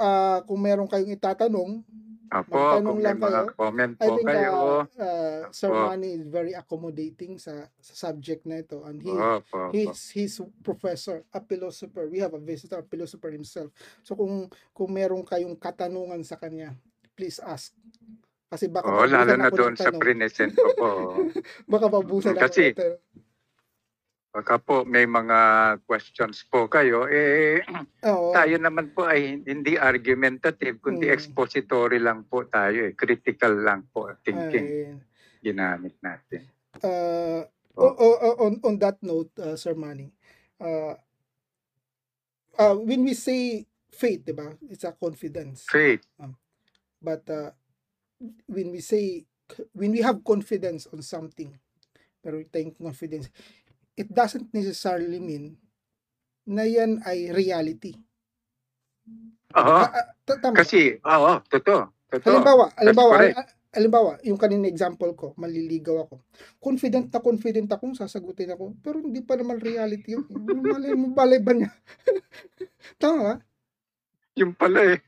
ah, 0.00 0.40
kung 0.48 0.56
meron 0.64 0.88
kayong 0.88 1.12
itatanong, 1.12 1.84
Opo, 2.24 2.54
Magtanong 2.54 2.86
kung 2.86 2.96
may 2.96 3.04
lang 3.04 3.18
mga 3.18 3.32
kayo. 3.42 3.52
comment 3.54 3.92
I 3.94 4.00
po 4.00 4.14
think 4.14 4.26
kayo. 4.26 4.50
uh, 4.52 4.82
uh, 4.94 5.40
Sir 5.50 5.68
Opo. 5.68 5.82
Manny 5.84 6.10
is 6.14 6.24
very 6.24 6.52
accommodating 6.52 7.36
sa, 7.36 7.52
sa 7.76 7.94
subject 8.06 8.42
na 8.44 8.56
ito 8.58 8.80
and 8.82 8.98
he 8.98 9.10
Opo, 9.10 9.42
opo. 9.42 9.58
he's 9.70 10.00
he's 10.10 10.34
professor, 10.60 11.26
a 11.28 11.40
philosopher. 11.40 12.06
We 12.06 12.18
have 12.18 12.32
a 12.32 12.40
visitor, 12.40 12.80
a 12.80 12.86
philosopher 12.86 13.28
himself. 13.28 13.68
So 14.00 14.14
kung 14.14 14.46
kung 14.70 14.90
meron 14.90 15.22
kayong 15.22 15.56
katanungan 15.56 16.22
sa 16.22 16.36
kanya, 16.36 16.72
please 17.12 17.36
ask. 17.38 17.76
Kasi 18.46 18.68
baka 18.68 18.84
Oo, 18.86 19.04
lalo 19.04 19.32
na 19.32 19.48
ako 19.48 19.48
ng 19.48 19.58
doon 19.58 19.74
sa 19.74 19.88
tanong. 19.88 20.00
present 20.00 20.52
ko 20.52 20.68
po. 20.74 20.90
Baka 21.72 21.86
mabusan 21.88 22.32
ako. 22.34 22.44
Kasi- 22.44 22.70
ng 22.70 22.78
tanong. 22.78 23.00
Baka 24.32 24.56
po 24.56 24.88
may 24.88 25.04
mga 25.04 25.38
questions 25.84 26.40
po 26.48 26.64
kayo, 26.64 27.04
eh 27.04 27.60
Oo. 28.08 28.32
tayo 28.32 28.56
naman 28.56 28.88
po 28.88 29.04
ay 29.04 29.44
hindi 29.44 29.76
argumentative, 29.76 30.80
kundi 30.80 31.04
Mm. 31.04 31.12
expository 31.12 32.00
lang 32.00 32.24
po 32.24 32.48
tayo 32.48 32.88
eh. 32.88 32.96
Critical 32.96 33.60
lang 33.60 33.84
po 33.92 34.08
thinking 34.24 34.66
Ay, 34.72 34.96
ginamit 35.44 36.00
natin. 36.00 36.48
uh, 36.80 37.44
Oh. 37.72 37.88
o- 37.88 37.96
o- 37.96 38.20
o- 38.20 38.38
on 38.48 38.60
on 38.64 38.76
that 38.76 39.00
note, 39.00 39.32
uh, 39.36 39.52
Sir 39.52 39.72
Manny, 39.72 40.08
uh, 40.60 40.92
uh, 42.56 42.76
when 42.76 43.00
we 43.00 43.12
say 43.12 43.64
faith, 43.88 44.24
'di 44.24 44.32
ba? 44.32 44.52
It's 44.68 44.84
a 44.84 44.92
confidence. 44.92 45.64
Faith. 45.68 46.04
But 47.00 47.24
uh, 47.28 47.52
when 48.44 48.72
we 48.72 48.80
say 48.80 49.24
when 49.72 49.92
we 49.92 50.00
have 50.00 50.20
confidence 50.20 50.84
on 50.88 51.00
something, 51.00 51.52
pero 52.20 52.44
tayong 52.44 52.76
confidence, 52.76 53.32
it 53.96 54.08
doesn't 54.08 54.48
necessarily 54.52 55.20
mean 55.20 55.56
na 56.48 56.66
yan 56.66 56.98
ay 57.06 57.30
reality. 57.30 57.94
Oo. 59.54 59.78
Ah, 59.78 59.90
ah, 59.90 60.06
ta- 60.26 60.40
tama. 60.40 60.56
Kasi, 60.58 60.98
oo, 60.98 61.32
totoo. 61.46 61.92
Totoo. 62.12 62.28
halimbawa, 62.28 62.64
halimbawa, 62.76 63.12
ah, 63.32 63.48
halimbawa, 63.72 64.12
yung 64.20 64.36
kanina 64.36 64.68
example 64.68 65.16
ko, 65.16 65.32
maliligaw 65.40 66.04
ako. 66.04 66.20
Confident 66.60 67.08
na 67.08 67.24
confident 67.24 67.68
akong 67.72 67.96
sasagutin 67.96 68.52
ako, 68.52 68.76
pero 68.84 69.00
hindi 69.00 69.24
pa 69.24 69.32
naman 69.32 69.56
reality 69.56 70.12
yun. 70.12 70.28
Malay 70.68 70.92
mo, 70.92 71.16
balay 71.16 71.40
ba 71.40 71.56
niya? 71.56 71.72
Tama 73.00 73.20
ba? 73.24 73.34
Yung 74.36 74.56
pala 74.56 74.96
eh, 74.96 74.98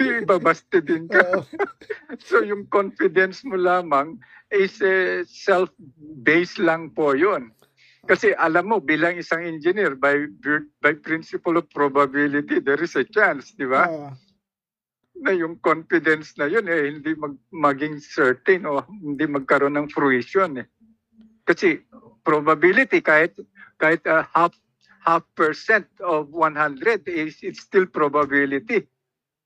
ibabaste 0.24 0.80
din 0.84 1.08
ka. 1.08 1.20
So 2.28 2.44
yung 2.44 2.68
confidence 2.68 3.42
mo 3.44 3.56
lamang 3.56 4.20
is 4.52 4.78
eh, 4.84 5.24
self-based 5.24 6.60
lang 6.60 6.92
po 6.92 7.16
yun. 7.16 7.50
Kasi 8.04 8.36
alam 8.36 8.68
mo, 8.68 8.76
bilang 8.84 9.16
isang 9.16 9.40
engineer, 9.40 9.96
by 9.96 10.28
by 10.80 10.92
principle 11.00 11.56
of 11.56 11.64
probability, 11.72 12.60
there 12.60 12.80
is 12.80 12.92
a 13.00 13.04
chance, 13.08 13.56
di 13.56 13.64
ba? 13.64 13.88
Na 15.16 15.32
yung 15.32 15.56
confidence 15.64 16.36
na 16.36 16.44
yun, 16.44 16.68
eh, 16.68 16.92
hindi 16.92 17.16
mag, 17.16 17.32
maging 17.48 17.96
certain 18.04 18.68
o 18.68 18.84
hindi 18.84 19.24
magkaroon 19.24 19.80
ng 19.80 19.88
fruition. 19.88 20.60
Eh. 20.60 20.68
Kasi 21.48 21.80
probability, 22.20 23.00
kahit, 23.00 23.40
kahit 23.80 24.04
uh, 24.04 24.24
half, 24.36 24.52
half 25.00 25.24
percent 25.32 25.88
of 26.04 26.28
100 26.28 27.08
is 27.08 27.40
it's 27.40 27.64
still 27.64 27.88
probability. 27.88 28.84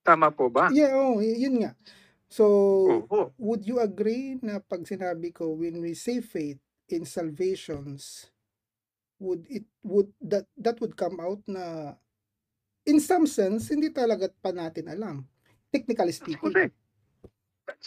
Tama 0.03 0.35
po 0.35 0.51
ba? 0.51 0.67
Yeah, 0.75 0.99
oh, 0.99 1.23
yun 1.23 1.63
nga. 1.63 1.79
So, 2.27 2.45
Oo. 3.07 3.33
would 3.39 3.63
you 3.65 3.79
agree 3.79 4.37
na 4.43 4.59
pag 4.59 4.83
sinabi 4.83 5.31
ko 5.31 5.55
when 5.55 5.79
we 5.79 5.95
say 5.95 6.21
faith 6.21 6.61
in 6.91 7.07
salvations 7.07 8.29
would 9.21 9.47
it 9.51 9.65
would 9.85 10.11
that 10.23 10.47
that 10.59 10.81
would 10.81 10.97
come 10.97 11.21
out 11.21 11.41
na 11.49 11.95
in 12.87 13.01
some 13.01 13.27
sense 13.27 13.71
hindi 13.73 13.91
talaga 13.93 14.31
pa 14.43 14.51
natin 14.53 14.89
alam 14.91 15.25
technically 15.73 16.13
speaking 16.15 16.59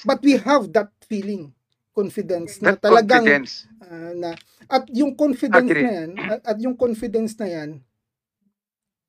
but 0.06 0.22
we 0.24 0.38
have 0.40 0.72
that 0.74 0.92
feeling 1.08 1.54
confidence 1.96 2.62
na 2.64 2.74
That 2.74 2.82
talagang 2.82 3.10
confidence. 3.24 3.68
ah, 3.84 4.14
na 4.16 4.32
at 4.72 4.88
yung 4.94 5.16
confidence 5.18 5.74
Agree. 5.74 5.84
na 5.84 5.90
yan 6.04 6.12
at, 6.28 6.42
at 6.46 6.58
yung 6.62 6.78
confidence 6.78 7.36
na 7.40 7.48
yan 7.50 7.72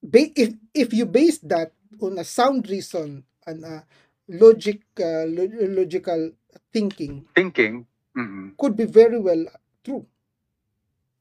ba- 0.03 0.35
if 0.37 0.55
if 0.75 0.91
you 0.95 1.07
base 1.07 1.41
that 1.47 1.73
on 2.01 2.19
a 2.19 2.27
sound 2.27 2.69
reason 2.71 3.25
and 3.47 3.65
a 3.65 3.85
logic 4.29 4.83
uh, 5.01 5.27
lo- 5.29 5.71
logical 5.77 6.33
thinking 6.73 7.27
thinking. 7.37 7.87
mhm. 8.17 8.55
could 8.59 8.77
be 8.77 8.87
very 8.87 9.19
well 9.21 9.45
true 9.85 10.05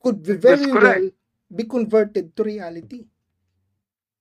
could 0.03 0.21
very 0.25 0.73
well 0.73 1.09
be 1.53 1.63
converted 1.65 2.35
to 2.35 2.43
reality 2.43 3.05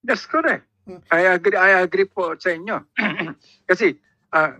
That's 0.04 0.26
correct. 0.26 0.64
Mm. 0.88 1.02
I 1.12 1.20
agree 1.36 1.58
I 1.58 1.82
agree 1.84 2.08
po 2.08 2.34
sa 2.40 2.50
inyo. 2.56 2.88
Kasi 3.70 3.94
ah, 4.32 4.56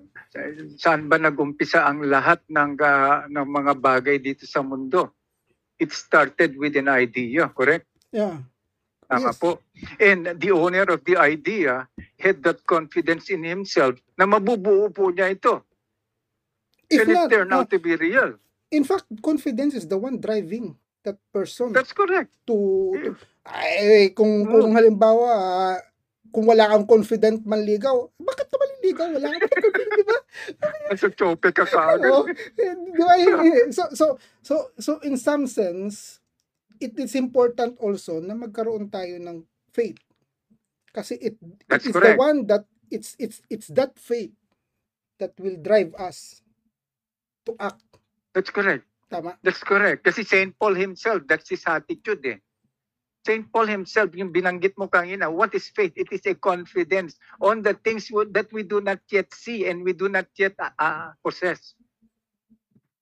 saan 0.76 1.08
ba 1.08 1.16
nagumpisa 1.16 1.84
ang 1.88 2.04
lahat 2.04 2.44
ng 2.52 2.76
ah, 2.82 3.24
ng 3.28 3.48
mga 3.48 3.72
bagay 3.80 4.16
dito 4.20 4.44
sa 4.44 4.60
mundo? 4.60 5.16
It 5.80 5.92
started 5.96 6.56
with 6.60 6.76
an 6.76 6.88
idea, 6.92 7.48
correct? 7.50 7.88
yeah 8.12 8.38
Tama 9.10 9.32
Yes. 9.32 9.38
po. 9.38 9.60
And 9.98 10.38
the 10.38 10.50
owner 10.52 10.86
of 10.86 11.02
the 11.04 11.16
idea 11.18 11.88
had 12.20 12.42
that 12.44 12.62
confidence 12.66 13.30
in 13.30 13.42
himself 13.42 13.98
na 14.18 14.26
mabubuo 14.26 14.92
po 14.94 15.10
niya 15.10 15.32
ito. 15.34 15.64
if 16.90 17.00
And 17.02 17.10
it 17.10 17.14
not 17.14 17.30
turned 17.30 17.52
uh, 17.52 17.64
out 17.64 17.70
to 17.70 17.78
be 17.78 17.96
real. 17.96 18.38
in 18.70 18.84
fact 18.84 19.06
confidence 19.22 19.74
is 19.74 19.86
the 19.88 19.98
one 19.98 20.20
driving 20.20 20.76
that 21.04 21.18
person 21.32 21.72
That's 21.72 21.92
correct. 21.96 22.28
to, 22.46 22.56
to 22.92 23.10
ay, 23.48 24.12
kung 24.12 24.44
Mm. 24.44 24.52
kung 24.52 24.72
halimbawa 24.76 25.28
ah, 25.32 25.78
kung 26.30 26.46
wala 26.46 26.70
kang 26.70 26.86
confident 26.86 27.42
manligaw, 27.42 28.06
bakit 28.22 28.46
ka 28.46 28.56
maliligaw? 28.56 29.08
Wala 29.10 29.26
kang 29.34 29.50
confident, 29.50 29.90
di 29.98 30.04
ba? 30.06 30.18
Nasa 30.94 31.08
chope 31.10 31.50
ka 31.50 31.66
kaagad. 31.66 32.06
Oo. 32.06 32.30
Di 32.30 32.92
ba? 32.94 33.14
So, 33.74 33.82
so, 33.90 34.06
so, 34.38 34.54
so 34.78 34.90
in 35.02 35.18
some 35.18 35.50
sense, 35.50 36.22
it 36.78 36.94
is 36.96 37.18
important 37.18 37.76
also 37.82 38.22
na 38.22 38.38
magkaroon 38.38 38.86
tayo 38.88 39.18
ng 39.18 39.42
faith. 39.74 39.98
Kasi 40.94 41.18
it, 41.18 41.34
it 41.70 41.82
is 41.86 41.94
the 41.94 41.98
correct. 41.98 42.18
one 42.18 42.38
that 42.46 42.64
it's 42.90 43.14
it's 43.18 43.38
it's 43.46 43.70
that 43.74 43.94
faith 43.94 44.34
that 45.22 45.34
will 45.38 45.54
drive 45.58 45.94
us 45.98 46.42
to 47.46 47.54
act. 47.58 47.82
That's 48.34 48.50
correct. 48.50 48.89
Tama? 49.10 49.34
That's 49.42 49.60
correct. 49.66 50.06
Kasi 50.06 50.22
St. 50.22 50.54
Paul 50.54 50.78
himself, 50.78 51.26
that's 51.26 51.50
his 51.50 51.66
attitude 51.66 52.22
eh. 52.22 52.38
St. 53.26 53.44
Paul 53.52 53.68
himself, 53.68 54.14
yung 54.16 54.32
binanggit 54.32 54.78
mo 54.80 54.88
kanina, 54.88 55.28
what 55.28 55.52
is 55.52 55.68
faith? 55.68 55.92
It 55.98 56.08
is 56.08 56.24
a 56.24 56.38
confidence 56.38 57.20
on 57.42 57.60
the 57.60 57.74
things 57.74 58.08
that 58.32 58.48
we 58.48 58.64
do 58.64 58.80
not 58.80 59.02
yet 59.12 59.28
see 59.34 59.68
and 59.68 59.84
we 59.84 59.92
do 59.92 60.08
not 60.08 60.30
yet 60.38 60.56
uh, 60.56 61.12
possess. 61.20 61.76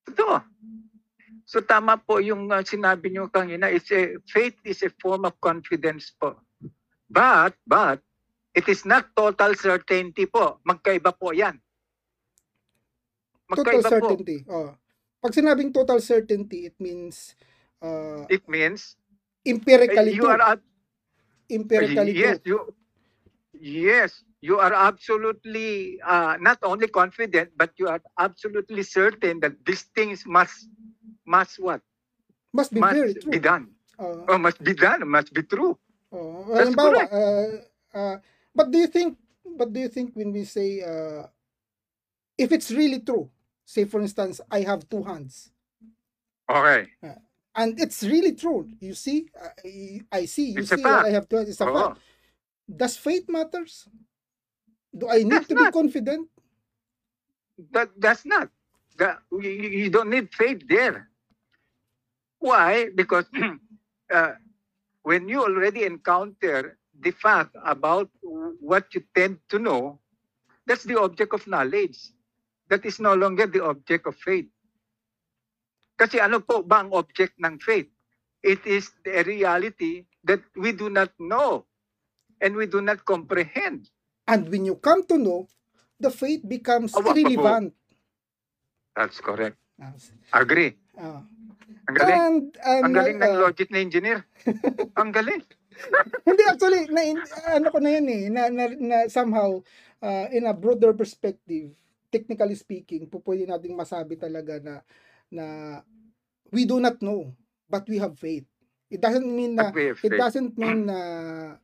Ito. 0.09 0.43
So 1.47 1.63
tama 1.63 2.01
po 2.01 2.19
yung 2.19 2.51
uh, 2.51 2.65
sinabi 2.65 3.15
nyo 3.15 3.31
kanina, 3.31 3.71
it's 3.71 3.93
a, 3.95 4.19
faith 4.27 4.59
is 4.65 4.83
a 4.83 4.91
form 4.99 5.23
of 5.23 5.39
confidence 5.39 6.11
po. 6.19 6.35
But, 7.07 7.55
but, 7.63 8.03
it 8.53 8.67
is 8.67 8.83
not 8.83 9.13
total 9.15 9.55
certainty 9.55 10.27
po. 10.27 10.59
Magkaiba 10.67 11.15
po 11.15 11.31
yan. 11.31 11.57
Total 13.55 13.81
Magkaiba 13.81 13.87
po. 13.87 13.93
certainty. 13.93 14.37
Oh. 14.51 14.73
Pag 15.21 15.33
sinabing 15.35 15.73
total 15.73 15.99
certainty, 16.01 16.65
it 16.69 16.75
means 16.79 17.35
uh, 17.81 18.27
It 18.29 18.47
means 18.47 18.95
empirically 19.45 20.15
you 20.15 20.25
true. 20.25 20.27
are 20.27 20.41
ab- 20.41 20.63
Empirically 21.49 22.15
yes, 22.15 22.39
you 22.45 22.73
yes, 23.53 24.23
you 24.41 24.59
are 24.59 24.73
absolutely 24.73 25.99
uh, 26.01 26.37
not 26.39 26.59
only 26.63 26.87
confident, 26.87 27.51
but 27.57 27.71
you 27.77 27.87
are 27.87 28.01
absolutely 28.19 28.83
certain 28.83 29.39
that 29.41 29.53
these 29.65 29.83
things 29.95 30.25
must 30.25 30.69
must 31.25 31.59
what 31.59 31.81
Must 32.53 32.73
be 32.73 32.81
must 32.81 33.01
very 33.01 33.15
true. 33.15 33.31
be 33.31 33.39
done. 33.39 33.71
Oh. 33.99 34.29
Oh, 34.29 34.37
must 34.37 34.63
be 34.63 34.73
done. 34.73 35.07
Must 35.07 35.33
be 35.33 35.43
true. 35.43 35.77
Oh, 36.11 36.45
That's 36.55 36.75
halimbawa, 36.75 37.01
correct. 37.01 37.11
uh, 37.11 37.51
uh, 37.97 38.17
but 38.55 38.71
do 38.71 38.77
you 38.79 38.87
think, 38.87 39.17
but 39.57 39.71
do 39.73 39.79
you 39.79 39.89
think 39.89 40.15
when 40.15 40.31
we 40.31 40.43
say, 40.45 40.81
uh, 40.81 41.27
if 42.37 42.51
it's 42.51 42.71
really 42.71 42.99
true, 42.99 43.29
say 43.69 43.85
for 43.85 44.01
instance, 44.01 44.41
I 44.49 44.61
have 44.65 44.89
two 44.89 45.03
hands, 45.05 45.53
Okay. 46.49 46.89
and 47.53 47.79
it's 47.79 48.01
really 48.01 48.33
true, 48.33 48.65
you 48.81 48.95
see, 48.97 49.29
I, 49.37 50.01
I 50.11 50.25
see, 50.25 50.57
you 50.57 50.65
It's 50.65 50.73
see. 50.73 50.81
I 51.05 51.11
have 51.13 51.29
two 51.29 51.37
hands, 51.37 51.49
it's 51.53 51.61
a 51.61 51.69
Oo. 51.69 51.93
fact. 51.93 51.99
Does 52.65 52.97
faith 52.97 53.29
matters? 53.29 53.85
Do 54.89 55.09
I 55.09 55.21
need 55.21 55.45
That's 55.45 55.47
to 55.49 55.55
be 55.55 55.67
confident? 55.69 56.29
That 57.71 57.89
that's 57.97 58.25
not. 58.25 58.49
That 58.97 59.19
you, 59.31 59.49
you 59.49 59.69
you 59.85 59.89
don't 59.93 60.09
need 60.09 60.33
faith 60.33 60.65
there. 60.67 61.09
Why? 62.39 62.89
Because 62.95 63.25
uh, 64.13 64.33
when 65.03 65.29
you 65.29 65.43
already 65.43 65.85
encounter 65.85 66.77
the 66.99 67.11
fact 67.11 67.55
about 67.65 68.09
what 68.59 68.89
you 68.95 69.03
tend 69.13 69.39
to 69.49 69.59
know, 69.59 69.99
that's 70.65 70.83
the 70.83 70.99
object 70.99 71.33
of 71.33 71.45
knowledge. 71.47 71.99
That 72.69 72.85
is 72.85 73.01
no 73.01 73.17
longer 73.17 73.49
the 73.49 73.65
object 73.65 74.05
of 74.05 74.15
faith. 74.15 74.47
Kasi 75.99 76.21
ano 76.21 76.39
po 76.39 76.63
ba 76.63 76.85
ang 76.85 76.93
object 76.95 77.35
ng 77.41 77.59
faith? 77.59 77.89
It 78.39 78.63
is 78.63 78.93
a 79.03 79.25
reality 79.25 80.07
that 80.23 80.39
we 80.55 80.71
do 80.71 80.87
not 80.87 81.11
know 81.19 81.67
and 82.39 82.55
we 82.55 82.69
do 82.71 82.79
not 82.79 83.03
comprehend. 83.03 83.91
And 84.29 84.47
when 84.47 84.63
you 84.63 84.79
come 84.79 85.03
to 85.11 85.17
know, 85.19 85.49
the 85.99 86.13
faith 86.13 86.45
becomes 86.47 86.95
po. 86.95 87.03
irrelevant. 87.03 87.75
That's 88.95 89.19
correct. 89.19 89.59
Agree. 90.31 90.79
ah. 90.95 91.25
Ang 91.89 91.95
galing. 91.97 92.15
and, 92.15 92.43
and, 92.61 92.83
Ang 92.85 92.93
galing 92.93 93.17
ng 93.17 93.33
uh, 93.33 93.41
logic 93.49 93.67
na 93.73 93.79
engineer. 93.81 94.21
Ang 94.99 95.09
galing. 95.09 95.41
Hindi 96.27 96.43
actually 96.45 96.85
na 96.91 97.17
ano 97.55 97.67
ko 97.71 97.79
na 97.79 97.89
yan 97.97 98.07
eh 98.07 98.23
na, 98.27 98.41
na, 98.51 98.63
na 98.77 98.97
somehow 99.07 99.63
uh, 100.03 100.27
in 100.29 100.45
a 100.45 100.53
broader 100.53 100.91
perspective 100.91 101.71
technically 102.11 102.57
speaking 102.57 103.05
po 103.07 103.21
pwede 103.23 103.45
nating 103.45 103.77
masabi 103.77 104.17
talaga 104.17 104.57
na 104.61 104.81
na 105.29 105.45
we 106.51 106.65
do 106.65 106.81
not 106.81 106.97
know 107.01 107.29
but 107.69 107.85
we 107.89 107.97
have 108.01 108.17
faith 108.17 108.45
it 108.89 108.97
doesn't 108.99 109.25
mean 109.29 109.53
na 109.53 109.69
it 109.69 109.93
faith. 109.97 110.17
doesn't 110.17 110.53
mean 110.57 110.89
na 110.89 110.99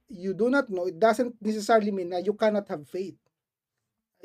you 0.10 0.32
do 0.38 0.48
not 0.50 0.70
know 0.70 0.86
it 0.86 0.98
doesn't 1.02 1.34
necessarily 1.42 1.90
mean 1.90 2.14
na 2.14 2.22
you 2.22 2.34
cannot 2.38 2.66
have 2.70 2.86
faith 2.88 3.18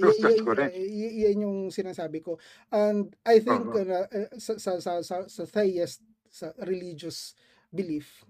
Yes, 0.01 0.17
that's 0.17 0.41
correct. 0.41 0.73
yan 0.81 1.45
yung 1.45 1.69
sinasabi 1.69 2.25
ko 2.25 2.41
and 2.73 3.13
I 3.27 3.37
think 3.43 3.69
Oo. 3.69 3.77
uh, 3.85 4.09
uh, 4.09 4.33
sa, 4.41 4.57
sa, 4.57 4.81
sa, 4.81 5.05
sa, 5.05 5.29
sa 5.29 5.43
theist 5.45 6.01
sa 6.31 6.57
religious 6.65 7.37
belief 7.69 8.25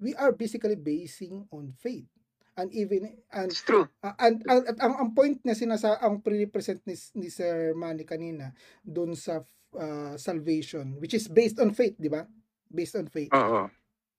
we 0.00 0.16
are 0.16 0.32
basically 0.32 0.78
basing 0.80 1.44
on 1.52 1.76
faith 1.76 2.08
and 2.54 2.70
even 2.70 3.10
and 3.34 3.50
It's 3.50 3.62
true. 3.66 3.90
uh, 4.02 4.14
and, 4.18 4.42
and- 4.46 4.66
at 4.70 4.78
ang, 4.78 4.94
ang 4.94 5.10
point 5.12 5.42
na 5.42 5.54
sinasa 5.54 5.98
ang 5.98 6.22
pre-represent 6.22 6.82
ni, 6.86 6.94
ni 7.18 7.28
Sir 7.28 7.74
Manny 7.74 8.06
kanina 8.06 8.54
doon 8.86 9.18
sa 9.18 9.42
uh, 9.74 10.14
salvation 10.14 10.94
which 11.02 11.14
is 11.14 11.26
based 11.26 11.58
on 11.58 11.74
faith 11.74 11.98
di 11.98 12.06
ba 12.06 12.26
based 12.70 12.94
on 12.94 13.10
faith 13.10 13.30
Oo. 13.34 13.66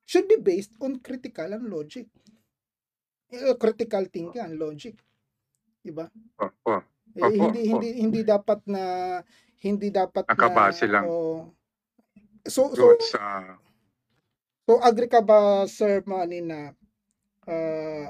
should 0.04 0.28
be 0.28 0.36
based 0.36 0.76
on 0.84 1.00
critical 1.00 1.48
and 1.52 1.68
logic 1.68 2.08
Eh, 3.26 3.58
critical 3.58 4.06
thinking 4.06 4.38
and 4.38 4.62
logic 4.62 5.00
di 5.82 5.90
ba 5.90 6.06
Oo. 6.44 6.76
Eh, 7.16 7.24
Opo, 7.24 7.32
hindi 7.50 7.62
hindi 7.72 7.90
hindi 8.04 8.22
dapat 8.22 8.60
na 8.68 8.84
hindi 9.64 9.90
dapat 9.90 10.28
Nakabase 10.28 10.86
na 10.86 10.92
lang. 11.00 11.04
oh, 11.08 11.50
so 12.46 12.70
so 12.76 12.94
sa... 13.02 13.56
So, 14.66 14.82
agree 14.82 15.06
ka 15.06 15.22
ba, 15.22 15.70
Sir 15.70 16.02
Manny, 16.10 16.42
na 16.42 16.74
uh, 17.46 18.06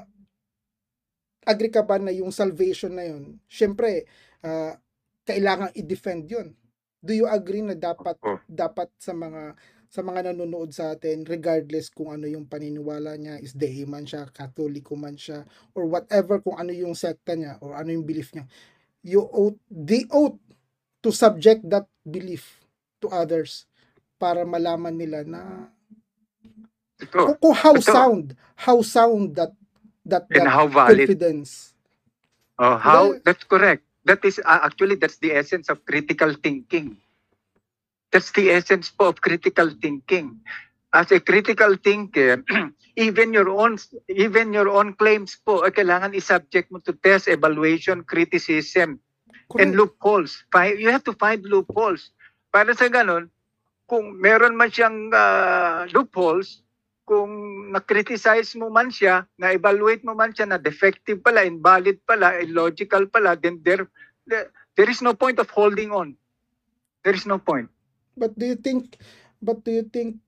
agree 1.46 1.70
ka 1.70 1.86
ba 1.86 1.96
na 2.02 2.10
yung 2.10 2.34
salvation 2.34 2.92
na 2.98 3.06
yun, 3.06 3.38
syempre, 3.46 4.04
uh, 4.42 4.74
kailangan 5.22 5.70
i-defend 5.78 6.26
yun. 6.26 6.52
Do 7.00 7.14
you 7.14 7.30
agree 7.30 7.62
na 7.62 7.78
dapat 7.78 8.18
Oo. 8.26 8.42
dapat 8.50 8.90
sa 8.98 9.14
mga 9.14 9.54
sa 9.86 10.02
mga 10.02 10.34
nanonood 10.34 10.74
sa 10.74 10.92
atin 10.94 11.22
regardless 11.22 11.88
kung 11.94 12.10
ano 12.10 12.26
yung 12.26 12.50
paniniwala 12.50 13.14
niya 13.14 13.38
is 13.38 13.54
dehi 13.54 13.86
man 13.86 14.02
siya 14.02 14.26
katoliko 14.34 14.98
man 14.98 15.14
siya 15.14 15.46
or 15.78 15.86
whatever 15.86 16.42
kung 16.42 16.58
ano 16.58 16.74
yung 16.74 16.98
sekta 16.98 17.38
niya 17.38 17.56
or 17.62 17.78
ano 17.78 17.94
yung 17.94 18.02
belief 18.02 18.34
niya 18.34 18.50
you 19.06 19.22
ought 19.30 19.56
they 19.70 20.02
ought 20.10 20.36
to 21.00 21.14
subject 21.14 21.62
that 21.70 21.86
belief 22.02 22.58
to 22.98 23.06
others 23.14 23.70
para 24.18 24.42
malaman 24.42 24.98
nila 24.98 25.22
na 25.22 25.70
Ito. 26.98 27.16
kung, 27.30 27.38
kung 27.38 27.54
how 27.54 27.74
Ito. 27.78 27.86
sound 27.86 28.26
how 28.58 28.82
sound 28.82 29.38
that 29.38 29.54
that, 30.06 30.28
And 30.30 30.46
that 30.46 30.48
how 30.48 30.68
valid. 30.68 31.16
confidence 31.18 31.74
Oh, 32.58 32.76
how? 32.78 33.14
Well- 33.14 33.20
That's 33.24 33.44
correct. 33.44 33.84
That 34.06 34.24
is, 34.24 34.38
uh, 34.40 34.60
actually, 34.64 34.96
that's 34.96 35.18
the 35.18 35.32
essence 35.34 35.68
of 35.70 35.84
critical 35.86 36.34
thinking. 36.42 36.98
That's 38.12 38.32
the 38.32 38.50
essence 38.50 38.90
po 38.90 39.08
of 39.12 39.20
critical 39.20 39.70
thinking. 39.82 40.40
As 40.94 41.12
a 41.12 41.20
critical 41.20 41.76
thinker, 41.76 42.44
even 42.96 43.32
your 43.34 43.50
own 43.50 43.76
even 44.08 44.52
your 44.56 44.68
own 44.72 44.94
claims 44.96 45.36
po 45.44 45.62
ay 45.62 45.70
kailangan 45.76 46.16
i-subject 46.16 46.72
mo 46.72 46.80
to 46.82 46.96
test, 46.98 47.28
evaluation, 47.28 48.02
criticism, 48.08 48.98
and 49.58 49.72
Correct. 49.72 49.78
loopholes. 49.78 50.44
Fi- 50.52 50.78
You 50.80 50.90
have 50.90 51.04
to 51.06 51.14
find 51.16 51.44
loopholes. 51.46 52.10
Para 52.50 52.74
sa 52.74 52.90
ganun, 52.90 53.30
kung 53.86 54.18
meron 54.18 54.56
man 54.58 54.70
siyang 54.74 55.10
ah, 55.14 55.86
loopholes, 55.94 56.65
kung 57.06 57.30
na-criticize 57.70 58.58
mo 58.58 58.68
man 58.68 58.90
siya, 58.90 59.24
na-evaluate 59.38 60.02
mo 60.02 60.12
man 60.18 60.34
siya 60.34 60.50
na 60.50 60.58
defective 60.58 61.22
pala, 61.22 61.46
invalid 61.46 62.02
pala, 62.02 62.36
illogical 62.42 63.06
pala, 63.06 63.38
then 63.38 63.62
there, 63.62 63.86
there, 64.26 64.50
there 64.74 64.90
is 64.90 65.00
no 65.00 65.14
point 65.14 65.38
of 65.38 65.46
holding 65.54 65.94
on. 65.94 66.18
There 67.06 67.14
is 67.14 67.24
no 67.24 67.38
point. 67.38 67.70
But 68.18 68.34
do 68.34 68.44
you 68.50 68.58
think, 68.58 68.98
but 69.38 69.62
do 69.62 69.70
you 69.70 69.86
think, 69.86 70.18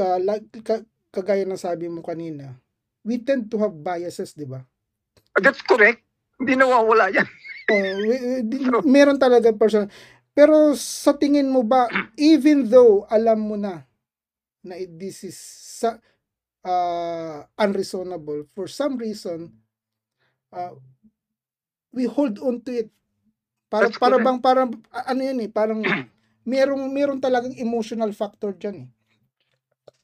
uh, 0.00 0.16
like, 0.18 0.48
ka, 0.64 0.80
kagaya 1.12 1.44
ng 1.44 1.60
sabi 1.60 1.92
mo 1.92 2.00
kanina, 2.00 2.56
we 3.04 3.20
tend 3.20 3.52
to 3.52 3.60
have 3.60 3.76
biases, 3.76 4.32
di 4.32 4.48
ba? 4.48 4.64
That's 5.38 5.60
correct. 5.62 6.00
Hindi 6.40 6.56
nawawala 6.56 7.12
yan. 7.12 7.28
Oh, 7.66 7.74
we- 8.06 8.46
di- 8.46 8.62
meron 8.86 9.18
talaga 9.18 9.50
person. 9.50 9.90
Pero 10.30 10.78
sa 10.78 11.18
tingin 11.18 11.50
mo 11.50 11.66
ba, 11.66 11.90
even 12.14 12.62
though 12.70 13.02
alam 13.10 13.42
mo 13.42 13.58
na 13.58 13.82
na 14.66 14.74
it- 14.74 14.98
this 14.98 15.22
is 15.22 15.38
sa, 15.78 15.96
uh, 16.62 17.46
unreasonable, 17.56 18.44
for 18.50 18.66
some 18.66 18.98
reason, 18.98 19.54
uh, 20.50 20.74
we 21.90 22.04
hold 22.04 22.42
on 22.42 22.58
to 22.60 22.72
it. 22.74 22.90
Para, 23.66 23.86
That's 23.88 23.98
para 23.98 24.18
correct. 24.18 24.26
bang, 24.26 24.38
parang, 24.42 24.68
ano 24.92 25.20
yan 25.22 25.38
eh, 25.42 25.50
parang 25.50 25.80
merong, 26.46 26.86
merong 26.90 27.18
talagang 27.18 27.54
emotional 27.56 28.10
factor 28.10 28.54
dyan 28.54 28.86
eh. 28.86 28.88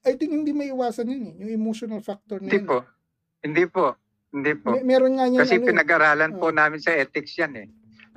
I 0.03 0.19
think 0.19 0.35
hindi 0.35 0.51
maiwasan 0.51 1.07
yun 1.07 1.25
eh. 1.31 1.35
Yung 1.47 1.53
emotional 1.53 2.03
factor 2.03 2.43
na 2.43 2.51
Hindi 2.51 2.59
yun. 2.59 2.67
po. 2.67 2.79
Hindi 3.39 3.65
po. 3.71 3.87
Hindi 4.35 4.53
po. 4.59 4.75
May- 4.75 4.83
meron 4.83 5.15
nga 5.15 5.31
yan. 5.31 5.39
Kasi 5.39 5.59
ano, 5.59 5.63
eh. 5.63 5.69
pinag-aralan 5.71 6.33
po 6.35 6.51
Oh. 6.51 6.55
namin 6.55 6.83
sa 6.83 6.91
ethics 6.91 7.39
yan 7.39 7.55
eh. 7.55 7.69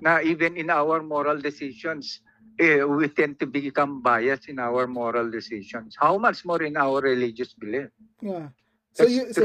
Na 0.01 0.17
even 0.19 0.57
in 0.57 0.73
our 0.73 1.05
moral 1.05 1.37
decisions, 1.37 2.24
eh, 2.55 2.83
we 2.83 3.07
tend 3.11 3.39
to 3.39 3.47
become 3.47 3.99
biased 3.99 4.47
in 4.47 4.59
our 4.59 4.87
moral 4.87 5.27
decisions. 5.31 5.95
How 5.99 6.17
much 6.17 6.43
more 6.45 6.63
in 6.63 6.75
our 6.79 7.01
religious 7.03 7.53
belief? 7.53 7.91
Yeah. 8.23 8.51
So 8.95 9.03
That's 9.03 9.11
you 9.11 9.23
so 9.35 9.43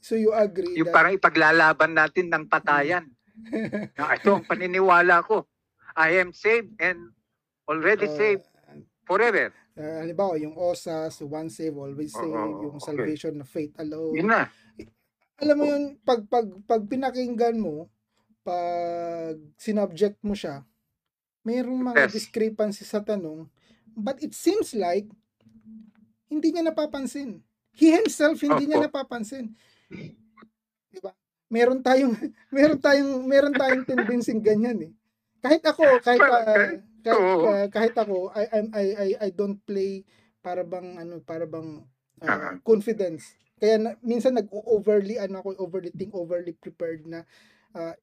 so 0.00 0.12
you 0.16 0.32
agree 0.32 0.80
Yung 0.80 0.88
that 0.88 0.96
parang 0.96 1.12
ipaglalaban 1.12 1.92
natin 1.92 2.32
ng 2.32 2.48
patayan. 2.48 3.04
na 3.94 4.14
ito 4.18 4.34
ang 4.34 4.48
paniniwala 4.48 5.22
ko. 5.22 5.44
I 5.94 6.18
am 6.18 6.32
saved 6.32 6.72
and 6.80 7.12
already 7.68 8.08
uh, 8.08 8.16
saved 8.16 8.46
forever. 9.04 9.52
uh, 9.78 9.96
halimbawa 10.02 10.34
yung 10.42 10.58
OSAS, 10.58 11.22
one 11.22 11.48
save 11.48 11.78
always 11.78 12.10
save, 12.10 12.34
Oo, 12.34 12.66
yung 12.66 12.76
okay. 12.82 12.86
salvation 12.90 13.32
na 13.38 13.46
faith 13.46 13.72
alone. 13.78 14.14
Yun 14.18 14.28
na. 14.28 14.50
Alam 15.38 15.54
mo 15.54 15.64
yun, 15.70 15.82
pag 16.02 16.26
pag 16.26 16.50
pag 16.66 16.82
pinakinggan 16.90 17.62
mo, 17.62 17.86
pag 18.42 19.38
sinubject 19.54 20.18
mo 20.26 20.34
siya, 20.34 20.66
mayroong 21.48 21.80
mga 21.80 22.04
Yes. 22.04 22.12
discrepancy 22.20 22.84
sa 22.84 23.00
tanong, 23.00 23.48
but 23.96 24.20
it 24.20 24.36
seems 24.36 24.76
like 24.76 25.08
hindi 26.28 26.52
niya 26.52 26.68
napapansin. 26.68 27.40
He 27.72 27.88
himself 27.88 28.36
hindi 28.38 28.68
niya 28.68 28.84
Opo. 28.84 28.92
napapansin. 28.92 29.56
'Di 30.92 31.00
ba? 31.00 31.12
Meron 31.54 31.80
tayong 31.80 32.12
meron 32.52 32.76
tayong 32.76 33.12
meron 33.24 33.54
tayong 33.56 33.84
tendency 33.88 34.36
ganyan 34.36 34.76
eh. 34.84 34.92
Kahit 35.40 35.64
ako, 35.64 35.96
kahit 36.04 36.20
ah, 36.20 36.44
kahit- 37.00 37.24
ah, 37.48 37.66
kahit 37.72 37.94
ako, 37.96 38.28
I, 38.36 38.44
I 38.52 38.60
I 38.76 39.08
I 39.16 39.28
don't 39.32 39.56
play 39.64 40.04
para 40.44 40.60
bang 40.60 41.00
ano, 41.00 41.24
para 41.24 41.48
bang 41.48 41.80
Ah. 42.18 42.58
confidence. 42.66 43.38
Kaya 43.58 43.78
na, 43.78 43.90
minsan 44.02 44.34
nag-overly 44.34 45.22
ano 45.22 45.38
ako, 45.38 45.54
overly 45.56 45.94
think, 45.94 46.10
overly 46.12 46.50
prepared 46.52 47.06
na 47.06 47.22
ah, 47.72 47.94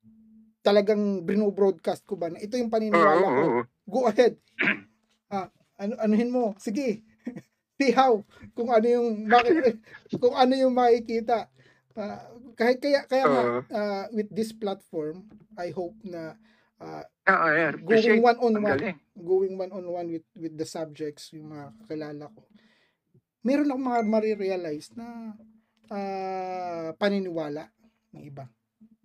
talagang 0.66 1.22
bino-broadcast 1.22 2.10
ko 2.10 2.18
ba 2.18 2.34
na 2.34 2.42
ito 2.42 2.58
yung 2.58 2.74
paniniwala 2.74 3.22
ko. 3.22 3.44
Go 3.86 4.02
ahead. 4.10 4.36
Ah, 5.26 5.50
ano 5.82 5.98
anuhin 5.98 6.30
mo. 6.30 6.54
Sige. 6.62 7.02
See 7.82 7.90
how 7.92 8.22
kung 8.54 8.70
ano 8.70 8.86
yung 8.86 9.26
maki- 9.26 9.82
kung 10.22 10.38
ano 10.38 10.54
yung 10.54 10.70
makikita. 10.78 11.50
Ah, 11.98 12.30
kahit 12.54 12.78
kaya 12.78 13.10
kaya 13.10 13.26
nga 13.26 13.44
ah, 13.74 14.06
with 14.14 14.30
this 14.30 14.54
platform, 14.54 15.26
I 15.58 15.74
hope 15.74 15.98
na 16.06 16.38
ah, 16.78 17.04
Ah, 17.26 17.50
I 17.50 17.74
going 17.74 18.22
one 18.22 18.38
on 18.38 18.54
one 18.62 18.80
going 19.18 19.54
one 19.58 19.74
on 19.74 19.86
one 19.90 20.08
with 20.14 20.28
with 20.38 20.54
the 20.54 20.68
subjects 20.70 21.34
yung 21.34 21.50
mga 21.50 21.74
kakilala 21.82 22.30
ko 22.30 22.46
meron 23.46 23.70
akong 23.70 23.86
mga 23.86 24.02
marirealize 24.10 24.90
na 24.98 25.38
ah, 25.94 26.90
paniniwala 26.98 27.70
ng 28.18 28.24
iba 28.26 28.50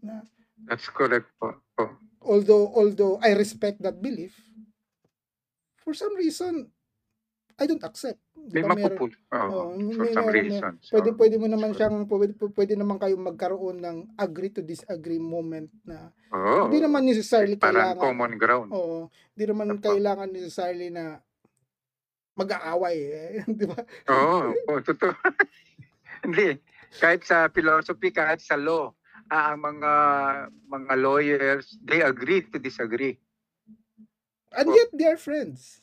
na 0.01 0.25
That's 0.65 0.89
correct 0.89 1.29
po. 1.37 1.57
po. 1.73 1.85
although 2.21 2.69
although 2.71 3.17
I 3.19 3.33
respect 3.33 3.81
that 3.81 3.97
belief 3.99 4.37
for 5.79 5.93
some 5.93 6.13
reason 6.15 6.69
I 7.57 7.65
don't 7.65 7.81
accept 7.83 8.21
May 8.41 8.61
Diba, 8.61 8.73
meron- 8.73 8.97
mapupul. 8.97 9.11
Oo, 9.31 9.49
Oo, 9.49 9.65
for 9.91 10.03
may- 10.03 10.13
some 10.13 10.25
meron- 10.27 10.37
reasons. 10.43 10.81
pwede 10.89 11.09
Oo. 11.09 11.17
pwede 11.19 11.37
mo 11.37 11.47
naman 11.47 11.71
siyang 11.71 12.05
pwede, 12.07 12.33
pwede 12.35 12.73
naman 12.75 12.97
kayo 12.97 13.15
magkaroon 13.15 13.79
ng 13.79 13.97
agree 14.17 14.49
to 14.49 14.61
disagree 14.61 15.17
moment 15.19 15.69
na 15.83 16.09
Oo. 16.31 16.67
hindi 16.67 16.81
naman 16.81 17.05
necessarily 17.05 17.55
Parang 17.55 17.93
kailangan 17.93 18.01
common 18.03 18.33
ground. 18.35 18.69
Oo. 18.71 19.13
Hindi 19.31 19.45
naman 19.47 19.67
Opo. 19.75 19.85
kailangan 19.87 20.29
necessarily 20.31 20.89
na 20.89 21.21
mag-aaway 22.33 22.97
eh. 22.97 23.31
Di 23.51 23.65
ba? 23.65 23.77
Oo, 24.09 24.57
oh, 24.67 24.81
totoo. 24.81 25.13
Hindi. 26.25 26.57
Kahit 26.93 27.23
sa 27.23 27.49
philosophy, 27.49 28.09
kahit 28.11 28.41
sa 28.41 28.57
law, 28.57 28.93
ang 29.31 29.63
mga 29.63 29.93
mga 30.67 30.95
lawyers, 30.99 31.79
they 31.87 32.03
agree 32.03 32.43
to 32.43 32.59
disagree. 32.59 33.15
And 34.51 34.67
Opo. 34.67 34.75
yet 34.75 34.91
they 34.93 35.07
are 35.07 35.21
friends. 35.21 35.81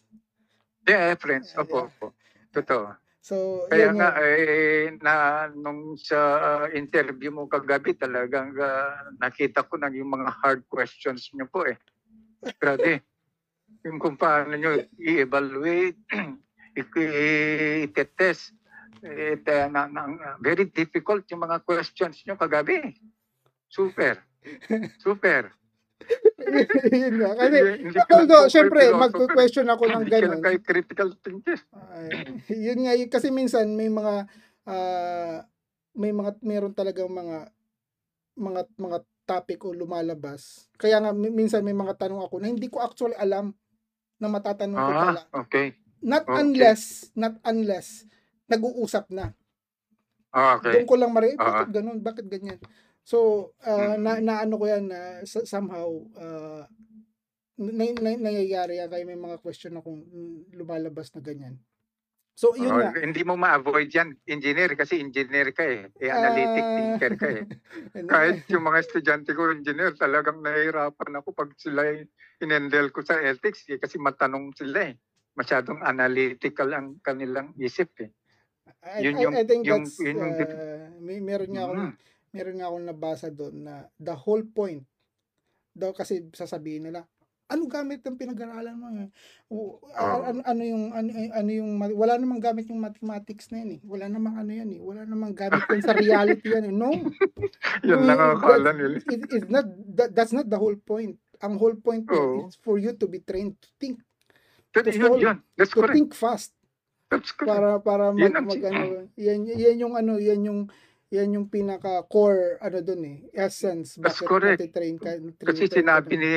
Yeah, 0.84 1.16
friends. 1.16 1.56
Opo, 1.56 1.88
Yeah. 1.88 1.88
opo. 1.88 2.08
Totoo. 2.52 2.96
So, 3.20 3.68
Kaya 3.68 3.92
nga, 3.92 4.16
nga. 4.16 4.24
eh, 4.24 4.88
na, 5.04 5.14
nung 5.52 6.00
sa 6.00 6.16
uh, 6.40 6.66
interview 6.72 7.28
mo 7.28 7.44
kagabi, 7.44 7.92
talagang 7.92 8.56
uh, 8.56 9.12
nakita 9.20 9.68
ko 9.68 9.76
na 9.76 9.92
yung 9.92 10.16
mga 10.16 10.32
hard 10.32 10.64
questions 10.72 11.28
nyo 11.36 11.44
po 11.48 11.68
eh. 11.68 11.76
Grabe. 12.56 13.04
yung 13.84 14.00
kung 14.00 14.16
paano 14.16 14.56
nyo 14.56 14.80
i-evaluate, 14.96 16.00
i-test. 16.76 18.56
It, 19.04 19.44
uh, 19.46 19.68
na, 19.70 19.86
na- 19.92 20.40
very 20.42 20.66
difficult 20.66 21.28
yung 21.30 21.44
mga 21.46 21.62
questions 21.68 22.24
nyo 22.26 22.40
kagabi. 22.40 22.96
Super. 23.68 24.24
Super. 24.98 25.52
yun 26.94 27.16
nga. 27.20 27.32
Kasi, 27.36 27.58
Hindi 27.84 28.00
although, 28.14 28.48
syempre, 28.48 28.82
magko-question 28.94 29.68
ako 29.68 29.84
ng 29.90 30.06
ganun. 30.08 30.40
kayo 30.40 30.60
critical 30.64 31.10
thinker. 31.20 31.60
Ay, 31.92 32.40
yun 32.48 32.80
nga, 32.86 32.94
yun- 32.96 33.12
kasi 33.12 33.28
minsan 33.28 33.68
may 33.76 33.92
mga, 33.92 34.30
ah, 34.66 35.44
may 35.98 36.14
mga, 36.14 36.38
meron 36.42 36.72
talagang 36.72 37.12
mga, 37.12 37.52
mga, 38.38 38.62
mga 38.78 38.98
topic 39.28 39.60
o 39.68 39.76
lumalabas. 39.76 40.72
Kaya 40.80 41.04
nga, 41.04 41.12
mi- 41.12 41.34
minsan 41.34 41.66
may 41.66 41.76
mga 41.76 42.00
tanong 42.00 42.24
ako 42.24 42.40
na 42.40 42.48
hindi 42.48 42.72
ko 42.72 42.80
actually 42.80 43.18
alam 43.20 43.52
na 44.18 44.32
matatanong 44.32 44.78
ko 44.78 44.92
pala. 44.94 45.22
Ah, 45.28 45.44
okay. 45.44 45.76
Not 46.00 46.24
okay. 46.24 46.40
unless, 46.40 47.12
not 47.18 47.36
unless, 47.44 48.08
nag-uusap 48.48 49.12
na. 49.12 49.34
Ah, 50.32 50.56
okay. 50.56 50.80
Doon 50.80 50.88
ko 50.88 50.96
lang 50.96 51.12
mari, 51.12 51.36
Ah. 51.36 51.66
bakit 51.66 51.70
ganun? 51.76 52.00
Bakit 52.00 52.26
ganyan? 52.30 52.60
So, 53.08 53.18
uh, 53.64 53.96
na, 53.96 54.20
na 54.20 54.44
ano 54.44 54.60
ko 54.60 54.68
yan, 54.68 54.92
na 54.92 55.24
sa- 55.24 55.48
somehow, 55.48 55.88
uh, 56.20 56.68
na, 57.56 57.84
na, 57.96 58.20
nangyayari 58.20 58.84
yan, 58.84 58.92
kaya 58.92 59.08
may 59.08 59.16
mga 59.16 59.40
question 59.40 59.80
akong 59.80 60.04
mm, 60.04 60.52
lumalabas 60.60 61.16
na 61.16 61.24
ganyan. 61.24 61.56
So, 62.36 62.52
yun 62.54 62.70
Oh, 62.70 62.78
nga. 62.78 63.00
hindi 63.00 63.24
mo 63.24 63.40
ma-avoid 63.40 63.88
yan, 63.90 64.12
engineer, 64.28 64.76
kasi 64.76 65.00
engineer 65.00 65.56
ka 65.56 65.64
eh. 65.64 65.88
eh 65.98 66.12
analytic 66.12 66.62
Ah. 66.62 66.76
thinker 66.76 67.14
ka 67.16 67.28
eh. 67.32 67.44
Kahit 68.12 68.44
yung 68.52 68.68
mga 68.68 68.84
estudyante 68.84 69.32
ko, 69.32 69.56
engineer, 69.56 69.96
talagang 69.96 70.44
nahihirapan 70.44 71.18
ako 71.18 71.32
pag 71.32 71.56
sila 71.56 71.88
inendel 72.44 72.92
ko 72.92 73.02
sa 73.02 73.24
ethics 73.24 73.64
eh, 73.72 73.80
kasi 73.80 73.96
matanong 73.98 74.52
sila 74.52 74.92
eh. 74.92 75.00
Masyadong 75.34 75.80
analytical 75.82 76.70
ang 76.76 77.00
kanilang 77.00 77.56
isip 77.56 77.90
eh. 78.04 78.12
I, 78.84 79.00
yun 79.00 79.16
I- 79.16 79.22
yung- 79.24 79.34
I 79.40 79.46
think 79.48 79.64
yung- 79.64 79.88
that's, 79.88 79.96
yun 79.98 80.20
yung 80.20 80.34
uh, 80.36 80.92
may, 81.00 81.24
meron 81.24 81.56
nga 81.56 81.64
akong, 81.64 81.84
Mm. 81.88 81.96
Meron 82.32 82.58
nga 82.58 82.68
akong 82.68 82.86
nabasa 82.86 83.28
doon 83.30 83.56
na 83.64 83.74
the 83.96 84.14
whole 84.14 84.44
point, 84.44 84.84
daw 85.72 85.94
kasi 85.94 86.26
sasabihin 86.34 86.90
nila, 86.90 87.06
ano 87.48 87.64
gamit 87.64 88.04
ng 88.04 88.20
pinag-aralan 88.20 88.76
mo? 88.76 88.92
eh? 88.92 89.08
O, 89.48 89.80
ano, 89.96 90.44
ano 90.44 90.62
yung 90.62 90.92
ano, 90.92 91.08
ano 91.32 91.48
yung 91.50 91.72
wala 91.96 92.20
namang 92.20 92.44
gamit 92.44 92.68
yung 92.68 92.84
mathematics 92.84 93.48
na 93.50 93.64
yan 93.64 93.80
eh. 93.80 93.82
Wala 93.88 94.12
namang 94.12 94.36
ano 94.36 94.52
yan 94.52 94.68
eh. 94.68 94.80
Wala 94.84 95.08
namang 95.08 95.32
gamit 95.32 95.64
yan 95.64 95.80
sa 95.80 95.96
reality 95.96 96.44
yan 96.52 96.68
eh. 96.68 96.76
No. 96.76 96.92
Yan 97.88 98.04
lang 98.04 98.20
ang 98.20 98.36
akala 98.36 98.76
nila. 98.76 99.00
It, 99.00 99.22
it's 99.32 99.48
not 99.48 99.64
that, 99.96 100.12
that's 100.12 100.36
not 100.36 100.50
the 100.50 100.60
whole 100.60 100.76
point. 100.76 101.16
Ang 101.40 101.56
whole 101.56 101.78
point 101.78 102.04
nun 102.04 102.50
is 102.50 102.58
for 102.60 102.76
you 102.76 102.92
to 102.92 103.06
be 103.08 103.22
trained 103.22 103.56
to 103.62 103.70
think, 103.80 104.02
But 104.74 104.84
to 104.84 104.92
yun, 104.92 105.08
solve, 105.08 105.22
yun. 105.22 105.38
That's 105.56 105.72
to 105.72 105.80
correct. 105.80 105.96
think 105.96 106.12
fast 106.12 106.52
That's 107.08 107.32
correct. 107.32 107.48
para 107.48 107.70
para 107.80 108.04
mag, 108.12 108.20
Yun 108.20 108.34
ang 108.36 108.46
mag 108.50 108.60
si- 108.60 108.66
ano, 108.68 108.84
yan 109.16 109.40
yan 109.48 109.76
yung 109.80 109.94
ano, 109.96 110.20
yan 110.20 110.42
yung 110.44 110.60
yan 111.08 111.40
yung 111.40 111.48
pinaka 111.48 112.04
core 112.12 112.60
ano 112.60 112.84
doon 112.84 113.04
eh, 113.08 113.18
essence 113.32 113.96
That's 113.96 114.20
bakit 114.20 114.28
correct. 114.28 114.60
natitrain 114.60 114.98
ka. 115.00 115.16
Kasi 115.40 115.72
train 115.72 115.88
sinabi 115.88 116.14
ni, 116.20 116.34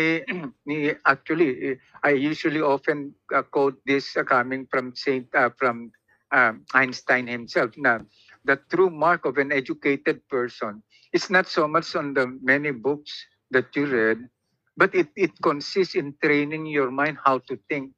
ni 0.63 0.77
actually, 1.03 1.75
I 2.07 2.15
usually 2.15 2.63
often 2.63 3.11
uh, 3.35 3.43
quote 3.43 3.83
this 3.83 4.15
uh, 4.15 4.23
coming 4.23 4.71
from 4.71 4.95
Saint 4.95 5.27
uh, 5.35 5.51
from 5.59 5.91
um, 6.31 6.63
Einstein 6.71 7.27
himself 7.27 7.75
na 7.75 7.99
the 8.47 8.63
true 8.71 8.91
mark 8.95 9.27
of 9.27 9.43
an 9.43 9.51
educated 9.51 10.23
person 10.31 10.83
is 11.11 11.27
not 11.35 11.51
so 11.51 11.67
much 11.67 11.91
on 11.99 12.15
the 12.15 12.31
many 12.39 12.71
books 12.71 13.11
that 13.51 13.75
you 13.75 13.91
read, 13.91 14.23
but 14.79 14.95
it 14.95 15.11
it 15.19 15.35
consists 15.43 15.99
in 15.99 16.15
training 16.23 16.71
your 16.71 16.95
mind 16.95 17.19
how 17.27 17.43
to 17.51 17.59
think 17.67 17.91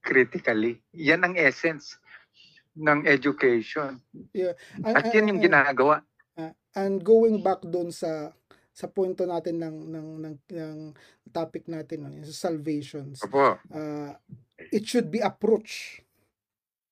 critically. 0.00 0.80
Yan 0.96 1.20
ang 1.20 1.36
essence 1.36 2.00
ng 2.80 3.04
education. 3.04 4.00
And- 4.80 4.96
At 4.96 5.12
yan 5.12 5.28
yung 5.28 5.44
and- 5.44 5.52
ginagawa. 6.36 6.54
and 6.74 6.94
going 7.04 7.42
back 7.42 7.62
doon 7.62 7.94
sa 7.94 8.34
sa 8.74 8.90
punto 8.90 9.22
natin 9.22 9.62
ng 9.62 9.76
ng 9.86 10.08
ng, 10.18 10.36
ng 10.50 10.78
topic 11.30 11.70
natin 11.70 12.02
no, 12.02 12.10
yung 12.10 12.26
sa 12.26 12.50
salvations. 12.50 13.22
Opo. 13.22 13.54
uh, 13.70 14.12
it 14.58 14.82
should 14.82 15.14
be 15.14 15.22
approached 15.22 16.02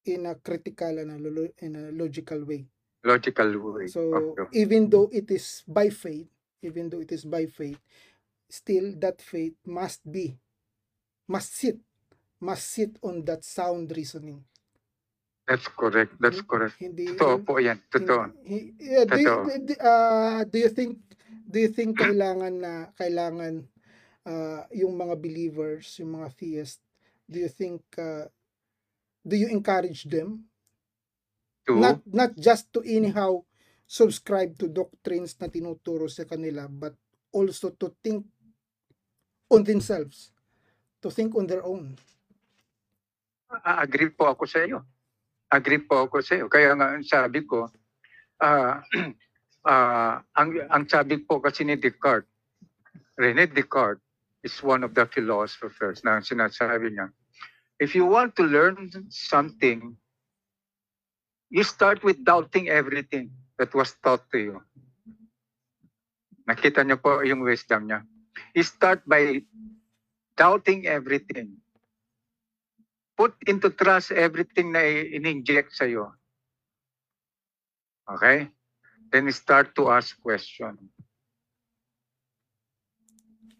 in 0.06 0.26
a 0.30 0.38
critical 0.38 0.94
and 0.98 1.10
a, 1.10 1.18
lo- 1.18 1.54
in 1.58 1.74
a 1.74 1.90
logical 1.90 2.46
way. 2.46 2.66
Logical 3.02 3.50
way. 3.74 3.90
So 3.90 4.00
Opo. 4.38 4.46
even 4.54 4.86
though 4.86 5.10
it 5.10 5.26
is 5.34 5.66
by 5.66 5.90
faith, 5.90 6.30
even 6.62 6.86
though 6.86 7.02
it 7.02 7.10
is 7.10 7.26
by 7.26 7.50
faith, 7.50 7.82
still 8.46 8.94
that 9.02 9.18
faith 9.18 9.58
must 9.66 10.06
be, 10.06 10.38
must 11.26 11.50
sit, 11.50 11.82
must 12.38 12.70
sit 12.70 12.94
on 13.02 13.26
that 13.26 13.42
sound 13.42 13.90
reasoning. 13.90 14.46
That's 15.42 15.66
correct. 15.66 16.14
That's 16.22 16.40
correct. 16.46 16.78
Hindi 16.78 17.12
Totoo 17.12 17.42
po 17.42 17.58
yan. 17.58 17.82
Totoo. 17.90 18.30
Hi- 18.46 18.72
yeah, 18.78 19.04
do, 19.04 19.18
you, 19.18 19.26
Totoo. 19.26 19.74
uh, 19.82 20.40
do 20.46 20.56
you 20.58 20.70
think 20.70 21.02
do 21.50 21.58
you 21.58 21.70
think 21.70 21.98
kailangan 22.04 22.54
na 22.62 22.72
kailangan 22.94 23.66
uh, 24.22 24.62
yung 24.70 24.94
mga 24.94 25.18
believers, 25.18 25.98
yung 25.98 26.14
mga 26.22 26.30
theists, 26.38 26.82
do 27.26 27.42
you 27.42 27.50
think 27.50 27.82
uh, 27.98 28.30
do 29.26 29.34
you 29.34 29.50
encourage 29.50 30.06
them 30.06 30.46
To, 31.70 31.78
not 31.78 32.02
not 32.10 32.34
just 32.34 32.74
to 32.74 32.82
anyhow 32.82 33.38
subscribe 33.86 34.58
to 34.58 34.66
doctrines 34.66 35.38
na 35.38 35.46
tinuturo 35.46 36.10
sa 36.10 36.26
kanila 36.26 36.66
but 36.66 36.98
also 37.30 37.70
to 37.70 37.94
think 38.02 38.26
on 39.46 39.62
themselves 39.62 40.34
to 40.98 41.06
think 41.06 41.30
on 41.38 41.46
their 41.46 41.62
own 41.62 41.94
Ah, 43.62 43.84
agree 43.84 44.08
po 44.08 44.32
ako 44.32 44.48
sa 44.48 44.64
iyo. 44.64 44.80
Agree 45.52 45.84
po 45.84 46.08
ako 46.08 46.24
sa 46.24 46.40
iyo. 46.40 46.48
Kaya 46.48 46.72
nga 46.72 46.96
ang 46.96 47.04
sabi 47.04 47.44
ko, 47.44 47.68
ah 48.40 48.80
ah, 49.68 50.24
ang 50.32 50.50
ang 50.72 50.84
sabi 50.88 51.20
po 51.20 51.44
kasi 51.44 51.68
ni 51.68 51.76
Descartes, 51.76 52.32
René 53.20 53.44
Descartes 53.46 54.02
is 54.42 54.56
one 54.64 54.82
of 54.82 54.96
the 54.96 55.04
philosophers 55.06 56.02
na 56.02 56.24
sinasabi 56.24 56.96
niya, 56.96 57.12
if 57.78 57.94
you 57.94 58.02
want 58.02 58.34
to 58.34 58.42
learn 58.42 58.90
something, 59.12 59.94
you 61.52 61.62
start 61.62 62.02
with 62.02 62.18
doubting 62.26 62.66
everything 62.66 63.30
that 63.60 63.70
was 63.76 63.94
taught 64.02 64.26
to 64.34 64.38
you. 64.40 64.56
Nakita 66.48 66.82
niyo 66.82 66.98
po 66.98 67.22
yung 67.22 67.46
wisdom 67.46 67.86
niya. 67.86 68.02
You 68.56 68.66
start 68.66 69.06
by 69.06 69.46
doubting 70.34 70.90
everything 70.90 71.61
put 73.22 73.38
into 73.46 73.70
trust 73.70 74.10
everything 74.10 74.74
na 74.74 74.82
in-inject 74.82 75.70
sa'yo. 75.70 76.10
Okay? 78.10 78.50
Then 79.14 79.30
start 79.30 79.78
to 79.78 79.94
ask 79.94 80.18
question. 80.18 80.74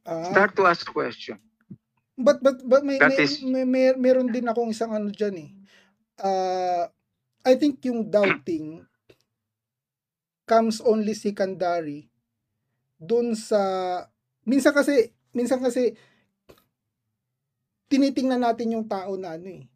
Ah, 0.02 0.34
Start 0.34 0.58
to 0.58 0.66
ask 0.66 0.82
question. 0.82 1.38
But 2.18 2.42
but 2.42 2.58
but 2.66 2.82
may 2.82 2.98
That 2.98 3.14
may, 3.14 3.22
is- 3.22 3.38
may, 3.46 3.62
may- 3.62 3.94
meron 3.94 4.34
din 4.34 4.50
akong 4.50 4.74
isang 4.74 4.90
ano 4.90 5.14
diyan 5.14 5.36
eh. 5.46 5.50
Uh, 6.18 6.84
I 7.46 7.54
think 7.54 7.78
yung 7.86 8.10
doubting 8.10 8.82
comes 10.44 10.82
only 10.82 11.14
secondary 11.14 12.10
dun 12.98 13.34
sa 13.38 13.58
minsan 14.42 14.74
kasi 14.74 15.14
minsan 15.30 15.62
kasi 15.62 15.94
tinitingnan 17.92 18.40
natin 18.40 18.72
yung 18.80 18.86
tao 18.88 19.20
na 19.20 19.36
ano 19.36 19.48
eh 19.52 19.68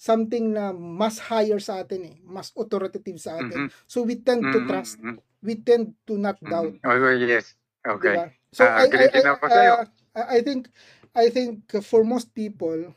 something 0.00 0.56
na 0.56 0.72
mas 0.72 1.20
higher 1.20 1.60
sa 1.60 1.84
atin 1.84 2.00
eh 2.08 2.16
mas 2.24 2.48
authoritative 2.56 3.20
sa 3.20 3.36
atin 3.44 3.68
Mhm. 3.68 3.70
so 3.84 4.00
we 4.00 4.16
tend 4.16 4.48
to 4.48 4.64
Mhm, 4.64 4.68
trust 4.68 4.96
mhm, 5.04 5.16
we 5.44 5.54
tend 5.60 5.92
to 6.08 6.16
not 6.16 6.40
mhm. 6.40 6.48
doubt 6.48 6.74
Oh, 6.88 6.96
oh, 6.96 7.16
yes. 7.20 7.54
Okay. 7.84 8.16
Diba? 8.16 8.26
So 8.50 8.64
Ah, 8.64 8.80
I, 8.80 8.84
I, 8.88 9.04
I, 9.12 9.64
uh, 9.68 9.84
I 10.16 10.38
think 10.42 10.68
I 11.14 11.26
think 11.30 11.68
for 11.84 12.02
most 12.04 12.32
people 12.34 12.92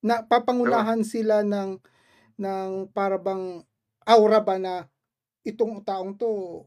na 0.00 0.24
papangunahan 0.24 1.04
sila 1.04 1.44
ng 1.44 1.76
ng 2.40 2.70
para 2.96 3.20
bang 3.20 3.60
aura 4.08 4.40
ba 4.40 4.56
na 4.56 4.88
itong 5.44 5.84
taong 5.84 6.16
to 6.16 6.64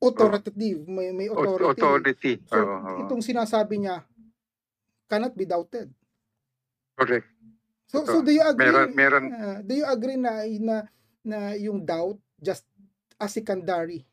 authoritative, 0.00 0.88
may 0.88 1.12
may 1.12 1.28
Au- 1.28 1.44
authority. 1.44 1.80
Authority. 1.84 2.32
So 2.48 2.56
Oo, 2.56 2.76
oo. 2.80 3.00
itong 3.04 3.22
sinasabi 3.22 3.84
niya 3.84 4.04
cannot 5.10 5.34
be 5.34 5.44
doubted. 5.44 5.90
Correct. 6.94 7.26
So 7.90 8.06
Totoo. 8.06 8.22
so 8.22 8.22
do 8.22 8.30
you 8.30 8.44
agree? 8.46 8.70
Meron, 8.70 8.88
meron. 8.94 9.24
uh, 9.34 9.58
do 9.66 9.74
you 9.74 9.86
agree 9.86 10.14
na 10.14 10.46
na 10.62 10.76
na 11.26 11.38
yung 11.58 11.82
doubt 11.82 12.22
just 12.38 12.62
a 13.18 13.26
secondary 13.26 14.06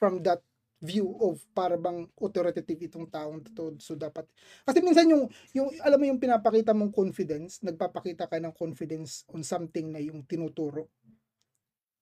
from 0.00 0.24
that 0.24 0.40
view 0.82 1.14
of 1.22 1.38
para 1.54 1.78
bang 1.78 2.10
authoritative 2.18 2.90
itong 2.90 3.06
taong 3.06 3.38
to 3.54 3.78
so 3.78 3.94
dapat 3.94 4.26
kasi 4.66 4.82
minsan 4.82 5.06
yung 5.06 5.30
yung 5.54 5.70
alam 5.78 5.94
mo 5.94 6.10
yung 6.10 6.18
pinapakita 6.18 6.74
mong 6.74 6.90
confidence 6.90 7.62
nagpapakita 7.62 8.26
ka 8.26 8.42
ng 8.42 8.50
confidence 8.50 9.22
on 9.30 9.46
something 9.46 9.94
na 9.94 10.02
yung 10.02 10.26
tinuturo 10.26 10.90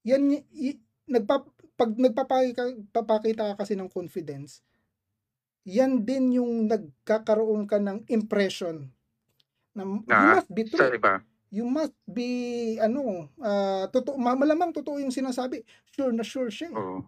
yan 0.00 0.32
y- 0.32 0.48
y- 0.72 0.80
nagpa, 1.12 1.44
pag 1.76 1.92
nagpapakita 1.92 2.72
papakita 2.88 3.52
ka 3.52 3.54
kasi 3.60 3.76
ng 3.76 3.92
confidence 3.92 4.64
yan 5.64 6.02
din 6.04 6.32
yung 6.40 6.66
nagkakaroon 6.66 7.68
ka 7.68 7.76
ng 7.78 8.04
impression 8.08 8.88
na 9.76 9.84
you 9.86 10.02
Na 10.08 10.34
must 10.34 10.50
be 10.50 10.62
true 10.66 10.90
iba. 10.90 11.22
you 11.50 11.66
must 11.66 11.94
be 12.06 12.30
ano 12.78 13.26
ah 13.42 13.86
totoo 13.90 14.18
ma- 14.18 14.38
malamang 14.38 14.70
totoo 14.74 14.98
yung 14.98 15.14
sinasabi 15.14 15.62
sure 15.94 16.14
na 16.14 16.22
sure 16.26 16.50
siya 16.50 16.70
eh. 16.70 16.78
Oo. 16.78 17.00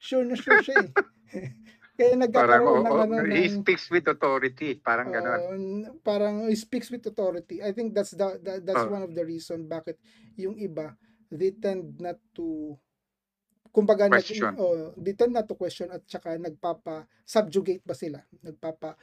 sure 0.00 0.24
na 0.26 0.36
sure 0.36 0.60
siya 0.60 0.76
eh. 0.84 0.90
kaya 1.96 2.10
Parang, 2.10 2.26
nagkakaroon 2.26 2.82
ng 2.82 2.90
oo, 2.90 3.02
ano 3.06 3.14
he 3.30 3.46
ng, 3.46 3.54
speaks 3.62 3.86
with 3.88 4.06
authority. 4.10 4.74
Parang 4.82 5.14
uh, 5.14 5.54
n- 5.54 5.88
parang 6.02 6.50
he 6.50 6.56
speaks 6.58 6.90
with 6.90 7.06
authority 7.06 7.62
I 7.62 7.70
think 7.70 7.94
that's 7.94 8.12
the, 8.18 8.36
that, 8.42 8.66
that's 8.66 8.84
Oh. 8.84 8.90
one 8.90 9.06
of 9.06 9.14
the 9.14 9.22
reason 9.24 9.70
bakit 9.70 9.96
yung 10.34 10.58
iba 10.58 10.98
they 11.30 11.54
tend 11.54 11.94
not 12.02 12.18
to 12.34 12.74
kumbaga 13.74 14.06
nag, 14.06 14.22
Question. 14.22 14.54
oh, 14.54 14.94
they 14.94 15.18
tend 15.18 15.34
not 15.34 15.50
to 15.50 15.58
question 15.58 15.90
at 15.90 16.06
saka 16.06 16.38
nagpapa 16.38 17.10
subjugate 17.26 17.82
ba 17.82 17.98
sila 17.98 18.22
nagpapa 18.38 18.94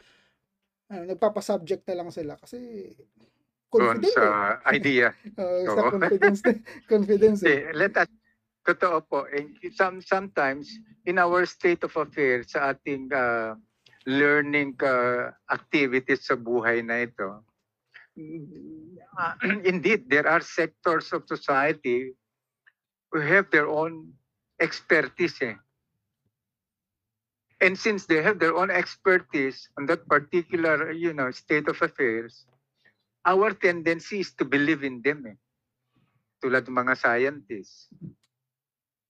ano, 0.92 1.04
nagpapa-subject 1.12 1.84
na 1.88 1.96
lang 2.04 2.10
sila 2.12 2.36
kasi 2.36 2.92
Doon 3.72 4.04
confident 4.04 4.12
eh. 4.12 4.16
sa 4.16 4.28
idea. 4.76 5.08
Uh, 5.40 5.64
sa 5.64 5.82
Oo. 5.88 5.92
confidence 5.96 6.40
confidence 6.92 7.40
eh. 7.48 7.72
Eh, 7.72 7.72
let 7.72 7.96
us, 7.96 8.12
totoo 8.68 9.00
po, 9.08 9.24
eh, 9.32 9.48
some, 9.72 10.04
sometimes 10.04 10.68
in 11.08 11.16
our 11.16 11.48
state 11.48 11.80
of 11.88 11.96
affairs 11.96 12.52
sa 12.52 12.76
ating 12.76 13.08
uh, 13.16 13.56
learning 14.04 14.76
uh, 14.84 15.32
activities 15.48 16.28
sa 16.28 16.36
buhay 16.36 16.84
na 16.84 17.08
ito, 17.08 17.40
uh, 19.16 19.34
indeed, 19.72 20.12
there 20.12 20.28
are 20.28 20.44
sectors 20.44 21.16
of 21.16 21.24
society 21.24 22.12
who 23.16 23.24
have 23.24 23.48
their 23.56 23.72
own 23.72 24.12
expertise. 24.62 25.42
Eh. 25.42 25.58
And 27.62 27.78
since 27.78 28.06
they 28.06 28.22
have 28.22 28.40
their 28.40 28.56
own 28.56 28.70
expertise 28.72 29.70
on 29.78 29.86
that 29.86 30.08
particular, 30.08 30.92
you 30.94 31.14
know, 31.14 31.30
state 31.30 31.68
of 31.68 31.82
affairs, 31.82 32.46
our 33.26 33.54
tendency 33.54 34.22
is 34.22 34.34
to 34.38 34.46
believe 34.46 34.84
in 34.86 35.02
them. 35.02 35.26
Eh 35.26 35.38
tulad 36.42 36.66
mga 36.66 36.98
scientists, 36.98 37.94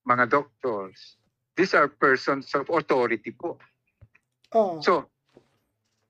mga 0.04 0.28
doctors. 0.28 1.16
These 1.56 1.74
are 1.74 1.88
persons 1.88 2.52
of 2.52 2.68
authority 2.68 3.32
po. 3.32 3.56
Oh, 4.52 4.84
So, 4.84 5.08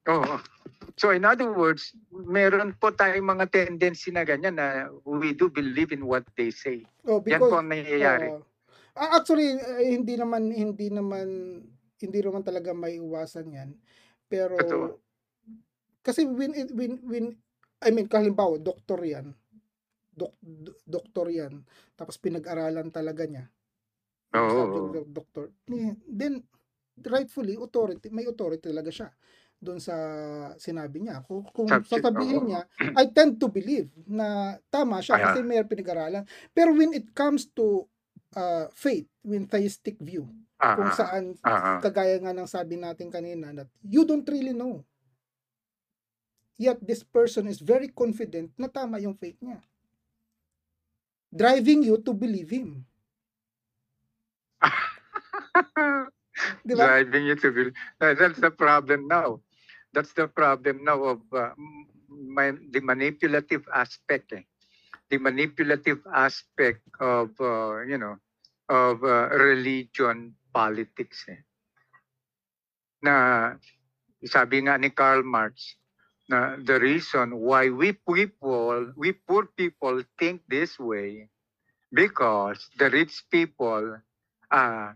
oh, 0.09 0.41
so 0.97 1.13
in 1.13 1.21
other 1.21 1.53
words, 1.53 1.93
meron 2.09 2.73
po 2.81 2.89
tayong 2.89 3.37
mga 3.37 3.53
tendency 3.53 4.09
na 4.09 4.25
ganyan 4.25 4.57
na 4.57 4.89
we 5.05 5.37
do 5.37 5.45
believe 5.45 5.93
in 5.93 6.09
what 6.09 6.25
they 6.33 6.49
say. 6.49 6.81
oh, 7.05 7.21
Yan 7.21 7.37
because 7.37 7.51
po 7.53 7.61
ang 7.61 7.69
nangyayari. 7.69 8.27
oh, 8.33 8.41
ah, 8.41 8.50
actually 8.95 9.55
eh, 9.55 9.93
hindi 9.95 10.15
naman 10.15 10.51
hindi 10.51 10.87
naman 10.91 11.27
hindi 11.97 12.19
naman 12.19 12.41
talaga 12.41 12.73
may 12.73 12.97
iwasan 12.97 13.53
'yan. 13.53 13.69
Pero 14.25 14.57
Totoo. 14.57 14.97
kasi 16.01 16.25
when 16.25 16.51
it- 16.53 16.73
when 16.73 16.97
when 17.05 17.37
I 17.81 17.89
mean 17.89 18.09
halimbawa 18.09 18.57
doktor 18.57 19.01
'yan. 19.01 19.33
Dok, 20.11 20.33
do- 20.41 20.77
doktor 20.83 21.31
'yan. 21.31 21.63
Tapos 21.95 22.17
pinag-aralan 22.19 22.91
talaga 22.91 23.23
niya. 23.25 23.45
Oo. 24.33 24.91
doctor. 25.07 25.51
eh, 25.69 25.95
Then 26.07 26.39
rightfully 27.01 27.55
authority 27.57 28.07
may 28.11 28.23
authority 28.27 28.69
talaga 28.69 28.91
siya 28.91 29.09
doon 29.61 29.77
sa 29.77 29.93
sinabi 30.57 31.05
niya. 31.05 31.21
Kung, 31.21 31.45
kung 31.53 31.69
Subject, 31.69 32.01
sasabihin 32.01 32.41
oo. 32.41 32.47
niya, 32.49 32.61
I 32.99 33.13
tend 33.13 33.37
to 33.37 33.45
believe 33.45 33.93
na 34.09 34.57
tama 34.73 34.97
siya 34.99 35.21
Kaya- 35.21 35.25
kasi 35.31 35.39
may 35.45 35.61
pinag-aralan. 35.61 36.25
Pero 36.49 36.73
when 36.73 36.97
it 36.97 37.13
comes 37.13 37.45
to 37.53 37.85
uh, 38.35 38.67
faith, 38.73 39.07
theistic 39.49 39.97
view, 39.99 40.29
Ah, 40.61 40.77
kung 40.77 40.93
ah, 40.93 40.95
saan 40.95 41.33
ah. 41.41 41.81
kagaya 41.81 42.21
nga 42.21 42.37
ng 42.37 42.45
sabi 42.45 42.77
natin 42.77 43.09
kanina 43.09 43.49
that 43.49 43.65
you 43.81 44.05
don't 44.05 44.29
really 44.29 44.53
know. 44.53 44.85
Yet 46.61 46.77
this 46.85 47.01
person 47.01 47.49
is 47.49 47.57
very 47.57 47.89
confident 47.89 48.53
na 48.53 48.69
tama 48.69 49.01
yung 49.01 49.17
faith 49.17 49.41
niya. 49.41 49.57
Driving 51.33 51.89
you 51.89 51.97
to 51.97 52.13
believe 52.13 52.53
him. 52.53 52.85
Di 56.67 56.77
ba? 56.77 57.01
Driving 57.01 57.25
you 57.25 57.35
to 57.41 57.49
believe. 57.49 57.77
That's 57.97 58.37
the 58.37 58.53
problem 58.53 59.09
now. 59.09 59.41
That's 59.89 60.13
the 60.13 60.29
problem 60.29 60.85
now 60.85 61.17
of 61.17 61.25
uh, 61.33 61.57
my, 62.05 62.53
the 62.69 62.85
manipulative 62.85 63.65
aspect. 63.73 64.37
Eh. 64.37 64.45
The 65.11 65.19
manipulative 65.19 65.99
aspect 66.07 66.87
of, 66.95 67.35
uh, 67.35 67.83
you 67.83 67.99
know, 67.99 68.15
of 68.71 69.03
uh, 69.03 69.27
religion 69.35 70.39
politics. 70.55 71.27
Eh. 71.27 71.43
Na 73.03 73.51
sabi 74.23 74.63
nga 74.63 74.79
ni 74.79 74.87
Karl 74.95 75.27
Marx, 75.27 75.75
na 76.31 76.55
the 76.55 76.79
reason 76.79 77.35
why 77.35 77.67
we 77.67 77.91
people, 77.91 78.95
we 78.95 79.11
poor 79.11 79.51
people 79.51 79.99
think 80.15 80.39
this 80.47 80.79
way 80.79 81.27
because 81.91 82.71
the 82.79 82.87
rich 82.87 83.27
people 83.27 83.99
uh, 84.47 84.89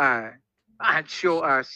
uh, 0.00 0.28
show 1.04 1.44
us 1.44 1.68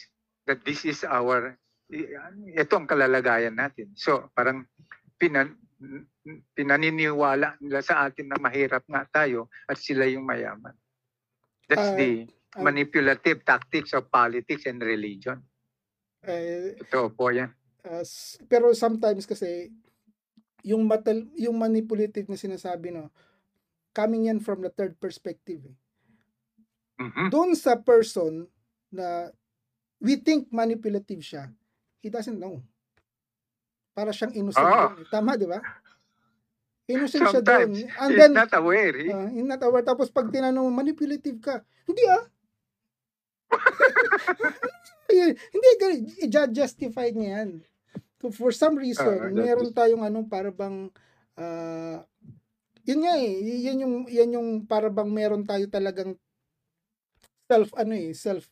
that 0.49 0.65
this 0.65 0.85
is 0.89 1.05
our, 1.05 1.53
ito 1.93 2.73
ang 2.73 2.89
kalalagayan 2.89 3.53
natin. 3.53 3.93
So 3.93 4.33
parang 4.33 4.65
pinan, 5.21 5.53
pinaniniwala 6.53 7.57
nila 7.59 7.81
sa 7.81 8.07
atin 8.07 8.31
na 8.31 8.39
mahirap 8.39 8.83
nga 8.87 9.03
tayo 9.05 9.47
at 9.65 9.77
sila 9.77 10.05
yung 10.05 10.25
mayaman. 10.25 10.73
That's 11.65 11.93
Ah, 11.93 11.97
the 11.97 12.09
ah. 12.55 12.61
manipulative 12.61 13.41
tactics 13.43 13.93
of 13.93 14.09
politics 14.09 14.65
and 14.65 14.81
religion. 14.81 15.41
Eh, 16.25 16.77
Ito 16.81 17.13
po 17.13 17.29
yan. 17.29 17.53
uh, 17.85 18.01
pero 18.49 18.73
sometimes 18.73 19.29
kasi 19.29 19.69
yung 20.65 20.89
matal 20.89 21.29
yung 21.37 21.53
manipulative 21.53 22.25
na 22.25 22.33
sinasabi 22.33 22.89
no 22.89 23.13
coming 23.93 24.25
yan 24.25 24.41
from 24.41 24.65
the 24.65 24.73
third 24.73 24.97
perspective 24.97 25.61
eh. 25.69 25.77
Mhm. 26.97 27.29
doon 27.29 27.53
sa 27.53 27.77
person 27.77 28.49
na 28.89 29.29
we 30.01 30.17
think 30.17 30.49
manipulative 30.49 31.21
siya 31.21 31.53
he 32.01 32.09
doesn't 32.09 32.41
know 32.41 32.65
para 33.95 34.11
siyang 34.11 34.35
innocent 34.35 34.59
Oo. 34.61 34.75
doon 34.75 34.95
eh. 34.99 35.07
tama 35.07 35.31
di 35.39 35.47
ba 35.47 35.59
innocent 36.85 37.23
siya 37.31 37.41
doon 37.41 37.71
Sometimes 37.71 37.97
and 38.03 38.11
then 38.19 38.31
not 38.35 38.51
aware. 38.53 38.93
He, 38.93 39.09
uh, 39.09 39.31
not 39.41 39.63
aware 39.63 39.81
tapos 39.87 40.11
pag 40.11 40.27
tinanong 40.29 40.67
manipulative 40.69 41.39
ka 41.39 41.63
hindi 41.87 42.03
ah 42.11 42.23
hindi 45.55 45.69
ganun. 45.79 46.01
i-justify 46.27 47.09
niya 47.15 47.41
yan 47.41 47.51
So, 48.19 48.31
for 48.33 48.49
some 48.49 48.73
reason 48.79 49.05
Ah, 49.05 49.29
that 49.29 49.37
meron 49.37 49.69
tayong 49.69 50.01
ano 50.01 50.25
para 50.25 50.49
bang 50.49 50.89
ah, 51.37 52.01
yun 52.81 52.99
nga 53.05 53.15
eh 53.21 53.37
yan 53.69 53.85
yung 53.85 53.95
yan 54.09 54.29
yung 54.39 54.49
para 54.65 54.89
bang 54.89 55.11
meron 55.13 55.45
tayo 55.45 55.69
talagang 55.69 56.17
self 57.45 57.69
ano 57.77 57.93
eh 57.93 58.17
self 58.17 58.49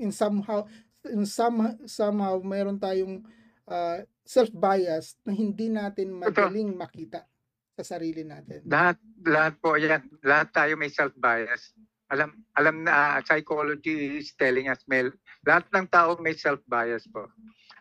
in 0.00 0.08
somehow 0.08 0.64
in 1.04 1.28
some 1.28 1.76
somehow 1.84 2.40
meron 2.40 2.80
tayong 2.80 3.20
ah, 3.68 4.00
self 4.30 4.54
bias 4.54 5.18
na 5.26 5.34
hindi 5.34 5.66
natin 5.66 6.14
madaling 6.14 6.78
makita 6.78 7.26
sa 7.74 7.98
sarili 7.98 8.22
natin. 8.22 8.62
lahat, 8.62 8.96
lahat 9.26 9.54
po 9.58 9.74
yan. 9.74 10.06
Lahat 10.22 10.54
tayo 10.54 10.78
may 10.78 10.92
self-bias. 10.92 11.74
Alam, 12.14 12.38
alam 12.54 12.86
na 12.86 12.92
ah, 12.94 13.16
psychology 13.26 14.22
is 14.22 14.30
telling 14.38 14.70
us, 14.70 14.78
may, 14.86 15.10
lahat 15.42 15.66
ng 15.74 15.86
tao 15.90 16.14
may 16.22 16.38
self-bias 16.38 17.10
po. 17.10 17.26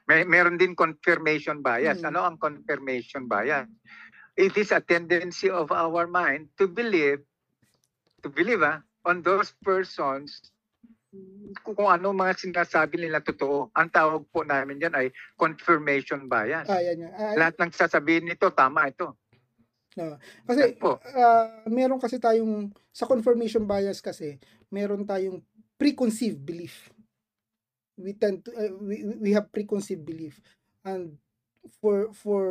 May, 0.10 0.26
meron 0.26 0.58
din 0.58 0.74
confirmation 0.74 1.62
bias. 1.62 2.02
Mm. 2.02 2.14
Ano 2.14 2.26
ang 2.26 2.38
confirmation 2.42 3.30
bias? 3.30 3.70
It 4.34 4.58
is 4.58 4.74
a 4.74 4.82
tendency 4.82 5.54
of 5.54 5.70
our 5.70 6.10
mind 6.10 6.50
to 6.58 6.66
believe, 6.66 7.22
to 8.26 8.30
believe 8.34 8.66
ah, 8.66 8.82
on 9.06 9.22
those 9.22 9.54
persons 9.62 10.50
kung, 11.66 11.90
ano 11.90 12.14
mga 12.14 12.38
sinasabi 12.38 13.02
nila 13.02 13.22
totoo. 13.22 13.74
Ang 13.74 13.90
tawag 13.90 14.24
po 14.30 14.46
namin 14.46 14.82
yan 14.82 14.94
ay 14.94 15.10
confirmation 15.34 16.30
bias. 16.30 16.70
Ah, 16.70 16.82
yan 16.82 17.10
yan. 17.10 17.12
Ah, 17.18 17.34
Lahat 17.34 17.58
ng 17.58 17.74
sasabihin 17.74 18.30
nito, 18.30 18.50
tama 18.54 18.90
ito. 18.90 19.18
kasi 20.46 20.74
Yan 20.74 20.78
po. 20.80 21.02
ah, 21.18 21.66
meron 21.68 22.00
kasi 22.00 22.22
tayong 22.22 22.72
sa 22.94 23.10
confirmation 23.10 23.66
bias 23.66 24.00
kasi 24.00 24.38
meron 24.70 25.04
tayong 25.04 25.42
preconceived 25.76 26.40
belief 26.40 26.88
we 28.00 28.16
tend 28.16 28.40
to 28.48 28.52
uh, 28.56 28.72
we, 28.80 29.04
we 29.20 29.30
have 29.36 29.52
preconceived 29.52 30.08
belief 30.08 30.40
and 30.88 31.20
for 31.84 32.08
for 32.16 32.44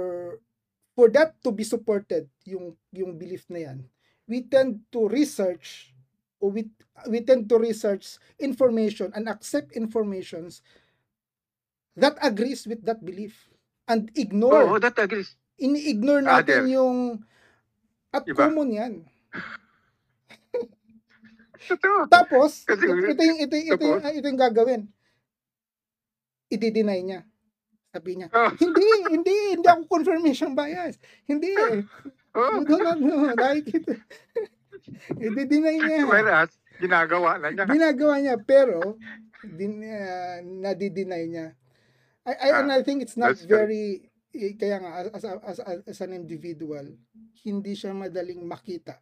for 0.93 1.09
that 1.09 1.41
to 1.41 1.49
be 1.49 1.65
supported 1.65 2.29
yung 2.45 2.77
yung 2.93 3.17
belief 3.17 3.49
na 3.49 3.73
yan 3.73 3.79
we 4.29 4.45
tend 4.45 4.85
to 4.93 5.09
research 5.09 5.97
we 6.41 6.71
we 7.11 7.19
tend 7.23 7.51
to 7.51 7.59
research 7.59 8.19
information 8.39 9.11
and 9.15 9.27
accept 9.27 9.75
informations 9.75 10.63
that 11.99 12.15
agrees 12.23 12.67
with 12.67 12.83
that 12.87 13.03
belief 13.03 13.51
and 13.91 14.11
ignore 14.15 14.63
Oo, 14.63 14.79
that 14.79 14.95
agrees. 14.99 15.35
ini-ignore 15.59 16.23
natin 16.23 16.63
Other. 16.63 16.71
yung 16.71 16.97
at 18.15 18.25
Iba. 18.25 18.49
common 18.49 18.71
yan. 18.73 18.95
Tapos, 22.09 22.65
ito, 22.65 22.81
ito, 22.81 23.21
yung, 23.21 23.39
ito, 23.45 23.57
ito, 23.59 23.85
yung, 23.85 24.01
ito 24.01 24.27
yung 24.31 24.41
gagawin. 24.41 24.83
I-deny 26.49 27.01
niya. 27.05 27.21
Sabi 27.93 28.17
niya, 28.17 28.33
Oh, 28.33 28.49
hindi, 28.57 28.89
hindi, 29.13 29.37
hindi 29.59 29.69
ako 29.69 29.85
confirmation 29.85 30.57
bias. 30.57 30.97
Hindi. 31.29 31.53
oh. 32.39 32.51
You 32.57 32.65
do 32.65 32.77
not 32.81 32.97
know. 33.01 33.29
Nakikita. 34.89 35.41
I-deny 35.45 35.77
niya. 35.79 35.99
Whereas, 36.09 36.51
ginagawa 36.79 37.31
na 37.39 37.49
niya. 37.53 37.65
Ginagawa 37.69 38.15
niya, 38.23 38.37
pero, 38.41 38.97
din, 39.45 39.83
uh, 39.85 40.39
nadi-deny 40.43 41.23
niya. 41.29 41.47
I, 42.29 42.33
I, 42.37 42.49
and 42.61 42.71
I 42.73 42.81
think 42.85 43.01
it's 43.01 43.17
not 43.17 43.33
That's 43.33 43.49
very, 43.49 44.05
eh, 44.37 44.53
kaya 44.59 44.79
nga, 44.85 45.09
as, 45.09 45.25
as, 45.25 45.59
as, 45.65 45.79
as 45.89 45.99
an 46.05 46.13
individual, 46.13 46.85
hindi 47.45 47.73
siya 47.73 47.97
madaling 47.97 48.45
makita. 48.45 49.01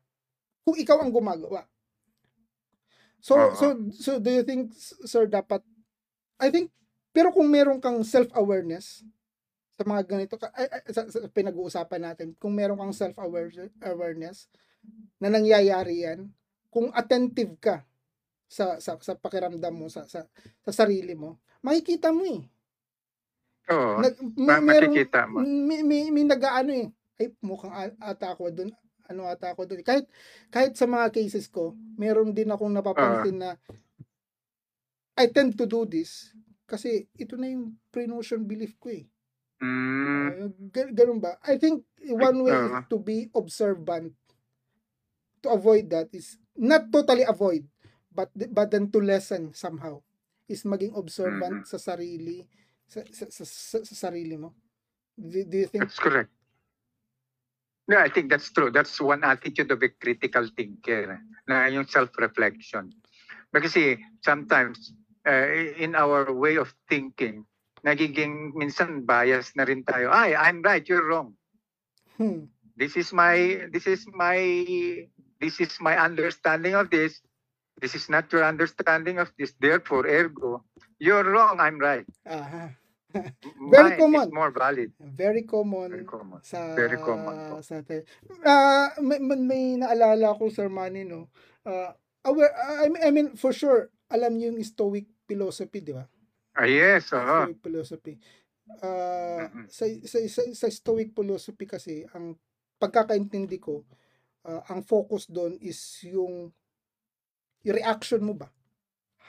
Kung 0.63 0.79
ikaw 0.79 1.03
ang 1.03 1.11
gumagawa. 1.11 1.67
So, 3.19 3.35
Oo. 3.35 3.55
so, 3.59 3.67
so 3.91 4.11
do 4.23 4.31
you 4.31 4.47
think, 4.47 4.71
sir, 4.79 5.27
dapat, 5.27 5.59
I 6.39 6.55
think, 6.55 6.71
pero 7.11 7.33
kung 7.35 7.49
meron 7.51 7.83
kang 7.83 7.99
self-awareness, 8.07 9.03
sa 9.77 9.83
mga 9.85 10.03
ganito, 10.07 10.37
ka- 10.39 10.53
ay, 10.55 10.69
ay, 10.71 10.83
sa, 10.95 11.05
sa 11.11 11.27
pinag-uusapan 11.29 12.01
natin, 12.13 12.33
kung 12.39 12.55
meron 12.55 12.79
kang 12.79 12.95
self-awareness, 12.95 14.47
na 15.17 15.29
nangyayari 15.29 16.05
yan, 16.05 16.29
kung 16.69 16.93
attentive 16.93 17.57
ka 17.57 17.77
sa 18.47 18.79
sa 18.79 18.95
sa 19.01 19.17
pakiramdam 19.17 19.75
mo 19.75 19.89
sa 19.89 20.05
sa, 20.05 20.23
sa 20.63 20.73
sarili 20.75 21.17
mo, 21.17 21.41
makikita 21.61 22.13
mo 22.13 22.23
eh. 22.23 22.43
Oo. 23.67 23.99
Nag, 23.99 24.15
ma- 24.39 24.63
merong- 24.63 24.95
makikita 24.95 25.27
mo. 25.27 25.43
May, 25.43 25.83
may, 25.83 26.03
may 26.11 26.23
nag-ano 26.23 26.71
eh. 26.71 26.89
Ay, 27.19 27.33
mukhang 27.43 27.73
ata 27.99 28.31
ako 28.31 28.53
doon. 28.53 28.71
Ano 29.09 29.27
ata 29.27 29.51
ako 29.51 29.67
doon. 29.67 29.83
Kahit, 29.83 30.07
kahit 30.47 30.79
sa 30.79 30.87
mga 30.87 31.11
cases 31.11 31.51
ko, 31.51 31.75
meron 31.97 32.31
din 32.31 32.47
akong 32.47 32.71
napapansin 32.71 33.41
na 33.41 33.51
I 35.17 35.33
tend 35.33 35.57
to 35.57 35.65
do 35.65 35.83
this 35.83 36.31
kasi 36.69 37.09
ito 37.17 37.35
na 37.35 37.49
yung 37.49 37.75
pre-notion 37.89 38.45
belief 38.45 38.77
ko 38.77 38.93
eh. 38.93 39.07
Mm, 39.59 40.05
Uh, 40.27 40.51
ga- 40.69 40.93
ganun 40.93 41.17
ba? 41.17 41.41
I 41.43 41.57
think 41.57 41.87
one 42.05 42.45
way 42.45 42.53
is 42.53 42.69
Oo. 42.77 42.83
to 42.87 42.99
be 43.01 43.31
observant 43.33 44.13
to 45.43 45.49
avoid 45.53 45.89
that 45.91 46.09
is 46.13 46.39
not 46.57 46.89
totally 46.93 47.25
avoid 47.27 47.65
but 48.13 48.33
but 48.53 48.71
then 48.73 48.89
to 48.91 48.99
lessen 49.01 49.53
somehow 49.53 50.01
is 50.49 50.65
maging 50.65 50.95
observant 50.97 51.65
Mhm. 51.65 51.69
sa 51.69 51.79
sarili 51.79 52.47
sa, 52.87 53.03
sa, 53.11 53.27
sa, 53.29 53.45
sa, 53.45 53.79
sa 53.83 53.95
sarili 54.09 54.39
mo. 54.39 54.55
Do, 55.19 55.43
do 55.43 55.57
you 55.59 55.67
think 55.67 55.83
that's 55.83 55.99
correct. 55.99 56.31
Yeah, 57.89 58.03
I 58.03 58.11
think 58.11 58.31
that's 58.31 58.51
true. 58.51 58.71
That's 58.71 58.99
one 58.99 59.23
attitude 59.23 59.71
of 59.71 59.83
a 59.83 59.91
critical 59.91 60.47
thinker 60.55 61.19
na 61.47 61.67
yung 61.71 61.87
self-reflection. 61.87 62.91
Kasi 63.55 63.97
sometimes 64.23 64.93
uh, 65.27 65.47
in 65.79 65.95
our 65.95 66.31
way 66.35 66.59
of 66.59 66.75
thinking, 66.91 67.47
nagiging 67.87 68.55
minsan 68.59 69.07
bias 69.07 69.55
na 69.55 69.63
rin 69.65 69.87
tayo. 69.87 70.11
Ay, 70.11 70.35
I'm 70.35 70.63
right, 70.63 70.83
you're 70.87 71.07
wrong. 71.07 71.35
hmm, 72.19 72.51
this 72.77 72.97
is 72.97 73.13
my 73.13 73.67
this 73.71 73.87
is 73.87 74.05
my 74.13 74.39
this 75.41 75.61
is 75.61 75.73
my 75.81 75.97
understanding 75.99 76.75
of 76.75 76.89
this 76.91 77.21
this 77.81 77.95
is 77.95 78.09
not 78.09 78.29
your 78.33 78.45
understanding 78.45 79.19
of 79.21 79.29
this 79.37 79.53
therefore 79.61 80.07
ergo 80.09 80.65
you're 80.99 81.25
wrong 81.25 81.61
i'm 81.61 81.77
right. 81.79 82.07
M- 82.25 82.83
Very 83.71 83.97
mine 83.97 83.99
common. 84.01 84.27
is 84.29 84.33
more 84.33 84.51
valid 84.53 84.91
very 85.01 85.43
common 85.45 85.89
very 85.93 86.05
common 86.09 86.41
sa 86.43 86.59
Very 86.75 86.99
common 87.01 87.37
po. 87.49 87.61
sa. 87.65 87.81
Ah, 88.45 88.93
may, 89.01 89.19
may, 89.21 89.39
may 89.39 89.65
naalala 89.81 90.37
ko 90.37 90.49
Sir 90.53 90.69
Manny 90.69 91.05
no. 91.05 91.29
Ah, 91.65 91.95
aware 92.27 92.53
I 92.55 92.87
mean, 92.89 93.03
I 93.03 93.11
mean 93.13 93.29
for 93.39 93.53
sure 93.53 93.89
alam 94.13 94.39
niyo 94.39 94.55
yung 94.55 94.63
stoic 94.63 95.07
philosophy, 95.27 95.83
di 95.83 95.91
ba? 95.95 96.07
ah 96.57 96.65
yes 96.69 97.11
oo 97.13 97.51
Stoic 97.51 97.61
philosophy. 97.63 98.15
Ah, 98.83 99.47
Mhm. 99.47 99.67
sa, 99.71 99.85
sa, 100.07 100.19
sa, 100.27 100.43
sa 100.55 100.69
stoic 100.71 101.15
philosophy 101.15 101.67
kasi 101.67 102.03
ang 102.15 102.35
pagkakaintindi 102.83 103.59
ko 103.63 103.87
ah, 104.47 104.63
ang 104.71 104.87
focus 104.87 105.27
doon 105.27 105.59
is 105.59 105.79
yung 106.07 106.55
reaction 107.67 108.23
mo 108.23 108.39
ba? 108.39 108.49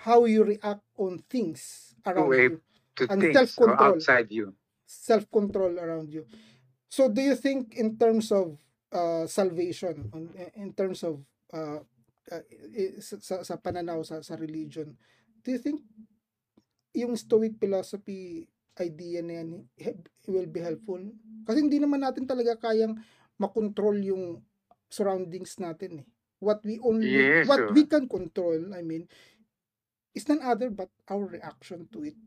How 0.05 0.29
you 0.29 0.45
react 0.45 0.85
on 0.95 1.25
things 1.25 1.91
around 2.05 2.29
way 2.29 2.53
you. 2.53 2.61
to 2.95 3.09
and 3.09 3.19
self-control. 3.33 3.97
outside 3.97 4.29
you 4.29 4.53
self-control 4.87 5.77
around 5.77 6.09
you. 6.09 6.23
So 6.87 7.11
do 7.11 7.19
you 7.19 7.35
think 7.35 7.75
in 7.75 7.99
terms 7.99 8.31
of 8.31 8.55
uh, 8.95 9.27
salvation, 9.27 10.07
on- 10.15 10.31
in 10.55 10.71
terms 10.71 11.03
of 11.03 11.19
uh, 11.51 11.83
uh, 12.31 12.43
sa, 13.03 13.43
sa- 13.43 13.59
pananaw 13.59 14.07
sa, 14.07 14.23
sa 14.23 14.39
religion, 14.39 14.95
do 15.43 15.51
you 15.51 15.59
think 15.59 15.83
yung 16.95 17.19
Stoic 17.19 17.59
philosophy 17.59 18.47
idea 18.79 19.19
na 19.21 19.43
yan 19.43 19.67
will 20.25 20.47
be 20.47 20.63
helpful. 20.63 21.01
Kasi 21.43 21.61
hindi 21.61 21.77
naman 21.77 22.01
natin 22.01 22.23
talaga 22.23 22.55
kayang 22.57 22.95
makontrol 23.37 23.99
yung 23.99 24.39
surroundings 24.89 25.55
natin 25.59 26.03
eh. 26.03 26.07
What 26.37 26.61
we 26.61 26.77
only, 26.85 27.09
Yes, 27.09 27.49
what 27.49 27.59
oh. 27.65 27.73
we 27.73 27.89
can 27.89 28.05
control, 28.05 28.61
I 28.77 28.85
mean, 28.85 29.09
is 30.13 30.29
none 30.29 30.45
other 30.45 30.69
but 30.69 30.89
our 31.09 31.25
reaction 31.25 31.89
to 31.89 32.05
it. 32.05 32.17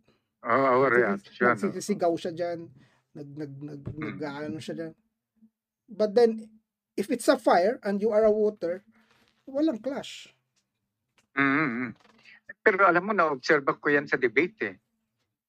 Oh, 0.43 0.83
our 0.83 0.91
reaction. 0.91 1.47
Nagsisigaw 1.47 2.11
siya 2.19 2.33
dyan. 2.35 2.67
Nag, 3.15 3.29
nag, 3.39 3.53
nag, 3.63 3.83
Hmm. 3.87 4.19
nag, 4.19 4.19
ano 4.23 4.59
siya 4.59 4.75
dyan. 4.75 4.93
But 5.87 6.15
then, 6.15 6.51
if 6.99 7.11
it's 7.11 7.31
a 7.31 7.39
fire 7.39 7.79
and 7.87 8.03
you 8.03 8.11
are 8.11 8.27
a 8.27 8.35
water, 8.35 8.83
walang 9.47 9.83
clash. 9.83 10.31
mm 11.39 11.95
Pero 12.61 12.85
alam 12.85 13.07
mo, 13.07 13.13
na-observe 13.15 13.65
ko 13.79 13.89
yan 13.89 14.05
sa 14.11 14.19
debate 14.21 14.59
eh. 14.67 14.77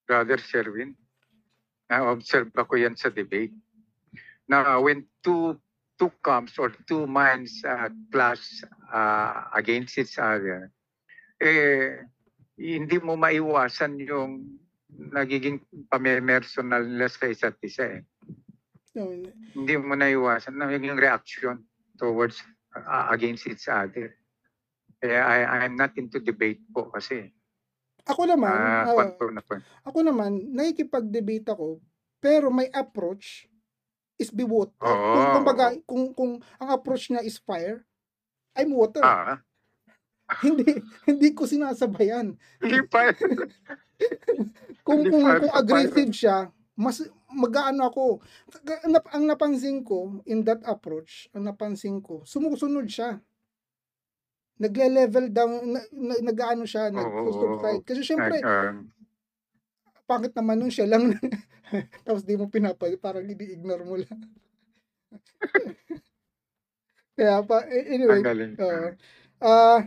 Brother 0.06 0.40
Sherwin. 0.40 0.96
Na-observe 1.90 2.54
ko 2.54 2.74
yan 2.78 2.96
sa 2.96 3.12
debate. 3.12 3.52
Na 4.48 4.80
when 4.80 5.04
two 5.26 5.58
two 6.02 6.10
camps 6.26 6.58
or 6.58 6.74
two 6.90 7.06
minds 7.06 7.62
uh, 7.62 7.94
clash 8.10 8.66
uh, 8.90 9.46
against 9.54 10.02
each 10.02 10.18
other, 10.18 10.74
eh, 11.38 12.02
hindi 12.58 12.98
mo 12.98 13.14
maiwasan 13.14 14.02
yung 14.02 14.58
nagiging 14.90 15.62
pamemersonal 15.94 16.82
nila 16.82 17.06
sa 17.06 17.30
isa't 17.30 17.62
isa 17.62 18.02
eh. 18.02 18.04
No, 18.98 19.14
Hindi 19.56 19.74
mo 19.78 19.94
naiwasan 19.94 20.58
nagiging 20.58 20.98
reaction 20.98 21.64
towards 21.96 22.42
uh, 22.76 23.08
against 23.14 23.46
each 23.46 23.70
other. 23.70 24.18
Kaya 25.00 25.22
I, 25.22 25.38
I'm 25.64 25.78
not 25.78 25.94
into 26.02 26.18
debate 26.18 26.66
po 26.74 26.90
kasi. 26.90 27.30
ako 28.02 28.26
naman, 28.26 28.50
ah, 28.50 28.90
kwan 28.98 29.38
na 29.38 29.42
ako 29.86 30.00
naman, 30.02 30.32
nakikipag-debate 30.50 31.54
ako, 31.54 31.78
pero 32.18 32.50
my 32.50 32.66
approach 32.74 33.46
is 34.22 34.30
be 34.30 34.46
water. 34.46 34.72
Oo. 34.86 35.14
Kung, 35.18 35.28
kumbaga, 35.42 35.66
kung, 35.84 36.04
kung 36.14 36.32
ang 36.62 36.70
approach 36.70 37.10
niya 37.10 37.26
is 37.26 37.42
fire, 37.42 37.82
I'm 38.54 38.72
water. 38.78 39.02
Ah, 39.02 39.42
hindi 40.46 40.80
hindi 41.10 41.34
ko 41.36 41.44
sinasabayan. 41.44 42.38
hindi 42.62 42.80
pa. 42.88 43.10
Kung 44.82 45.06
kung, 45.14 45.22
kung 45.22 45.54
aggressive 45.54 46.10
siya, 46.10 46.50
mas 46.74 47.06
mag-aano 47.30 47.94
ako. 47.94 48.06
Ang, 48.82 48.98
nap- 48.98 49.12
ang 49.14 49.26
napansin 49.30 49.86
ko 49.86 50.26
in 50.26 50.42
that 50.42 50.58
approach, 50.66 51.30
ang 51.38 51.46
napansin 51.46 52.02
ko, 52.02 52.26
sumusunod 52.26 52.90
siya. 52.90 53.22
Nagle-level 54.58 55.30
down, 55.30 55.54
na, 55.70 55.82
na, 55.94 56.14
nag-ano 56.34 56.66
siya, 56.66 56.90
nag 56.90 57.06
Oo. 57.06 57.82
Kasi 57.86 58.02
syempre, 58.02 58.42
Ah, 58.42 58.74
pangit 60.12 60.36
naman 60.36 60.60
nun 60.60 60.74
siya 60.74 60.92
lang. 60.92 61.16
Tapos 62.04 62.28
di 62.28 62.36
mo 62.36 62.52
pinapal, 62.52 62.92
parang 63.00 63.24
ini-ignore 63.24 63.84
mo 63.88 63.96
lang. 63.96 64.20
Kaya 67.16 67.40
pa, 67.48 67.64
anyway. 67.72 68.20
Oo. 68.60 68.88
Ah, 69.40 69.80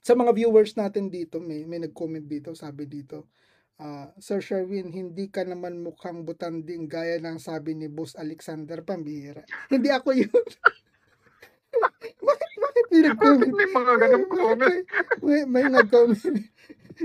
sa 0.00 0.16
mga 0.16 0.32
viewers 0.32 0.72
natin 0.74 1.12
dito, 1.12 1.38
may 1.38 1.68
may 1.68 1.78
nag-comment 1.78 2.24
dito, 2.24 2.56
sabi 2.56 2.88
dito, 2.88 3.28
ah, 3.78 4.08
Sir 4.16 4.40
Sherwin, 4.40 4.88
hindi 4.88 5.28
ka 5.28 5.44
naman 5.44 5.84
mukhang 5.84 6.24
butanding 6.24 6.88
gaya 6.88 7.20
ng 7.20 7.36
sabi 7.36 7.76
ni 7.76 7.92
Boss 7.92 8.16
Alexander 8.16 8.80
Pambihira. 8.80 9.44
Hindi 9.72 9.92
ako 9.92 10.10
yun. 10.16 10.44
Bakit, 13.16 13.50
may 13.52 13.68
mga 13.72 13.92
ganong 13.96 14.28
comment? 14.28 14.84
may, 15.24 15.40
may 15.48 15.66
nag-comment. 15.72 16.44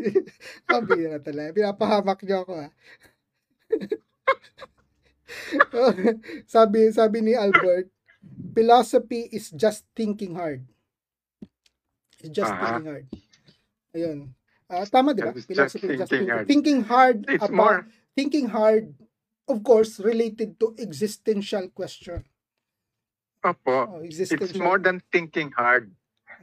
Pambihira 0.70 1.18
talaga. 1.24 1.56
Pinapahamak 1.56 2.20
niyo 2.24 2.44
ako 2.44 2.54
ha. 2.60 2.68
sabi 6.54 6.92
sabi 6.92 7.18
ni 7.24 7.34
Albert, 7.36 7.88
philosophy 8.56 9.28
is 9.32 9.52
just 9.56 9.88
thinking 9.96 10.36
hard. 10.36 10.64
It's 12.20 12.34
just 12.34 12.52
Aha. 12.52 12.60
thinking 12.60 12.88
hard. 12.88 13.06
Ayun. 13.96 14.20
Ah, 14.68 14.84
tama 14.84 15.16
'di 15.16 15.24
ba? 15.24 15.32
Just 15.32 15.48
Philosophy 15.48 15.88
is 15.96 16.00
just 16.04 16.12
thinking 16.12 16.28
thinking, 16.28 16.36
hard. 16.36 16.46
thinking 16.48 16.80
hard 16.84 17.18
It's 17.32 17.48
about 17.48 17.56
more, 17.56 17.78
thinking 18.20 18.48
hard 18.52 18.92
of 19.48 19.64
course 19.64 20.00
related 20.04 20.60
to 20.60 20.76
existential 20.76 21.72
question. 21.72 22.28
Opo, 23.44 23.88
Oh, 23.88 24.02
it's 24.04 24.20
existential. 24.20 24.62
more 24.64 24.80
than 24.80 25.02
thinking 25.12 25.52
hard. 25.54 25.92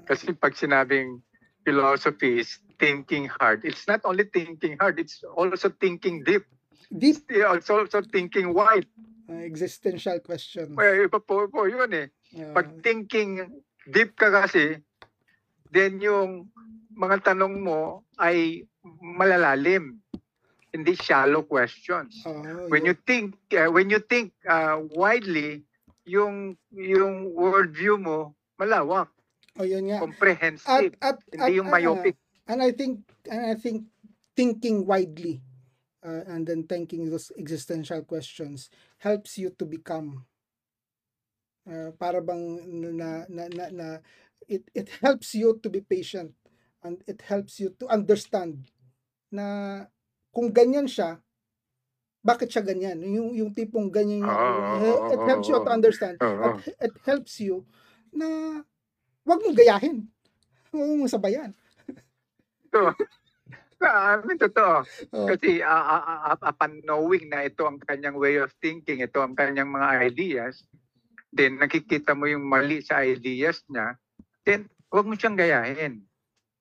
Kasi 0.05 0.33
pag 0.33 0.55
sinabing 0.55 1.21
philosophy 1.65 2.41
is 2.41 2.59
thinking 2.79 3.31
hard, 3.41 3.65
it's 3.65 3.87
not 3.89 4.01
only 4.05 4.25
thinking 4.25 4.77
hard, 4.79 5.01
it's 5.01 5.23
also 5.25 5.71
thinking 5.71 6.23
deep. 6.23 6.45
deep 6.93 7.25
It's 7.29 7.71
also 7.71 8.03
thinking 8.03 8.53
wide. 8.53 8.87
uh, 9.25 9.41
existential 9.41 10.21
question. 10.21 10.77
Well, 10.77 11.09
iba 11.09 11.17
po, 11.17 11.49
po 11.49 11.65
yun 11.65 11.89
eh. 11.97 12.09
Ah, 12.37 12.61
Pag 12.61 12.85
thinking 12.85 13.41
deep 13.89 14.13
ka 14.15 14.29
kasi, 14.29 14.85
then 15.73 15.97
yung 15.99 16.53
mga 16.93 17.33
tanong 17.33 17.65
mo 17.65 18.05
ay 18.21 18.69
malalalim. 19.01 19.99
Hindi 20.75 20.99
shallow 20.99 21.47
questions. 21.47 22.19
oh, 22.27 22.67
When 22.67 22.83
you 22.85 22.99
think 22.99 23.39
uh, 23.55 23.71
when 23.71 23.89
you 23.89 24.03
think 24.03 24.35
uh, 24.43 24.83
widely, 24.93 25.63
yung 26.05 26.57
yung 26.73 27.33
worldview 27.33 27.97
mo 27.97 28.37
malawak, 28.61 29.11
oh, 29.59 29.67
yun 29.67 29.91
nga. 29.91 29.99
At 29.99 30.05
comprehensive, 30.05 30.93
at, 31.01 31.17
at 31.17 31.17
hindi 31.33 31.59
yung 31.59 31.69
ah, 31.69 31.75
myopic. 31.75 32.17
and 32.47 32.61
I 32.61 32.71
think 32.71 33.03
and 33.27 33.43
I 33.51 33.55
think 33.57 33.89
thinking 34.37 34.85
widely 34.85 35.41
uh, 36.05 36.23
and 36.29 36.47
then 36.47 36.69
thinking 36.69 37.09
those 37.09 37.33
existential 37.39 38.03
questions 38.05 38.69
helps 38.99 39.39
you 39.39 39.51
to 39.57 39.65
become 39.65 40.27
uh, 41.65 41.91
para 41.97 42.21
bang 42.21 42.61
na, 42.93 43.25
na, 43.29 43.45
na, 43.49 43.65
na 43.73 43.89
it, 44.47 44.69
it 44.75 44.89
helps 45.01 45.35
you 45.35 45.59
to 45.63 45.69
be 45.71 45.81
patient 45.81 46.37
and 46.85 47.01
it 47.09 47.25
helps 47.25 47.59
you 47.59 47.73
to 47.81 47.89
understand 47.89 48.69
na 49.33 49.89
kung 50.35 50.53
ganyan 50.53 50.85
siya 50.85 51.19
bakit 52.25 52.49
siya 52.49 52.65
ganyan 52.65 52.99
yung 53.05 53.37
yung 53.37 53.51
tipong 53.53 53.93
ganyan 53.93 54.25
yung, 54.25 54.33
Oo, 54.33 55.13
it 55.13 55.23
helps 55.29 55.47
you 55.47 55.61
to 55.61 55.71
understand 55.71 56.17
Oo. 56.25 56.57
at 56.57 56.65
it 56.89 56.95
helps 57.05 57.37
you 57.39 57.63
na 58.11 58.59
wag 59.29 59.41
mong 59.45 59.55
gayahin 59.57 60.09
huwag 60.73 60.97
mong 60.97 61.13
sabayan 61.13 61.53
Ito. 62.75 62.81
Ah, 63.85 64.17
I 64.17 64.25
mean, 64.25 64.41
totoo. 64.41 64.81
Oh. 65.13 65.27
Kasi 65.29 65.61
uh, 65.61 65.69
uh, 65.69 66.33
uh, 66.33 66.39
upon 66.41 66.81
knowing 66.89 67.29
na 67.29 67.45
ito 67.45 67.69
ang 67.69 67.77
kanyang 67.77 68.17
way 68.17 68.41
of 68.41 68.49
thinking, 68.57 69.05
ito 69.05 69.21
ang 69.21 69.37
kanyang 69.37 69.69
mga 69.69 70.09
ideas, 70.09 70.65
then 71.29 71.61
nakikita 71.61 72.17
mo 72.17 72.25
yung 72.25 72.49
mali 72.49 72.81
sa 72.81 73.05
ideas 73.05 73.61
niya, 73.69 74.01
then 74.49 74.73
huwag 74.89 75.05
mo 75.05 75.13
siyang 75.21 75.37
gayahin. 75.37 76.01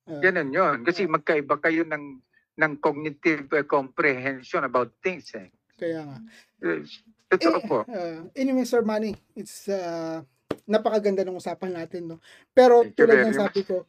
Uh, 0.04 0.20
Ganun 0.20 0.52
yun. 0.52 0.76
Kasi 0.84 1.08
magkaiba 1.08 1.56
kayo 1.64 1.88
ng 1.88 2.20
ng 2.54 2.72
cognitive 2.78 3.50
uh, 3.52 3.64
comprehension 3.64 4.62
about 4.62 4.94
things. 4.98 5.30
Eh. 5.34 5.50
kaya 5.74 6.02
nga 6.02 6.18
Eh, 6.60 6.80
Totoo 7.26 7.58
Eh, 7.58 7.64
po. 7.64 7.78
uh, 7.82 8.30
anyway 8.32 8.62
Sir 8.62 8.80
Manny 8.80 9.10
it's 9.34 9.66
uh, 9.66 10.22
napakaganda 10.64 11.20
ng 11.20 11.34
usapan 11.34 11.74
natin 11.74 12.06
no 12.06 12.16
pero 12.50 12.86
Thank 12.86 12.94
tulad 12.94 13.26
ng 13.26 13.34
sabi 13.34 13.60
ko 13.62 13.82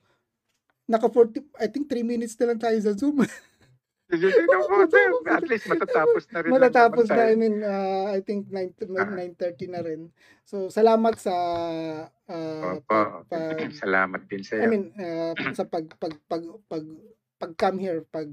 naka 0.86 1.06
40 1.08 1.46
I 1.56 1.68
think 1.68 1.86
3 1.88 2.02
minutes 2.04 2.34
na 2.36 2.46
lang 2.48 2.60
tayo 2.60 2.78
sa 2.80 2.94
Zoom. 2.94 3.22
At 4.06 5.50
least 5.50 5.66
matatapos 5.66 6.30
na 6.30 6.38
rin. 6.40 6.50
matatapos 6.54 7.06
na. 7.08 7.26
I 7.26 7.34
mean 7.34 7.58
uh, 7.60 8.06
I 8.08 8.22
think 8.22 8.50
9 8.50 8.78
Ah. 8.96 9.10
9:30 9.10 9.66
na 9.68 9.82
rin 9.82 10.02
so 10.42 10.70
salamat 10.70 11.18
sa 11.18 11.34
uh, 12.30 12.78
Opo. 12.78 12.86
pag, 12.86 13.26
pag- 13.28 13.74
Salamat 13.74 14.22
din 14.26 14.42
sa 14.42 14.56
I 14.56 14.62
iyo. 14.62 14.70
mean, 14.70 14.86
uh, 14.94 15.34
sa 15.52 15.66
pag 15.66 15.90
pag 15.98 16.14
pag 16.24 16.44
pag 16.66 16.86
pag 17.36 17.52
come 17.56 17.78
here, 17.80 18.06
pag 18.08 18.30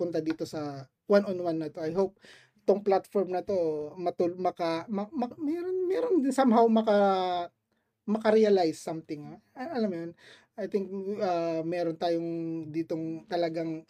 punta 0.00 0.24
dito 0.24 0.48
sa 0.48 0.88
one-on-one 1.04 1.58
na 1.60 1.68
to. 1.68 1.84
I 1.84 1.92
hope 1.92 2.16
tong 2.64 2.80
platform 2.80 3.36
na 3.36 3.44
to 3.44 3.92
matul 4.00 4.36
maka 4.40 4.88
ma, 4.88 5.04
ma- 5.12 5.36
meron 5.36 5.76
meron 5.84 6.24
din 6.24 6.32
somehow 6.32 6.64
maka 6.70 6.96
maka-realize 8.08 8.80
something. 8.80 9.36
ah. 9.54 9.70
Alam 9.76 9.88
mo 9.92 9.96
yun? 10.08 10.12
I 10.56 10.66
think 10.66 10.88
uh, 11.20 11.60
meron 11.62 11.96
tayong 12.00 12.30
ditong 12.72 13.28
talagang 13.28 13.84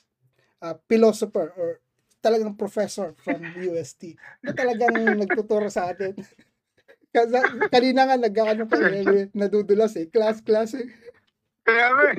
uh, 0.61 0.74
philosopher 0.91 1.55
or 1.57 1.81
talagang 2.20 2.55
professor 2.59 3.16
from 3.24 3.55
UST 3.70 4.19
na 4.45 4.53
talagang 4.53 4.93
nagtuturo 5.16 5.70
sa 5.73 5.91
atin. 5.95 6.15
Kasi 7.15 7.66
kanina 7.73 8.07
nga 8.07 8.16
nagkakano 8.20 8.70
pa 8.70 8.78
eh, 8.87 9.27
nadudulas 9.35 9.99
eh. 9.99 10.07
Class, 10.07 10.39
class 10.45 10.78
eh. 10.78 10.87
Kaya 11.66 12.15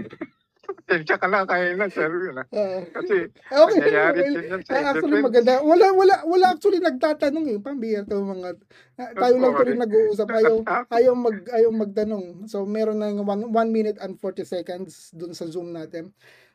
nga 0.72 0.84
eh. 0.84 1.00
Pasensya 1.04 1.16
ka 1.20 1.28
na 1.28 1.88
sir. 1.92 2.10
Yun, 2.10 2.42
ah. 2.42 2.48
Ah. 2.52 2.82
Kasi 2.90 3.16
Okay. 3.32 3.80
nangyayari 3.80 4.20
din 4.26 4.44
yan 4.48 4.62
sa 4.64 4.72
ah, 4.74 4.84
actually 4.96 5.20
defense. 5.20 5.28
maganda. 5.28 5.54
Wala 5.62 5.86
wala 5.94 6.16
wala 6.26 6.46
actually 6.56 6.82
nagtatanong 6.82 7.46
eh. 7.52 7.58
Pambihira 7.60 8.08
to 8.08 8.22
mga 8.24 8.50
ah, 8.98 9.12
tayo 9.16 9.36
lang 9.40 9.54
tuloy 9.56 9.78
nag-uusap. 9.78 10.28
Ayaw 10.30 10.56
ayaw 10.98 11.14
mag 11.16 11.38
ayaw 11.52 11.72
magtanong. 11.72 12.26
So 12.48 12.64
meron 12.66 13.00
na 13.00 13.12
one, 13.16 13.52
one 13.52 13.70
minute 13.72 13.98
and 14.00 14.18
40 14.20 14.44
seconds 14.48 15.12
dun 15.12 15.36
sa 15.36 15.48
Zoom 15.48 15.72
natin. 15.76 16.12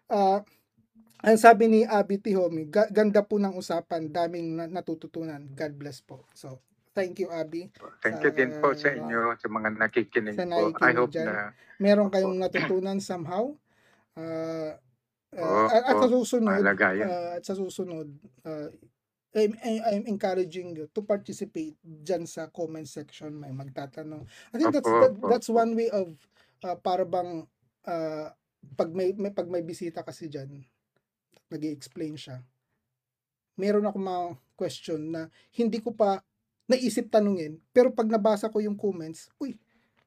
Ah 0.09 0.43
Ang 1.25 1.41
sabi 1.41 1.67
ni 1.67 1.81
Abby 1.83 2.21
Tihomi, 2.21 2.69
ga- 2.69 2.93
ganda 2.93 3.25
po 3.25 3.41
ng 3.41 3.57
usapan, 3.57 4.13
daming 4.13 4.53
na- 4.53 4.69
natututunan. 4.69 5.49
God 5.57 5.73
bless 5.75 6.05
po. 6.05 6.29
So, 6.37 6.61
thank 6.93 7.17
you 7.19 7.33
Abby. 7.33 7.73
Thank 8.05 8.21
you 8.21 8.31
din 8.31 8.53
po 8.61 8.77
sa 8.77 8.93
inyo, 8.93 9.33
sa 9.35 9.49
mga 9.49 9.75
nakikinig 9.75 10.37
sa 10.37 10.45
po. 10.45 10.77
I 10.79 10.93
hope 10.93 11.11
dyan. 11.11 11.27
na 11.27 11.51
Meron 11.81 12.13
kayong 12.13 12.37
natutunan 12.37 13.01
somehow. 13.01 13.57
Uh, 14.17 14.73
uh, 15.37 15.45
Oo, 15.45 15.65
at, 15.69 15.83
at 15.85 15.95
sa 16.01 16.09
oo. 16.09 16.15
susunod, 16.25 16.61
uh, 16.65 17.37
at 17.37 17.43
sa 17.45 17.55
susunod, 17.55 18.09
uh, 18.49 18.73
I'm, 19.37 19.53
I'm 19.61 20.05
encouraging 20.09 20.73
you 20.73 20.89
to 20.97 21.05
participate 21.05 21.77
dyan 21.85 22.25
sa 22.25 22.49
comment 22.49 22.89
section. 22.89 23.37
May 23.37 23.53
magtatanong. 23.53 24.25
I 24.25 24.55
think 24.57 24.73
that's 24.73 24.89
that, 24.89 25.13
that's 25.29 25.53
one 25.53 25.77
way 25.77 25.93
of 25.93 26.17
uh, 26.65 26.81
para 26.81 27.05
bang 27.05 27.45
uh, 27.85 28.33
pag 28.75 28.91
may, 28.97 29.13
may 29.13 29.29
pag 29.29 29.53
may 29.53 29.61
bisita 29.61 30.01
kasi 30.01 30.33
dyan, 30.33 30.65
nag 31.53 31.63
explain 31.69 32.17
siya. 32.17 32.41
Meron 33.61 33.85
ako 33.85 33.99
mga 34.01 34.25
question 34.57 35.01
na 35.13 35.29
hindi 35.53 35.85
ko 35.85 35.93
pa 35.93 36.25
naisip 36.65 37.13
tanungin, 37.13 37.61
pero 37.77 37.93
pag 37.93 38.09
nabasa 38.09 38.49
ko 38.49 38.59
yung 38.65 38.75
comments, 38.75 39.29
uy, 39.37 39.55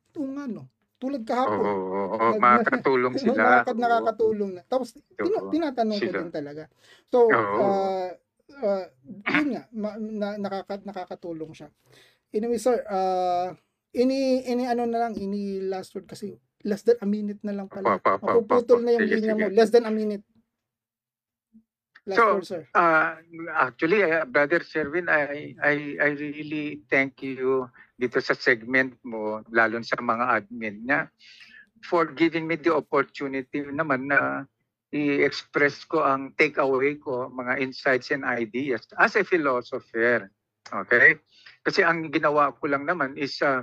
ito 0.10 0.20
nga 0.26 0.50
no. 0.50 0.66
Tulad 1.00 1.24
kahapon. 1.24 1.64
oo, 1.64 2.12
oo, 2.12 2.28
Nag- 2.36 2.44
makakatulong 2.44 3.14
sila. 3.24 3.40
Nakaka- 3.64 3.80
nakakatulong 3.80 4.52
na. 4.60 4.62
Tapos, 4.68 4.92
Oo. 5.16 5.48
tinatanong 5.48 5.96
ko 5.98 6.12
Sila. 6.12 6.20
din 6.20 6.32
talaga. 6.32 6.64
So, 7.08 7.32
Oo. 7.32 7.58
uh, 7.58 8.10
uh, 8.60 8.86
yun 9.32 9.48
nga, 9.56 9.64
ma- 9.72 9.96
na, 9.96 10.36
nakaka, 10.36 10.84
nakakatulong 10.84 11.56
siya. 11.56 11.72
Anyway, 12.30 12.60
sir, 12.60 12.84
uh, 12.86 13.56
ini, 13.96 14.44
ini 14.44 14.68
ano 14.68 14.84
na 14.84 15.08
lang, 15.08 15.16
ini 15.16 15.64
last 15.64 15.96
word 15.96 16.06
kasi 16.06 16.36
less 16.68 16.84
than 16.84 17.00
a 17.00 17.08
minute 17.08 17.40
na 17.42 17.56
lang 17.56 17.72
pala. 17.72 17.96
Opo, 17.96 18.20
opo, 18.20 18.20
opo, 18.20 18.44
Mapuputol 18.44 18.78
opo. 18.78 18.86
na 18.86 18.92
yung 18.94 19.08
linya 19.08 19.34
mo. 19.34 19.48
Less 19.48 19.72
than 19.72 19.88
a 19.88 19.94
minute. 19.96 20.28
So, 22.16 22.42
sir. 22.42 22.64
Ah, 22.74 23.18
actually, 23.54 24.04
uh, 24.04 24.26
Brother 24.26 24.64
Sherwin, 24.64 25.10
I, 25.10 25.54
I, 25.62 25.76
I 26.00 26.10
really 26.16 26.82
thank 26.90 27.22
you 27.22 27.70
dito 28.00 28.24
sa 28.24 28.34
segment 28.34 28.96
mo, 29.04 29.44
lalo 29.52 29.84
sa 29.84 30.00
mga 30.00 30.26
admin 30.42 30.88
niya, 30.88 31.12
for 31.84 32.12
giving 32.16 32.48
me 32.48 32.56
the 32.56 32.72
opportunity 32.72 33.68
naman 33.68 34.08
na 34.08 34.48
i-express 34.90 35.86
ko 35.86 36.02
ang 36.02 36.34
takeaway 36.34 36.98
ko, 36.98 37.30
mga 37.30 37.62
insights 37.62 38.10
and 38.10 38.26
ideas 38.26 38.88
as 38.98 39.14
a 39.20 39.24
philosopher. 39.24 40.32
Okay? 40.66 41.22
Kasi 41.62 41.86
ang 41.86 42.10
ginawa 42.10 42.56
ko 42.58 42.66
lang 42.72 42.88
naman 42.90 43.14
is 43.20 43.38
uh, 43.44 43.62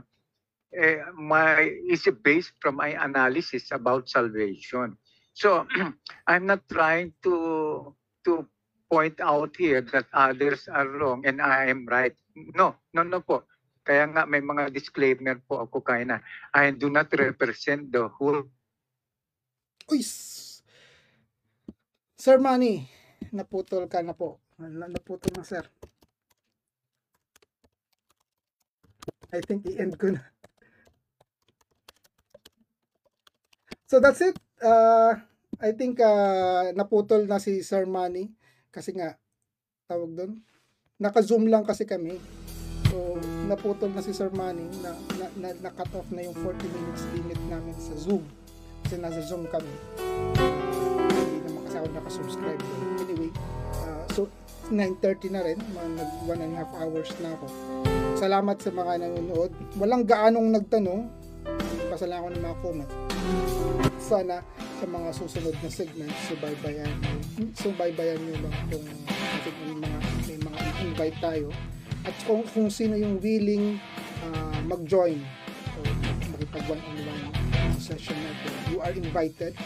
eh, 0.77 1.02
my 1.16 1.66
is 1.89 2.06
based 2.23 2.55
from 2.60 2.77
my 2.77 2.94
analysis 2.94 3.73
about 3.73 4.06
salvation. 4.06 4.94
So 5.35 5.66
I'm 6.31 6.47
not 6.47 6.68
trying 6.68 7.16
to 7.24 7.94
to 8.26 8.42
point 8.90 9.18
out 9.22 9.54
here 9.54 9.82
that 9.94 10.06
others 10.14 10.66
are 10.70 10.86
wrong 10.86 11.22
and 11.26 11.42
I 11.42 11.70
am 11.70 11.86
right. 11.86 12.14
No, 12.34 12.76
no, 12.94 13.02
no 13.02 13.22
po. 13.22 13.46
Kaya 13.86 14.10
nga 14.10 14.26
may 14.26 14.42
mga 14.42 14.74
disclaimer 14.74 15.38
po 15.46 15.62
ako 15.62 15.78
kaya 15.78 16.02
na 16.02 16.18
I 16.50 16.74
do 16.74 16.90
not 16.90 17.06
represent 17.14 17.94
the 17.94 18.10
whole 18.10 18.50
Uy! 19.86 20.02
Sir 22.18 22.42
Manny, 22.42 22.90
naputol 23.30 23.86
ka 23.86 24.02
na 24.02 24.10
po. 24.10 24.42
Na- 24.58 24.90
Naputol 24.90 25.30
na, 25.38 25.46
sir. 25.46 25.62
I 29.30 29.38
think 29.46 29.62
i-end 29.70 29.94
ko 29.94 30.10
na. 30.10 30.26
So 33.86 34.02
that's 34.02 34.18
it. 34.26 34.34
Uh, 34.58 35.14
I 35.56 35.72
think 35.72 36.04
uh, 36.04 36.68
naputol 36.76 37.24
na 37.24 37.40
si 37.40 37.64
Sir 37.64 37.88
Manny 37.88 38.28
kasi 38.68 38.92
nga 38.92 39.16
tawag 39.88 40.12
doon. 40.12 40.32
Naka-zoom 41.00 41.48
lang 41.48 41.64
kasi 41.64 41.88
kami. 41.88 42.20
So 42.92 43.16
naputol 43.48 43.88
na 43.96 44.04
si 44.04 44.12
Sir 44.12 44.28
Manny 44.36 44.68
na, 44.84 44.92
na, 45.16 45.26
na, 45.40 45.48
na-cut 45.64 45.88
off 45.96 46.08
na 46.12 46.28
yung 46.28 46.36
40 46.36 46.60
minutes 46.60 47.02
limit 47.16 47.40
namin 47.48 47.72
sa 47.80 47.96
Zoom. 47.96 48.24
Kasi 48.84 49.00
nasa 49.00 49.24
Zoom 49.24 49.48
kami. 49.48 49.72
Hindi 51.16 51.38
naman 51.48 51.60
kasi 51.64 51.76
ako 51.80 51.88
nakasubscribe. 51.88 52.62
Anyway, 53.00 53.32
uh, 53.80 54.04
so 54.12 54.28
9.30 54.68 55.32
na 55.32 55.40
rin. 55.40 55.56
Mga 55.72 55.88
nag 56.04 56.10
one 56.28 56.40
and 56.44 56.52
a 56.52 56.56
half 56.60 56.72
hours 56.76 57.08
na 57.24 57.32
ako. 57.32 57.46
Salamat 58.20 58.56
sa 58.60 58.70
mga 58.76 58.92
nanonood. 59.08 59.52
Walang 59.80 60.04
gaanong 60.04 60.52
nagtanong. 60.52 61.08
Basa 61.88 62.04
lang 62.04 62.20
ako 62.20 62.28
ng 62.36 62.44
mga 62.44 62.58
comment. 62.60 62.90
Sana 63.96 64.44
sa 64.76 64.84
mga 64.84 65.08
susunod 65.16 65.56
na 65.64 65.70
segments, 65.72 66.20
subaybayan 66.28 66.92
subaybayan 67.56 68.20
nyo 68.20 68.36
lang 68.44 68.56
kung 68.68 68.84
may 68.84 69.74
mga, 69.80 69.98
may 70.28 70.38
mga 70.44 70.60
invite 70.84 71.18
tayo. 71.24 71.48
At 72.04 72.12
kung, 72.28 72.44
kung 72.52 72.68
sino 72.68 72.92
yung 72.92 73.16
willing 73.18 73.80
uh, 74.20 74.58
mag-join 74.68 75.16
o 75.64 75.78
makipag 76.36 76.64
one-on-one 76.68 77.24
session 77.80 78.20
na 78.20 78.30
ito, 78.36 78.48
you 78.68 78.78
are 78.84 78.92
invited. 78.92 79.56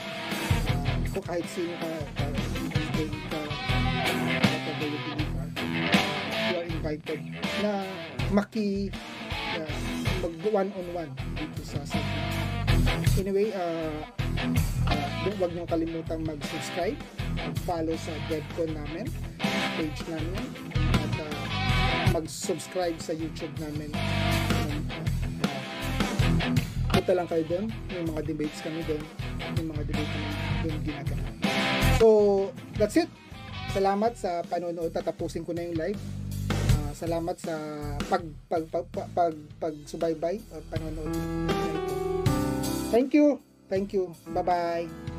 Uh, 0.71 0.95
kung 1.11 1.25
kahit 1.27 1.47
sino 1.51 1.75
ka 1.83 1.91
uh, 1.91 2.31
DJ 2.71 2.99
you 3.11 3.23
are, 3.35 3.51
you 6.31 6.55
are 6.55 6.69
invited 6.71 7.21
na 7.67 7.71
maki 8.31 8.95
uh, 9.59 9.75
mag 10.23 10.35
one-on-one 10.55 11.11
dito 11.35 11.63
sa 11.67 11.83
segment. 11.83 12.31
Anyway 13.19 13.51
uh, 13.51 14.07
uh, 15.27 15.33
huwag 15.37 15.51
niyong 15.53 15.71
kalimutang 15.71 16.23
mag-subscribe 16.25 16.99
mag-follow 17.37 17.97
sa 17.97 18.13
Devcon 18.29 18.71
namin 18.73 19.07
page 19.77 20.01
namin 20.09 20.45
at 20.97 21.15
uh, 21.21 21.37
mag-subscribe 22.11 22.99
sa 22.99 23.15
YouTube 23.15 23.55
namin. 23.63 23.95
Um, 23.95 24.83
punta 26.91 27.13
lang 27.15 27.29
kayo 27.31 27.45
doon 27.49 27.67
may 27.93 28.05
mga 28.05 28.21
debates 28.27 28.61
kami 28.61 28.83
doon 28.85 29.03
may 29.57 29.65
mga 29.65 29.83
debate 29.89 30.11
kami 30.11 30.29
doon 30.67 30.77
ginagawa 30.85 31.25
so 32.01 32.09
that's 32.81 32.97
it. 32.97 33.13
Salamat 33.71 34.19
sa 34.19 34.43
panonood. 34.43 34.91
Tatapusin 34.91 35.47
ko 35.47 35.55
na 35.55 35.63
yung 35.63 35.79
live. 35.79 36.01
Ah, 36.51 36.91
salamat 36.91 37.39
sa 37.39 37.55
pag 38.11 38.25
pag 38.51 38.65
pag 38.67 38.87
pag, 38.91 39.09
pag, 39.15 39.35
pag 39.63 39.75
subaybay 39.87 40.43
at 40.51 40.63
panonood. 40.73 41.15
Thank 42.91 43.15
you. 43.15 43.39
Thank 43.71 43.95
you. 43.95 44.11
Bye-bye. 44.35 45.10